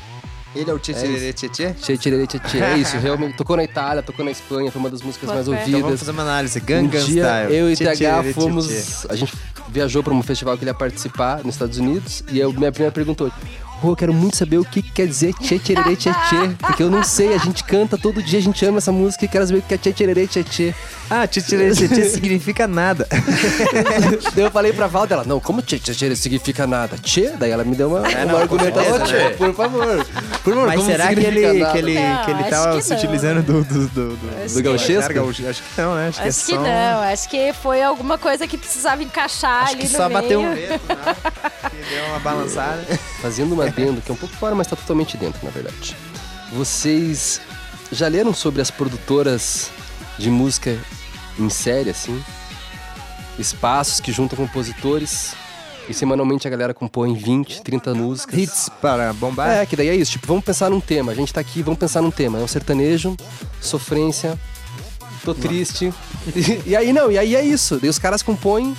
Ele 0.55 0.69
é 0.69 0.73
o 0.73 0.79
Tchê 0.79 0.93
Tchê 0.93 1.31
Tchê 1.33 1.49
Tchê 1.49 1.97
Tchê 1.97 2.39
Tchê. 2.39 2.57
É 2.59 2.77
isso, 2.77 2.97
realmente. 2.97 3.37
Tocou 3.37 3.55
na 3.55 3.63
Itália, 3.63 4.01
tocou 4.01 4.25
na 4.25 4.31
Espanha, 4.31 4.71
foi 4.71 4.79
uma 4.81 4.89
das 4.89 5.01
músicas 5.01 5.29
Boa 5.29 5.35
mais 5.35 5.47
fé. 5.47 5.53
Então 5.53 5.71
vamos 5.71 5.83
ouvidas. 5.83 5.99
fazer 5.99 6.11
uma 6.11 6.23
análise. 6.23 6.59
Um 6.59 6.65
Gangnam 6.65 7.05
dia, 7.05 7.23
Style. 7.23 7.53
eu 7.55 7.71
e 7.71 7.75
Tchê, 7.75 7.83
TH 7.85 8.33
fomos. 8.33 8.67
tchê. 8.67 9.07
A 9.09 9.15
gente 9.15 9.33
viajou 9.69 10.01
pra 10.03 10.11
um 10.13 10.23
festival 10.23 10.57
que 10.57 10.63
ele 10.63 10.71
ia 10.71 10.73
participar 10.73 11.43
nos 11.43 11.53
Estados 11.55 11.77
Unidos. 11.77 12.23
E 12.31 12.39
eu, 12.39 12.51
minha 12.51 12.71
prima 12.71 12.91
perguntou: 12.91 13.31
Eu 13.83 13.95
quero 13.95 14.13
muito 14.13 14.35
saber 14.35 14.57
o 14.57 14.65
que, 14.65 14.81
que 14.81 14.91
quer 14.91 15.07
dizer 15.07 15.33
tchê 15.35 15.57
tchererê 15.59 15.95
tchê 15.95 16.11
tchê. 16.11 16.55
Porque 16.59 16.83
eu 16.83 16.89
não 16.89 17.03
sei, 17.03 17.33
a 17.33 17.37
gente 17.37 17.63
canta 17.63 17.97
todo 17.97 18.21
dia, 18.21 18.39
a 18.39 18.41
gente 18.41 18.63
ama 18.65 18.77
essa 18.79 18.91
música 18.91 19.25
e 19.25 19.27
quero 19.27 19.45
saber 19.47 19.59
o 19.59 19.61
que 19.61 19.73
é 19.73 19.77
tchê 19.77 19.93
tchererê 19.93 20.27
tchê 20.27 20.43
tchê. 20.43 20.73
Ah, 21.11 21.25
Tchê 21.25 21.41
Tchê 21.41 21.71
Tchê 21.73 21.87
Tchê 21.87 22.05
significa 22.09 22.67
nada. 22.67 23.07
Daí 24.35 24.43
eu 24.45 24.51
falei 24.51 24.71
pra 24.71 24.85
Val 24.85 25.07
dela, 25.07 25.23
não, 25.25 25.39
como 25.39 25.59
tchê 25.61 25.79
tchê 25.79 25.93
tchê 25.93 26.15
significa 26.15 26.67
nada? 26.67 26.97
Tchê? 26.99 27.31
Daí 27.37 27.49
ela 27.49 27.63
me 27.63 27.75
deu 27.75 27.87
uma, 27.89 28.07
É, 28.07 28.23
uma 28.25 28.33
não, 28.33 28.37
argumentação. 28.41 28.99
Tchê, 29.05 29.29
por 29.37 29.53
favor. 29.55 30.05
Por 30.43 30.53
favor, 30.53 30.67
Mas 30.67 30.75
como 30.75 30.91
será 30.91 31.07
que 31.07 31.19
ele, 31.19 31.41
nada? 31.59 31.71
que 31.71 31.77
ele, 31.79 31.93
Não, 31.99 32.25
que 32.25 32.31
ele 32.31 32.43
tava 32.43 32.75
que 32.75 32.81
se 32.83 32.93
utilizando 32.93 33.41
do, 33.43 33.63
do, 33.63 33.87
do, 33.87 34.15
do, 34.17 34.43
Acho 34.45 34.53
Do 34.55 34.63
gauchesco? 34.63 35.19
Acho 35.49 35.63
que 35.63 35.81
não, 35.81 35.95
né? 35.95 36.07
Acho, 36.09 36.19
que 36.21 36.25
é 36.25 36.29
Acho 36.29 36.39
que 36.45 36.51
só 36.53 36.59
um- 36.59 36.63
não, 36.63 37.01
acho 37.03 37.29
que 37.29 37.53
foi 37.53 37.81
alguma 37.81 38.17
coisa 38.17 38.45
que 38.47 38.57
precisava 38.57 39.01
encaixar 39.03 39.63
Acho 39.63 39.73
ali 39.73 39.81
que 39.83 39.89
no 39.89 39.97
só 39.97 40.09
meio. 40.09 40.21
bateu 40.21 40.39
um 40.41 40.53
vento, 40.53 40.71
né? 40.89 41.15
Deu 41.89 42.05
uma 42.05 42.19
balançada. 42.19 42.83
Fazendo 43.21 43.55
um 43.55 43.61
adendo, 43.61 44.01
que 44.01 44.11
é 44.11 44.13
um 44.13 44.17
pouco 44.17 44.35
fora, 44.35 44.55
mas 44.55 44.67
tá 44.67 44.75
totalmente 44.75 45.17
dentro, 45.17 45.39
na 45.43 45.51
verdade. 45.51 45.95
Vocês 46.51 47.41
já 47.91 48.07
leram 48.07 48.33
sobre 48.33 48.61
as 48.61 48.71
produtoras 48.71 49.71
de 50.17 50.29
música 50.29 50.77
em 51.37 51.49
série, 51.49 51.89
assim? 51.89 52.23
Espaços 53.37 53.99
que 53.99 54.11
juntam 54.11 54.37
compositores 54.37 55.35
e 55.89 55.93
semanalmente 55.93 56.47
a 56.47 56.51
galera 56.51 56.73
compõe 56.73 57.15
20, 57.15 57.63
30 57.63 57.95
músicas. 57.95 58.37
Hits 58.37 58.69
para 58.79 59.11
bombar? 59.13 59.49
É, 59.49 59.65
que 59.65 59.75
daí 59.75 59.89
é 59.89 59.95
isso, 59.95 60.11
tipo, 60.11 60.27
vamos 60.27 60.43
pensar 60.43 60.69
num 60.69 60.79
tema. 60.79 61.11
A 61.11 61.15
gente 61.15 61.33
tá 61.33 61.41
aqui, 61.41 61.63
vamos 61.63 61.79
pensar 61.79 62.01
num 62.01 62.11
tema. 62.11 62.39
É 62.39 62.43
um 62.43 62.47
sertanejo, 62.47 63.17
sofrência, 63.59 64.37
tô 65.23 65.33
triste. 65.33 65.91
E, 66.35 66.71
e 66.71 66.75
aí 66.75 66.91
não, 66.91 67.09
e 67.09 67.17
aí 67.17 67.33
é 67.33 67.43
isso. 67.43 67.79
Daí 67.79 67.89
os 67.89 67.97
caras 67.97 68.21
compõem, 68.21 68.75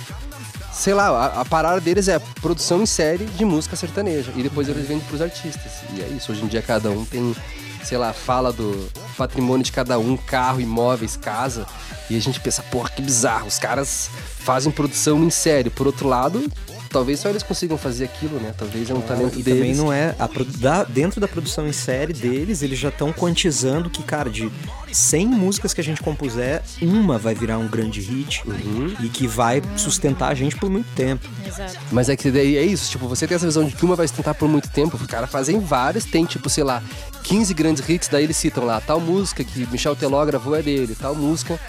sei 0.71 0.93
lá, 0.93 1.09
a, 1.09 1.41
a 1.41 1.45
parada 1.45 1.79
deles 1.81 2.07
é 2.07 2.19
produção 2.41 2.81
em 2.81 2.85
série 2.85 3.25
de 3.25 3.45
música 3.45 3.75
sertaneja. 3.75 4.31
E 4.35 4.43
depois 4.43 4.67
eles 4.67 4.87
vendem 4.87 5.05
pros 5.05 5.21
artistas. 5.21 5.71
E 5.93 6.01
é 6.01 6.07
isso, 6.07 6.31
hoje 6.31 6.43
em 6.43 6.47
dia 6.47 6.61
cada 6.61 6.89
um 6.89 7.05
tem, 7.05 7.35
sei 7.83 7.97
lá, 7.97 8.13
fala 8.13 8.51
do 8.51 8.89
patrimônio 9.17 9.63
de 9.63 9.71
cada 9.71 9.99
um, 9.99 10.15
carro, 10.15 10.61
imóveis, 10.61 11.15
casa. 11.17 11.65
E 12.09 12.15
a 12.15 12.19
gente 12.19 12.39
pensa, 12.39 12.61
porra, 12.63 12.89
que 12.89 13.01
bizarro, 13.01 13.47
os 13.47 13.59
caras 13.59 14.09
fazem 14.39 14.71
produção 14.71 15.23
em 15.23 15.29
série. 15.29 15.69
Por 15.69 15.87
outro 15.87 16.07
lado, 16.07 16.49
talvez 16.91 17.19
só 17.19 17.29
eles 17.29 17.43
consigam 17.43 17.77
fazer 17.77 18.05
aquilo, 18.05 18.39
né? 18.39 18.53
Talvez 18.57 18.89
é 18.89 18.93
um 18.93 19.01
talento 19.01 19.39
e 19.39 19.43
deles. 19.43 19.59
também 19.59 19.75
não 19.75 19.91
é. 19.91 20.15
a 20.19 20.29
da- 20.57 20.83
dentro 20.83 21.19
da 21.21 21.27
produção 21.27 21.67
em 21.67 21.71
série 21.73 22.13
deles, 22.13 22.61
eles 22.61 22.77
já 22.79 22.89
estão 22.89 23.11
quantizando 23.13 23.89
que, 23.89 24.03
cara, 24.03 24.29
de 24.29 24.51
100 24.91 25.27
músicas 25.27 25.73
que 25.73 25.81
a 25.81 25.83
gente 25.83 26.01
compuser, 26.01 26.61
uma 26.81 27.17
vai 27.17 27.33
virar 27.33 27.57
um 27.57 27.67
grande 27.67 28.01
hit 28.01 28.43
Uhum. 28.45 28.93
e 29.01 29.09
que 29.09 29.27
vai 29.27 29.61
sustentar 29.77 30.29
a 30.31 30.33
gente 30.33 30.55
por 30.57 30.69
muito 30.69 30.87
tempo. 30.95 31.27
Exato. 31.47 31.77
Mas 31.91 32.09
é 32.09 32.15
que 32.15 32.29
daí 32.29 32.57
é 32.57 32.63
isso, 32.63 32.89
tipo, 32.91 33.07
você 33.07 33.25
tem 33.27 33.35
essa 33.35 33.45
visão 33.45 33.63
de 33.63 33.75
que 33.75 33.85
uma 33.85 33.95
vai 33.95 34.07
sustentar 34.07 34.33
por 34.35 34.47
muito 34.49 34.69
tempo, 34.69 34.97
os 34.97 35.07
caras 35.07 35.29
fazem 35.29 35.59
várias, 35.59 36.03
tem 36.05 36.25
tipo, 36.25 36.49
sei 36.49 36.63
lá, 36.63 36.83
15 37.23 37.53
grandes 37.53 37.87
hits, 37.87 38.07
daí 38.09 38.23
eles 38.25 38.35
citam 38.37 38.65
lá, 38.65 38.81
tal 38.81 38.99
música 38.99 39.43
que 39.43 39.65
Michel 39.71 39.95
Teló 39.95 40.25
gravou 40.25 40.55
é 40.55 40.61
dele, 40.61 40.95
tal 40.99 41.15
música, 41.15 41.59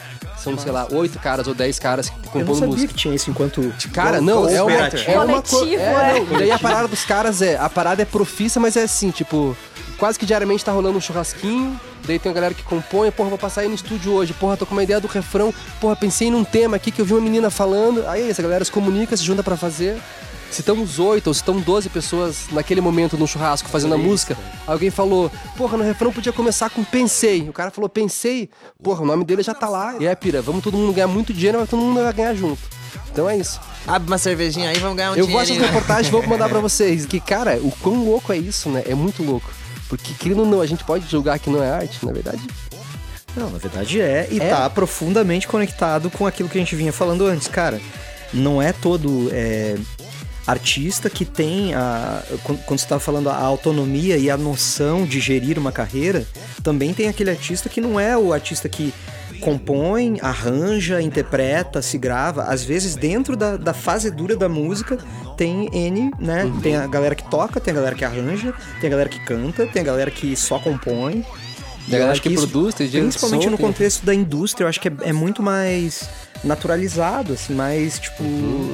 são, 0.42 0.58
sei 0.58 0.72
lá, 0.72 0.86
8 0.90 1.18
caras 1.18 1.46
ou 1.46 1.54
10 1.54 1.78
caras 1.78 2.08
que 2.08 2.14
Eu 2.16 2.20
não 2.24 2.30
compõem 2.32 2.54
sabia 2.54 2.66
música. 2.74 2.88
que 2.88 2.94
tinha 2.98 3.14
isso 3.14 3.30
enquanto. 3.30 3.72
Cara, 3.92 4.20
não, 4.20 4.48
é 4.48 4.62
uma, 4.62 4.72
é 4.72 5.18
uma 5.18 5.42
co- 5.42 5.48
Coletivo, 5.58 5.82
é, 5.82 6.16
é. 6.16 6.20
não, 6.20 6.34
E 6.34 6.38
daí 6.38 6.50
a 6.50 6.58
parada 6.58 6.88
dos 6.88 7.04
caras 7.04 7.40
é, 7.42 7.56
a 7.56 7.68
parada 7.68 8.02
é 8.02 8.04
profissa, 8.04 8.58
mas 8.60 8.76
é 8.76 8.82
assim, 8.82 9.10
tipo, 9.10 9.56
quase 9.98 10.18
que 10.18 10.26
diariamente 10.26 10.64
tá 10.64 10.72
rolando 10.72 10.98
um 10.98 11.00
churrasquinho, 11.00 11.78
daí 12.06 12.18
tem 12.18 12.30
a 12.30 12.34
galera 12.34 12.54
que 12.54 12.62
compõe, 12.62 13.10
porra, 13.10 13.28
vou 13.28 13.38
passar 13.38 13.60
aí 13.62 13.68
no 13.68 13.74
estúdio 13.74 14.12
hoje, 14.12 14.32
porra, 14.32 14.56
tô 14.56 14.66
com 14.66 14.72
uma 14.74 14.82
ideia 14.82 15.00
do 15.00 15.06
refrão, 15.08 15.54
porra, 15.80 15.94
pensei 15.96 16.30
num 16.30 16.42
tema 16.44 16.76
aqui 16.76 16.90
que 16.90 17.00
eu 17.00 17.04
vi 17.04 17.12
uma 17.14 17.20
menina 17.20 17.50
falando, 17.50 18.04
aí 18.08 18.28
essa 18.30 18.42
galera 18.42 18.64
se 18.64 18.72
comunica, 18.72 19.16
se 19.16 19.22
junta 19.24 19.42
pra 19.42 19.56
fazer. 19.56 19.96
Se 20.52 20.60
estamos 20.60 20.98
oito 20.98 21.28
ou 21.28 21.34
se 21.34 21.40
estão 21.40 21.58
12 21.58 21.88
pessoas 21.88 22.48
naquele 22.52 22.82
momento 22.82 23.16
no 23.16 23.26
churrasco 23.26 23.70
fazendo 23.70 23.94
a 23.94 23.98
música, 23.98 24.36
alguém 24.66 24.90
falou, 24.90 25.30
porra, 25.56 25.78
no 25.78 25.82
refrão 25.82 26.12
podia 26.12 26.30
começar 26.30 26.68
com 26.68 26.84
pensei. 26.84 27.48
O 27.48 27.54
cara 27.54 27.70
falou, 27.70 27.88
pensei, 27.88 28.50
porra, 28.82 29.02
o 29.02 29.06
nome 29.06 29.24
dele 29.24 29.42
já 29.42 29.54
tá 29.54 29.66
lá. 29.66 29.96
E 29.98 30.06
é, 30.06 30.14
pira, 30.14 30.42
vamos 30.42 30.62
todo 30.62 30.76
mundo 30.76 30.92
ganhar 30.92 31.08
muito 31.08 31.32
dinheiro, 31.32 31.58
mas 31.58 31.70
todo 31.70 31.80
mundo 31.80 32.02
vai 32.02 32.12
ganhar 32.12 32.34
junto. 32.34 32.60
Então 33.10 33.30
é 33.30 33.38
isso. 33.38 33.58
Abre 33.86 34.06
uma 34.06 34.18
cervejinha 34.18 34.68
aí, 34.68 34.78
vamos 34.78 34.98
ganhar 34.98 35.12
um 35.12 35.16
Eu 35.16 35.26
vou 35.26 35.40
essas 35.40 35.56
reportagens 35.56 36.10
vou 36.10 36.26
mandar 36.26 36.50
pra 36.50 36.60
vocês. 36.60 37.06
Que, 37.06 37.18
cara, 37.18 37.58
o 37.62 37.72
quão 37.80 38.04
louco 38.04 38.30
é 38.30 38.36
isso, 38.36 38.68
né? 38.68 38.82
É 38.86 38.94
muito 38.94 39.22
louco. 39.22 39.50
Porque, 39.88 40.12
querendo 40.12 40.40
ou 40.40 40.46
não, 40.46 40.60
a 40.60 40.66
gente 40.66 40.84
pode 40.84 41.08
julgar 41.10 41.38
que 41.38 41.48
não 41.48 41.62
é 41.62 41.70
arte, 41.70 42.04
na 42.04 42.12
verdade. 42.12 42.42
Não, 43.34 43.48
na 43.48 43.56
verdade 43.58 44.02
é, 44.02 44.28
e 44.30 44.38
É. 44.38 44.50
tá 44.50 44.68
profundamente 44.68 45.48
conectado 45.48 46.10
com 46.10 46.26
aquilo 46.26 46.50
que 46.50 46.58
a 46.58 46.60
gente 46.60 46.76
vinha 46.76 46.92
falando 46.92 47.24
antes, 47.26 47.48
cara. 47.48 47.80
Não 48.34 48.60
é 48.60 48.72
todo 48.72 49.30
é, 49.32 49.76
artista 50.46 51.08
que 51.08 51.24
tem 51.24 51.74
a. 51.74 52.22
Quando 52.66 52.78
você 52.78 52.86
tava 52.86 53.00
falando 53.00 53.28
a 53.30 53.36
autonomia 53.36 54.16
e 54.16 54.30
a 54.30 54.36
noção 54.36 55.04
de 55.04 55.20
gerir 55.20 55.58
uma 55.58 55.72
carreira, 55.72 56.26
também 56.62 56.92
tem 56.92 57.08
aquele 57.08 57.30
artista 57.30 57.68
que 57.68 57.80
não 57.80 57.98
é 57.98 58.16
o 58.16 58.32
artista 58.32 58.68
que 58.68 58.92
compõe, 59.40 60.18
arranja, 60.22 61.02
interpreta, 61.02 61.82
se 61.82 61.98
grava. 61.98 62.44
Às 62.44 62.64
vezes, 62.64 62.94
dentro 62.94 63.36
da, 63.36 63.56
da 63.56 63.74
fase 63.74 64.10
dura 64.10 64.36
da 64.36 64.48
música, 64.48 64.98
tem 65.36 65.68
N, 65.72 66.12
né? 66.18 66.50
Tem 66.62 66.76
a 66.76 66.86
galera 66.86 67.14
que 67.14 67.28
toca, 67.28 67.60
tem 67.60 67.72
a 67.72 67.74
galera 67.74 67.96
que 67.96 68.04
arranja, 68.04 68.54
tem 68.80 68.88
a 68.88 68.90
galera 68.90 69.08
que 69.08 69.18
canta, 69.24 69.66
tem 69.66 69.82
a 69.82 69.84
galera 69.84 70.10
que 70.10 70.36
só 70.36 70.58
compõe. 70.58 71.24
Tem 71.86 71.94
a 71.94 71.96
eu 71.96 71.98
galera 72.00 72.12
acho 72.12 72.22
que 72.22 72.28
isso, 72.28 72.48
produz, 72.48 72.74
gente 72.76 72.90
que 72.90 73.00
Principalmente 73.00 73.50
no 73.50 73.58
contexto 73.58 74.04
da 74.04 74.14
indústria, 74.14 74.64
eu 74.64 74.68
acho 74.68 74.80
que 74.80 74.88
é, 74.88 74.92
é 75.02 75.12
muito 75.12 75.42
mais 75.42 76.08
naturalizado, 76.44 77.32
assim, 77.32 77.54
mais 77.54 77.98
tipo, 77.98 78.24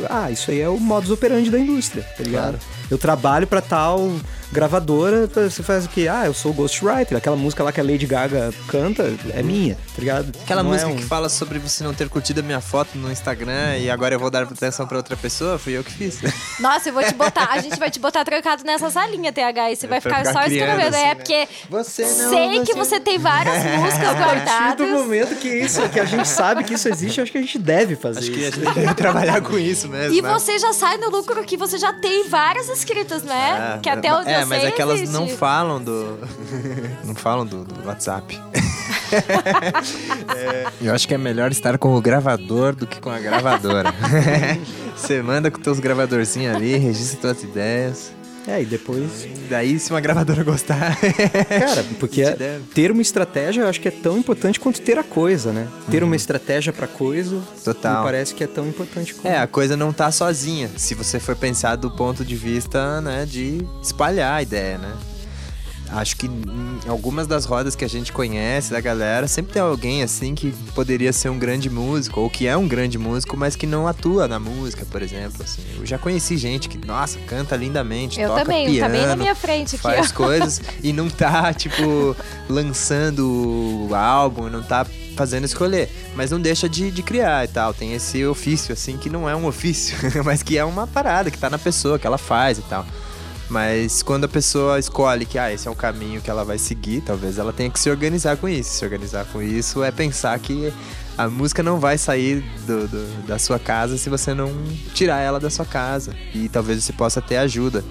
ah, 0.08 0.30
isso 0.30 0.50
aí 0.50 0.60
é 0.60 0.68
o 0.68 0.78
modus 0.78 1.10
operandi 1.10 1.50
da 1.50 1.58
indústria, 1.58 2.02
tá 2.16 2.22
ligado? 2.22 2.58
Claro. 2.58 2.77
Eu 2.90 2.96
trabalho 2.98 3.46
pra 3.46 3.60
tal 3.60 4.10
gravadora, 4.50 5.26
você 5.26 5.62
faz 5.62 5.84
o 5.84 5.88
quê? 5.90 6.08
Ah, 6.10 6.24
eu 6.26 6.32
sou 6.32 6.50
o 6.52 6.54
ghostwriter, 6.54 7.16
aquela 7.18 7.36
música 7.36 7.62
lá 7.62 7.70
que 7.70 7.78
a 7.80 7.84
Lady 7.84 8.06
Gaga 8.06 8.50
canta 8.66 9.12
é 9.34 9.42
minha, 9.42 9.74
tá 9.74 9.98
ligado? 9.98 10.32
Aquela 10.42 10.62
Não 10.62 10.70
é 10.70 10.72
música 10.72 10.90
um- 10.92 10.96
que 10.96 11.04
fala 11.04 11.28
sobre 11.28 11.58
você 11.58 11.84
não 11.84 11.92
ter 11.92 12.08
curtido 12.08 12.40
a 12.40 12.42
minha 12.42 12.60
foto 12.60 12.96
no 12.96 13.12
Instagram 13.12 13.76
e 13.78 13.90
agora 13.90 14.14
eu 14.14 14.18
vou 14.18 14.30
dar 14.30 14.44
atenção 14.44 14.86
pra 14.86 14.96
outra 14.96 15.16
pessoa, 15.16 15.58
fui 15.58 15.74
eu 15.76 15.84
que 15.84 15.92
fiz. 15.92 16.18
Nossa, 16.60 16.88
eu 16.88 16.94
vou 16.94 17.02
te 17.04 17.12
botar. 17.14 17.48
A 17.52 17.60
gente 17.60 17.78
vai 17.78 17.90
te 17.90 17.98
botar 18.00 18.24
trancado 18.24 18.64
nessa 18.64 18.90
salinha, 18.90 19.30
TH. 19.32 19.70
E 19.72 19.76
você 19.76 19.86
vai 19.86 20.00
Pra 20.00 20.16
ficar, 20.16 20.28
ficar 20.30 20.40
só 20.42 20.48
escrevendo. 20.48 20.94
assim, 20.94 21.04
é, 21.04 21.08
né? 21.08 21.14
porque 21.14 21.48
Você 21.68 22.02
não, 22.02 22.30
sei 22.30 22.60
que 22.64 22.74
você- 22.74 23.00
tem 23.00 23.18
várias 23.18 23.62
músicas 23.78 24.08
A 24.08 24.14
partir 24.14 24.16
do 24.16 24.24
guardadas. 24.24 24.90
momento 24.90 25.36
que 25.36 25.48
isso, 25.48 25.86
que 25.90 26.00
a 26.00 26.04
gente 26.06 26.26
sabe 26.26 26.64
que 26.64 26.74
isso 26.74 26.88
existe, 26.88 27.20
acho 27.20 27.30
que 27.30 27.38
a 27.38 27.42
gente 27.42 27.58
deve 27.58 27.96
fazer 27.96 28.20
Acho 28.20 28.30
que 28.30 28.44
a 28.44 28.48
isso. 28.48 28.60
gente 28.60 28.74
deve 28.74 28.94
trabalhar 28.94 29.40
com 29.42 29.58
isso 29.58 29.88
mesmo. 29.88 30.14
E 30.16 30.22
né? 30.22 30.32
você 30.32 30.58
já 30.58 30.72
sai 30.72 30.96
no 30.96 31.10
lucro 31.10 31.44
que 31.44 31.56
você 31.56 31.76
já 31.78 31.92
tem 31.92 32.26
várias 32.28 32.68
escritas, 32.78 33.22
né? 33.22 33.76
É, 33.76 33.78
que 33.78 33.88
até 33.88 34.12
onde 34.12 34.30
é, 34.30 34.42
eu 34.42 34.46
mas 34.46 34.60
sei 34.60 34.70
é 34.70 34.72
que 34.72 34.82
elas 34.82 35.00
existe. 35.00 35.12
não 35.12 35.28
falam 35.28 35.82
do. 35.82 36.18
não 37.04 37.14
falam 37.14 37.46
do, 37.46 37.64
do 37.64 37.86
WhatsApp. 37.86 38.40
É, 40.36 40.66
eu 40.80 40.94
acho 40.94 41.06
que 41.06 41.14
é 41.14 41.18
melhor 41.18 41.50
estar 41.50 41.78
com 41.78 41.96
o 41.96 42.00
gravador 42.00 42.74
do 42.74 42.86
que 42.86 43.00
com 43.00 43.10
a 43.10 43.18
gravadora. 43.18 43.92
Você 44.96 45.22
manda 45.22 45.50
com 45.50 45.60
teus 45.60 45.78
gravadorzinhos 45.78 46.54
ali, 46.54 46.76
registra 46.76 47.20
tuas 47.20 47.42
ideias. 47.42 48.12
É, 48.48 48.62
e 48.62 48.64
depois 48.64 49.28
Daí, 49.50 49.78
se 49.78 49.90
uma 49.90 50.00
gravadora 50.00 50.42
gostar. 50.42 50.96
Cara, 51.48 51.84
porque 52.00 52.22
é- 52.22 52.60
ter 52.74 52.90
uma 52.90 53.02
estratégia 53.02 53.62
eu 53.62 53.68
acho 53.68 53.80
que 53.80 53.88
é 53.88 53.90
tão 53.90 54.18
importante 54.18 54.58
quanto 54.58 54.80
ter 54.80 54.98
a 54.98 55.02
coisa, 55.04 55.52
né? 55.52 55.66
Ter 55.90 56.02
uma 56.02 56.16
estratégia 56.16 56.72
pra 56.72 56.86
coisa 56.86 57.36
Uhum. 57.36 57.42
Total. 57.64 57.98
me 57.98 58.02
parece 58.04 58.34
que 58.34 58.42
é 58.44 58.46
tão 58.46 58.66
importante 58.66 59.14
como. 59.14 59.28
É, 59.32 59.38
a 59.38 59.46
coisa 59.46 59.76
não 59.76 59.92
tá 59.92 60.10
sozinha. 60.10 60.70
Se 60.76 60.94
você 60.94 61.18
for 61.20 61.36
pensar 61.36 61.76
do 61.76 61.90
ponto 61.90 62.24
de 62.24 62.36
vista, 62.36 63.00
né, 63.00 63.26
de 63.26 63.64
espalhar 63.82 64.34
a 64.34 64.42
ideia, 64.42 64.78
né? 64.78 64.92
Acho 65.90 66.16
que 66.16 66.26
em 66.26 66.88
algumas 66.88 67.26
das 67.26 67.44
rodas 67.44 67.74
que 67.74 67.84
a 67.84 67.88
gente 67.88 68.12
conhece 68.12 68.70
da 68.70 68.80
galera, 68.80 69.26
sempre 69.26 69.52
tem 69.52 69.62
alguém 69.62 70.02
assim 70.02 70.34
que 70.34 70.52
poderia 70.74 71.12
ser 71.12 71.30
um 71.30 71.38
grande 71.38 71.70
músico, 71.70 72.20
ou 72.20 72.30
que 72.30 72.46
é 72.46 72.56
um 72.56 72.68
grande 72.68 72.98
músico, 72.98 73.36
mas 73.36 73.56
que 73.56 73.66
não 73.66 73.88
atua 73.88 74.28
na 74.28 74.38
música, 74.38 74.84
por 74.90 75.02
exemplo. 75.02 75.42
Assim. 75.42 75.62
Eu 75.78 75.86
já 75.86 75.98
conheci 75.98 76.36
gente 76.36 76.68
que, 76.68 76.78
nossa, 76.86 77.18
canta 77.20 77.56
lindamente, 77.56 78.20
Eu 78.20 78.28
toca 78.28 78.44
também, 78.44 78.66
tá 78.66 78.72
piano, 78.72 78.92
bem 78.92 79.06
na 79.06 79.16
minha 79.16 79.34
frente 79.34 79.76
aqui, 79.76 79.82
faz 79.82 80.10
ó. 80.10 80.14
coisas 80.14 80.60
e 80.82 80.92
não 80.92 81.08
tá, 81.08 81.52
tipo, 81.54 82.16
lançando 82.48 83.88
o 83.88 83.94
álbum, 83.94 84.48
não 84.48 84.62
tá 84.62 84.86
fazendo 85.16 85.44
escolher. 85.44 85.90
Mas 86.14 86.30
não 86.30 86.40
deixa 86.40 86.68
de, 86.68 86.90
de 86.90 87.02
criar 87.02 87.44
e 87.44 87.48
tal. 87.48 87.74
Tem 87.74 87.94
esse 87.94 88.24
ofício, 88.24 88.72
assim, 88.72 88.96
que 88.96 89.10
não 89.10 89.28
é 89.28 89.34
um 89.34 89.46
ofício, 89.46 89.96
mas 90.24 90.42
que 90.42 90.56
é 90.56 90.64
uma 90.64 90.86
parada 90.86 91.30
que 91.30 91.38
tá 91.38 91.50
na 91.50 91.58
pessoa, 91.58 91.98
que 91.98 92.06
ela 92.06 92.18
faz 92.18 92.58
e 92.58 92.62
tal. 92.62 92.86
Mas 93.50 94.02
quando 94.02 94.24
a 94.24 94.28
pessoa 94.28 94.78
escolhe 94.78 95.24
que 95.24 95.38
ah, 95.38 95.52
esse 95.52 95.66
é 95.66 95.70
o 95.70 95.74
caminho 95.74 96.20
que 96.20 96.28
ela 96.30 96.44
vai 96.44 96.58
seguir, 96.58 97.00
talvez 97.00 97.38
ela 97.38 97.52
tenha 97.52 97.70
que 97.70 97.80
se 97.80 97.88
organizar 97.90 98.36
com 98.36 98.48
isso. 98.48 98.70
Se 98.70 98.84
organizar 98.84 99.24
com 99.26 99.40
isso 99.40 99.82
é 99.82 99.90
pensar 99.90 100.38
que 100.38 100.72
a 101.16 101.28
música 101.28 101.62
não 101.62 101.80
vai 101.80 101.96
sair 101.96 102.44
do- 102.66 102.86
do- 102.86 103.26
da 103.26 103.38
sua 103.38 103.58
casa 103.58 103.96
se 103.96 104.10
você 104.10 104.34
não 104.34 104.52
tirar 104.94 105.20
ela 105.20 105.40
da 105.40 105.48
sua 105.48 105.64
casa. 105.64 106.14
E 106.34 106.48
talvez 106.48 106.84
você 106.84 106.92
possa 106.92 107.22
ter 107.22 107.38
ajuda 107.38 107.82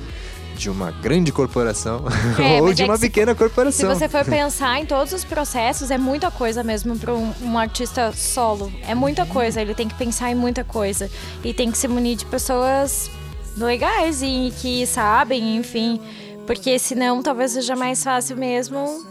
de 0.56 0.70
uma 0.72 0.90
grande 0.90 1.32
corporação 1.32 2.04
É, 2.40 2.58
ou 2.62 2.68
mas 2.68 2.76
de 2.76 2.82
é 2.84 2.86
uma 2.86 2.94
que 2.96 3.00
se- 3.02 3.08
pequena 3.10 3.32
Se 3.34 3.38
corporação. 3.38 3.94
você 3.96 4.08
for 4.10 4.26
pensar 4.30 4.80
em 4.80 4.86
todos 4.86 5.12
os 5.14 5.24
processos, 5.24 5.90
é 5.92 5.98
muita 5.98 6.30
coisa 6.32 6.64
mesmo 6.64 6.98
para 6.98 7.14
um, 7.14 7.34
um 7.42 7.58
artista 7.58 8.12
solo. 8.12 8.72
É 8.88 8.94
muita 8.96 9.26
coisa, 9.26 9.60
ele 9.62 9.74
tem 9.76 9.88
que 9.88 9.96
pensar 9.96 10.32
em 10.32 10.36
muita 10.36 10.64
coisa. 10.64 11.10
E 11.44 11.52
tem 11.54 11.72
que 11.72 11.78
se 11.78 11.88
munir 11.88 12.16
de 12.16 12.26
pessoas 12.26 13.10
legais 13.66 14.22
e 14.22 14.54
que 14.62 14.86
sabem, 14.86 15.58
enfim. 15.58 16.00
Porque 16.46 16.80
senão 16.80 17.22
talvez 17.22 17.52
seja 17.52 17.76
mais 17.76 18.04
fácil 18.04 18.38
mesmo 18.38 19.06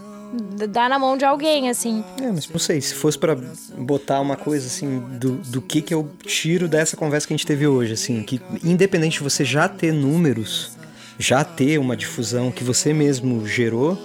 dar 0.69 0.89
na 0.89 0.99
mão 0.99 1.17
de 1.17 1.23
alguém, 1.23 1.69
assim. 1.69 2.03
É, 2.21 2.31
mas 2.31 2.49
não 2.49 2.59
sei, 2.59 2.81
se 2.81 2.93
fosse 2.93 3.17
pra 3.17 3.37
botar 3.77 4.19
uma 4.19 4.35
coisa 4.35 4.67
assim, 4.67 4.99
do, 5.19 5.33
do 5.35 5.61
que 5.61 5.81
que 5.81 5.93
eu 5.93 6.09
tiro 6.23 6.67
dessa 6.67 6.97
conversa 6.97 7.27
que 7.27 7.33
a 7.33 7.37
gente 7.37 7.45
teve 7.45 7.67
hoje, 7.67 7.93
assim, 7.93 8.23
que 8.23 8.41
independente 8.63 9.17
de 9.17 9.23
você 9.23 9.45
já 9.45 9.69
ter 9.69 9.93
números, 9.93 10.71
já 11.17 11.43
ter 11.43 11.77
uma 11.77 11.95
difusão 11.95 12.51
que 12.51 12.63
você 12.63 12.93
mesmo 12.93 13.47
gerou, 13.47 13.97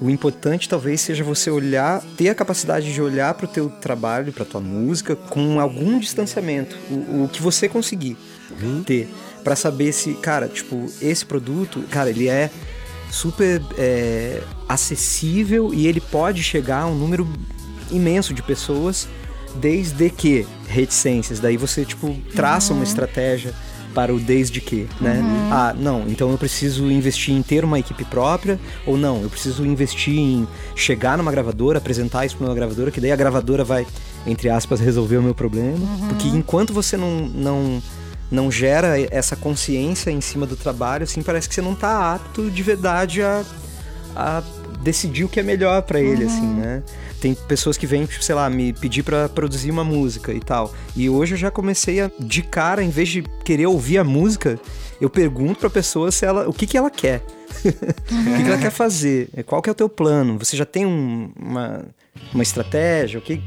o 0.00 0.08
importante 0.08 0.68
talvez 0.68 1.00
seja 1.02 1.22
você 1.22 1.50
olhar, 1.50 2.02
ter 2.16 2.30
a 2.30 2.34
capacidade 2.34 2.92
de 2.92 3.02
olhar 3.02 3.34
pro 3.34 3.46
teu 3.46 3.68
trabalho, 3.68 4.32
pra 4.32 4.46
tua 4.46 4.60
música, 4.60 5.14
com 5.14 5.60
algum 5.60 5.98
distanciamento, 5.98 6.76
o, 6.90 7.24
o 7.24 7.28
que 7.28 7.42
você 7.42 7.68
conseguir 7.68 8.16
ter, 8.86 9.08
Pra 9.44 9.56
saber 9.56 9.92
se, 9.92 10.14
cara, 10.14 10.48
tipo, 10.48 10.86
esse 11.00 11.24
produto, 11.24 11.82
cara, 11.90 12.10
ele 12.10 12.28
é 12.28 12.50
super 13.10 13.60
é, 13.76 14.42
acessível 14.68 15.74
e 15.74 15.86
ele 15.86 16.00
pode 16.00 16.42
chegar 16.42 16.82
a 16.82 16.86
um 16.86 16.94
número 16.94 17.28
imenso 17.90 18.32
de 18.32 18.42
pessoas, 18.42 19.08
desde 19.56 20.10
que 20.10 20.46
reticências. 20.68 21.40
Daí 21.40 21.56
você, 21.56 21.84
tipo, 21.84 22.16
traça 22.34 22.72
uma 22.72 22.84
estratégia 22.84 23.52
para 23.94 24.14
o 24.14 24.20
desde 24.20 24.60
que, 24.60 24.88
né? 25.00 25.20
Ah, 25.50 25.74
não, 25.76 26.04
então 26.06 26.30
eu 26.30 26.38
preciso 26.38 26.88
investir 26.90 27.34
em 27.34 27.42
ter 27.42 27.64
uma 27.64 27.78
equipe 27.78 28.04
própria, 28.04 28.58
ou 28.86 28.96
não, 28.96 29.22
eu 29.22 29.28
preciso 29.28 29.66
investir 29.66 30.16
em 30.16 30.46
chegar 30.76 31.18
numa 31.18 31.30
gravadora, 31.30 31.78
apresentar 31.78 32.24
isso 32.24 32.36
para 32.36 32.46
uma 32.46 32.54
gravadora, 32.54 32.90
que 32.90 33.00
daí 33.00 33.10
a 33.10 33.16
gravadora 33.16 33.64
vai, 33.64 33.86
entre 34.26 34.48
aspas, 34.48 34.78
resolver 34.80 35.16
o 35.16 35.22
meu 35.22 35.34
problema. 35.34 35.86
Porque 36.08 36.28
enquanto 36.28 36.72
você 36.72 36.96
não, 36.96 37.26
não, 37.26 37.82
não 38.30 38.50
gera 38.50 38.94
essa 39.10 39.34
consciência 39.36 40.10
em 40.10 40.20
cima 40.20 40.46
do 40.46 40.56
trabalho, 40.56 41.04
assim, 41.04 41.22
parece 41.22 41.48
que 41.48 41.54
você 41.54 41.60
não 41.62 41.74
tá 41.74 42.14
apto 42.14 42.50
de 42.50 42.62
verdade 42.62 43.22
a, 43.22 43.44
a 44.14 44.42
decidir 44.82 45.24
o 45.24 45.28
que 45.28 45.40
é 45.40 45.42
melhor 45.42 45.82
para 45.82 46.00
ele, 46.00 46.24
assim, 46.24 46.46
né? 46.46 46.82
Tem 47.20 47.34
pessoas 47.34 47.76
que 47.76 47.86
vêm, 47.86 48.06
tipo, 48.06 48.24
sei 48.24 48.34
lá, 48.34 48.48
me 48.48 48.72
pedir 48.72 49.02
para 49.02 49.28
produzir 49.28 49.70
uma 49.70 49.84
música 49.84 50.32
e 50.32 50.40
tal. 50.40 50.72
E 50.96 51.10
hoje 51.10 51.34
eu 51.34 51.38
já 51.38 51.50
comecei 51.50 52.00
a, 52.00 52.10
de 52.18 52.40
cara, 52.42 52.82
em 52.82 52.88
vez 52.88 53.10
de 53.10 53.22
querer 53.44 53.66
ouvir 53.66 53.98
a 53.98 54.04
música, 54.04 54.58
eu 54.98 55.10
pergunto 55.10 55.60
pra 55.60 55.68
pessoa 55.68 56.10
se 56.10 56.24
ela, 56.24 56.48
o 56.48 56.52
que 56.52 56.66
que 56.66 56.78
ela 56.78 56.90
quer. 56.90 57.20
o 57.60 57.62
que, 58.36 58.42
que 58.42 58.48
ela 58.48 58.56
quer 58.58 58.70
fazer? 58.70 59.28
Qual 59.44 59.60
que 59.60 59.68
é 59.68 59.72
o 59.72 59.74
teu 59.74 59.88
plano? 59.88 60.38
Você 60.38 60.56
já 60.56 60.64
tem 60.64 60.86
um- 60.86 61.30
uma, 61.38 61.84
uma 62.32 62.42
estratégia? 62.42 63.18
O 63.18 63.22
que, 63.22 63.42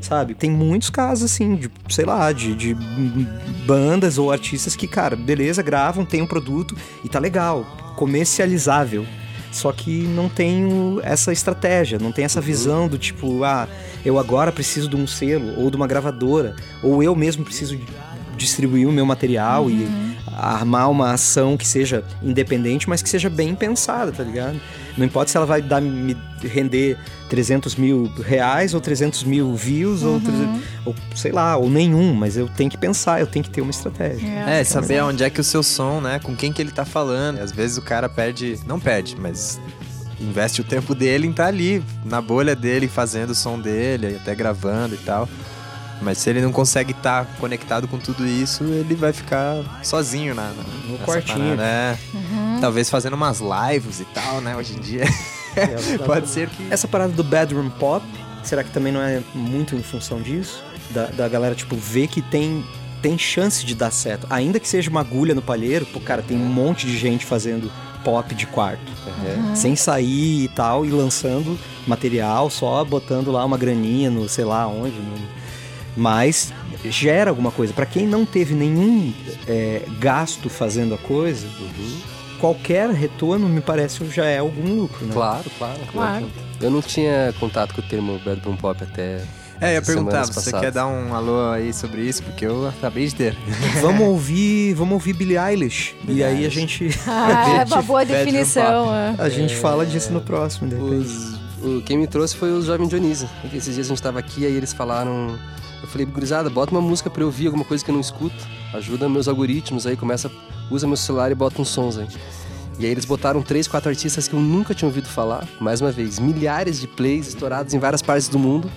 sabe? 0.00 0.34
Tem 0.34 0.50
muitos 0.50 0.90
casos, 0.90 1.30
assim, 1.30 1.56
de, 1.56 1.70
sei 1.88 2.04
lá, 2.04 2.32
de, 2.32 2.54
de 2.54 2.74
bandas 3.66 4.18
ou 4.18 4.30
artistas 4.32 4.74
que, 4.76 4.86
cara, 4.86 5.16
beleza, 5.16 5.62
gravam, 5.62 6.04
tem 6.04 6.22
um 6.22 6.26
produto 6.26 6.76
e 7.04 7.08
tá 7.08 7.18
legal, 7.18 7.64
comercializável. 7.96 9.06
Só 9.52 9.72
que 9.72 10.02
não 10.02 10.28
tem 10.28 10.68
essa 11.02 11.32
estratégia, 11.32 11.98
não 11.98 12.12
tem 12.12 12.24
essa 12.24 12.40
visão 12.40 12.86
do 12.86 12.96
tipo, 12.96 13.42
ah, 13.42 13.66
eu 14.04 14.16
agora 14.18 14.52
preciso 14.52 14.88
de 14.88 14.94
um 14.96 15.06
selo 15.08 15.58
ou 15.60 15.70
de 15.70 15.76
uma 15.76 15.88
gravadora, 15.88 16.54
ou 16.82 17.02
eu 17.02 17.16
mesmo 17.16 17.44
preciso 17.44 17.76
de- 17.76 17.84
distribuir 18.36 18.88
o 18.88 18.92
meu 18.92 19.04
material 19.04 19.68
e 19.68 19.88
armar 20.38 20.88
uma 20.88 21.12
ação 21.12 21.56
que 21.56 21.66
seja 21.66 22.04
independente, 22.22 22.88
mas 22.88 23.02
que 23.02 23.08
seja 23.08 23.28
bem 23.28 23.54
pensada, 23.54 24.12
tá 24.12 24.22
ligado? 24.22 24.58
Não 24.96 25.06
importa 25.06 25.30
se 25.30 25.36
ela 25.36 25.46
vai 25.46 25.62
dar, 25.62 25.80
me 25.80 26.16
render 26.42 26.98
300 27.28 27.76
mil 27.76 28.10
reais 28.24 28.74
ou 28.74 28.80
300 28.80 29.24
mil 29.24 29.54
views 29.54 30.02
ou, 30.02 30.20
300 30.20 30.60
ou 30.84 30.94
sei 31.14 31.32
lá, 31.32 31.56
ou 31.56 31.70
nenhum, 31.70 32.14
mas 32.14 32.36
eu 32.36 32.48
tenho 32.48 32.70
que 32.70 32.76
pensar, 32.78 33.20
eu 33.20 33.26
tenho 33.26 33.44
que 33.44 33.50
ter 33.50 33.60
uma 33.60 33.70
estratégia. 33.70 34.26
É, 34.48 34.64
saber 34.64 35.02
onde 35.02 35.22
é 35.22 35.30
que 35.30 35.40
o 35.40 35.44
seu 35.44 35.62
som, 35.62 36.00
né? 36.00 36.18
Com 36.18 36.34
quem 36.34 36.52
que 36.52 36.60
ele 36.60 36.70
tá 36.70 36.84
falando. 36.84 37.38
Às 37.38 37.52
vezes 37.52 37.76
o 37.78 37.82
cara 37.82 38.08
perde. 38.08 38.58
Não 38.66 38.80
perde, 38.80 39.16
mas 39.18 39.60
investe 40.20 40.60
o 40.60 40.64
tempo 40.64 40.94
dele 40.94 41.26
em 41.26 41.30
estar 41.30 41.46
ali, 41.46 41.82
na 42.04 42.20
bolha 42.20 42.54
dele, 42.54 42.88
fazendo 42.88 43.30
o 43.30 43.34
som 43.34 43.58
dele, 43.58 44.18
até 44.20 44.34
gravando 44.34 44.94
e 44.94 44.98
tal. 44.98 45.28
Mas 46.02 46.16
se 46.18 46.30
ele 46.30 46.40
não 46.40 46.50
consegue 46.50 46.92
estar 46.92 47.26
conectado 47.38 47.86
com 47.86 47.98
tudo 47.98 48.26
isso, 48.26 48.64
ele 48.64 48.94
vai 48.94 49.12
ficar 49.12 49.56
sozinho 49.82 50.34
na, 50.34 50.44
na 50.44 50.62
No 50.88 50.98
quartinho. 51.00 51.56
parada, 51.56 51.62
é. 51.62 51.98
Talvez 52.60 52.90
fazendo 52.90 53.14
umas 53.14 53.40
lives 53.40 54.00
e 54.00 54.04
tal, 54.06 54.40
né? 54.40 54.56
Hoje 54.56 54.74
em 54.76 54.80
dia. 54.80 55.04
Pode 56.06 56.28
ser 56.28 56.48
que. 56.48 56.66
Essa 56.70 56.86
parada 56.86 57.12
do 57.12 57.24
bedroom 57.24 57.70
pop, 57.70 58.04
será 58.44 58.62
que 58.62 58.70
também 58.70 58.92
não 58.92 59.00
é 59.00 59.22
muito 59.34 59.74
em 59.74 59.82
função 59.82 60.20
disso? 60.20 60.62
Da, 60.90 61.06
da 61.06 61.28
galera, 61.28 61.54
tipo, 61.54 61.74
ver 61.76 62.06
que 62.08 62.20
tem, 62.22 62.64
tem 63.02 63.16
chance 63.18 63.64
de 63.64 63.74
dar 63.74 63.90
certo. 63.90 64.26
Ainda 64.30 64.60
que 64.60 64.68
seja 64.68 64.90
uma 64.90 65.00
agulha 65.00 65.34
no 65.34 65.42
palheiro, 65.42 65.86
pô, 65.86 66.00
cara, 66.00 66.22
tem 66.22 66.36
um 66.36 66.44
monte 66.46 66.86
de 66.86 66.96
gente 66.98 67.24
fazendo 67.24 67.70
pop 68.04 68.34
de 68.34 68.46
quarto. 68.46 68.90
Sem 69.54 69.74
sair 69.76 70.44
e 70.44 70.48
tal, 70.48 70.84
e 70.86 70.90
lançando 70.90 71.58
material, 71.86 72.48
só 72.50 72.84
botando 72.84 73.30
lá 73.32 73.44
uma 73.44 73.56
graninha 73.58 74.10
no 74.10 74.28
sei 74.28 74.44
lá 74.44 74.66
onde. 74.66 74.96
no- 74.96 75.28
Mas 75.96 76.52
gera 76.84 77.30
alguma 77.30 77.50
coisa. 77.50 77.72
Pra 77.72 77.86
quem 77.86 78.06
não 78.06 78.24
teve 78.24 78.54
nenhum 78.54 79.12
é, 79.48 79.82
gasto 79.98 80.48
fazendo 80.48 80.94
a 80.94 80.98
coisa, 80.98 81.46
qualquer 82.40 82.90
retorno 82.90 83.48
me 83.48 83.60
parece 83.60 84.04
já 84.06 84.24
é 84.24 84.38
algum 84.38 84.74
lucro, 84.74 85.06
né? 85.06 85.12
Claro, 85.12 85.50
claro. 85.58 85.80
Claro. 85.92 86.30
Eu 86.60 86.70
não 86.70 86.82
tinha 86.82 87.34
contato 87.38 87.74
com 87.74 87.80
o 87.80 87.84
termo 87.84 88.18
bedroom 88.18 88.56
pop 88.56 88.82
até. 88.82 89.20
É, 89.60 89.72
eu 89.72 89.74
ia 89.74 89.82
perguntar, 89.82 90.24
você 90.24 90.32
passadas. 90.32 90.60
quer 90.60 90.72
dar 90.72 90.86
um 90.86 91.14
alô 91.14 91.50
aí 91.50 91.72
sobre 91.72 92.00
isso? 92.00 92.22
Porque 92.22 92.46
eu 92.46 92.66
acabei 92.66 93.06
de 93.06 93.14
ter. 93.14 93.36
vamos 93.82 94.06
ouvir, 94.08 94.72
vamos 94.72 94.94
ouvir 94.94 95.12
Billie 95.12 95.36
Eilish. 95.36 95.94
e 96.08 96.24
aí 96.24 96.46
a 96.46 96.48
gente 96.48 96.88
Ah, 97.06 97.60
é 97.60 97.64
uma 97.64 97.82
boa 97.82 98.04
definição. 98.04 98.94
é. 98.94 99.14
a 99.18 99.28
gente 99.28 99.54
fala 99.54 99.84
disso 99.84 100.12
no 100.12 100.22
próximo, 100.22 100.68
de 100.68 100.76
repente. 100.76 101.06
Os, 101.06 101.34
o, 101.62 101.82
quem 101.82 101.98
me 101.98 102.06
trouxe 102.06 102.34
foi 102.36 102.52
o 102.52 102.62
Jovem 102.62 102.88
Dionísio. 102.88 103.28
Esses 103.52 103.74
dias 103.74 103.86
a 103.86 103.90
gente 103.90 104.02
tava 104.02 104.18
aqui, 104.18 104.46
aí 104.46 104.52
eles 104.52 104.72
falaram. 104.72 105.38
Eu 105.82 105.88
falei, 105.88 106.06
gurizada, 106.06 106.50
bota 106.50 106.72
uma 106.72 106.80
música 106.80 107.08
pra 107.08 107.22
eu 107.22 107.26
ouvir, 107.26 107.46
alguma 107.46 107.64
coisa 107.64 107.84
que 107.84 107.90
eu 107.90 107.94
não 107.94 108.00
escuto. 108.00 108.36
Ajuda 108.74 109.08
meus 109.08 109.28
algoritmos 109.28 109.86
aí, 109.86 109.96
começa, 109.96 110.30
usa 110.70 110.86
meu 110.86 110.96
celular 110.96 111.30
e 111.30 111.34
bota 111.34 111.60
uns 111.60 111.68
sons 111.68 111.96
aí. 111.98 112.06
E 112.78 112.86
aí 112.86 112.90
eles 112.90 113.04
botaram 113.04 113.42
três, 113.42 113.68
quatro 113.68 113.90
artistas 113.90 114.26
que 114.26 114.34
eu 114.34 114.40
nunca 114.40 114.74
tinha 114.74 114.88
ouvido 114.88 115.06
falar. 115.08 115.46
Mais 115.60 115.80
uma 115.80 115.90
vez, 115.92 116.18
milhares 116.18 116.80
de 116.80 116.86
plays 116.86 117.28
estourados 117.28 117.74
em 117.74 117.78
várias 117.78 118.00
partes 118.00 118.28
do 118.28 118.38
mundo. 118.38 118.70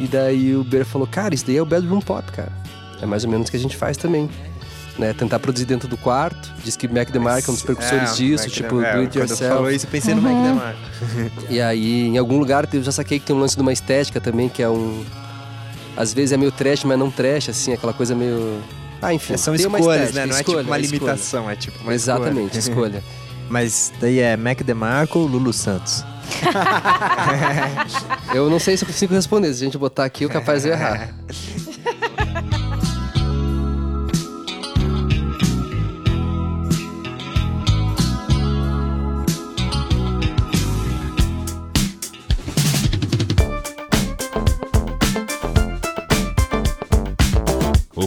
E 0.00 0.06
daí 0.06 0.56
o 0.56 0.64
Ber 0.64 0.84
falou, 0.84 1.06
cara, 1.06 1.34
isso 1.34 1.46
daí 1.46 1.58
é 1.58 1.62
o 1.62 1.66
bedroom 1.66 2.00
pop, 2.00 2.30
cara. 2.32 2.52
É 3.00 3.06
mais 3.06 3.24
ou 3.24 3.30
menos 3.30 3.48
o 3.48 3.50
que 3.50 3.56
a 3.56 3.60
gente 3.60 3.76
faz 3.76 3.96
também. 3.96 4.28
Né, 4.98 5.14
tentar 5.14 5.38
produzir 5.38 5.64
dentro 5.64 5.88
do 5.88 5.96
quarto. 5.96 6.52
Diz 6.62 6.76
que 6.76 6.86
Mac 6.86 7.10
DeMarco 7.10 7.48
é 7.48 7.50
um 7.50 7.54
dos 7.54 7.62
precursores 7.62 8.14
disso, 8.14 8.48
tipo, 8.50 8.76
do 8.76 8.84
it 8.84 9.10
Quando 9.10 9.16
yourself. 9.16 9.54
falou 9.54 9.70
isso, 9.70 9.86
eu 9.86 9.90
pensei 9.90 10.14
no 10.14 10.20
Mac 10.20 10.34
DeMarco. 10.34 11.46
E 11.48 11.60
aí, 11.62 12.08
em 12.08 12.18
algum 12.18 12.38
lugar, 12.38 12.68
eu 12.72 12.82
já 12.82 12.92
saquei 12.92 13.18
que 13.18 13.24
tem 13.24 13.34
um 13.34 13.38
lance 13.38 13.56
de 13.56 13.62
uma 13.62 13.72
estética 13.72 14.20
também, 14.20 14.50
que 14.50 14.62
é 14.62 14.68
um. 14.68 15.02
Às 15.96 16.12
vezes 16.12 16.32
é 16.32 16.36
meio 16.36 16.50
trash, 16.50 16.84
mas 16.84 16.98
não 16.98 17.10
trash, 17.10 17.48
assim, 17.48 17.72
aquela 17.72 17.92
coisa 17.92 18.14
meio. 18.14 18.60
Ah, 19.00 19.12
enfim. 19.12 19.36
São 19.36 19.54
tem 19.54 19.66
uma 19.66 19.78
escolhas, 19.78 20.12
né? 20.12 20.26
Não 20.26 20.36
é 20.36 20.40
escolha, 20.40 20.58
tipo 20.58 20.70
uma 20.70 20.78
escolha. 20.78 20.98
limitação, 20.98 21.50
é 21.50 21.56
tipo 21.56 21.76
uma 21.82 21.94
escolha. 21.94 21.94
Exatamente, 21.94 22.58
escolha. 22.58 23.02
Mas 23.48 23.92
daí 24.00 24.20
é 24.20 24.36
Mac 24.36 24.62
DeMarco 24.62 25.18
ou 25.18 25.26
Lulu 25.26 25.52
Santos? 25.52 26.04
eu 28.34 28.48
não 28.48 28.58
sei 28.58 28.76
se 28.76 28.84
eu 28.84 28.88
consigo 28.88 29.12
responder. 29.12 29.52
Se 29.52 29.62
a 29.62 29.66
gente 29.66 29.76
botar 29.76 30.04
aqui, 30.04 30.24
o 30.24 30.28
capaz 30.28 30.62
de 30.62 30.70
errar. 30.70 31.10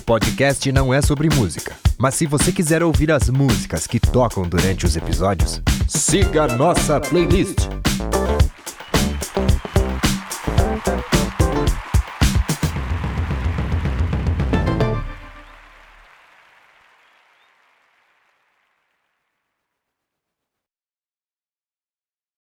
podcast 0.05 0.71
não 0.71 0.93
é 0.93 1.01
sobre 1.01 1.33
música, 1.33 1.75
mas 1.97 2.13
se 2.13 2.27
você 2.27 2.51
quiser 2.51 2.83
ouvir 2.83 3.11
as 3.11 3.27
músicas 3.27 3.87
que 3.87 3.99
tocam 3.99 4.43
durante 4.43 4.85
os 4.85 4.95
episódios, 4.95 5.63
siga 5.87 6.47
nossa 6.47 6.99
playlist. 6.99 7.67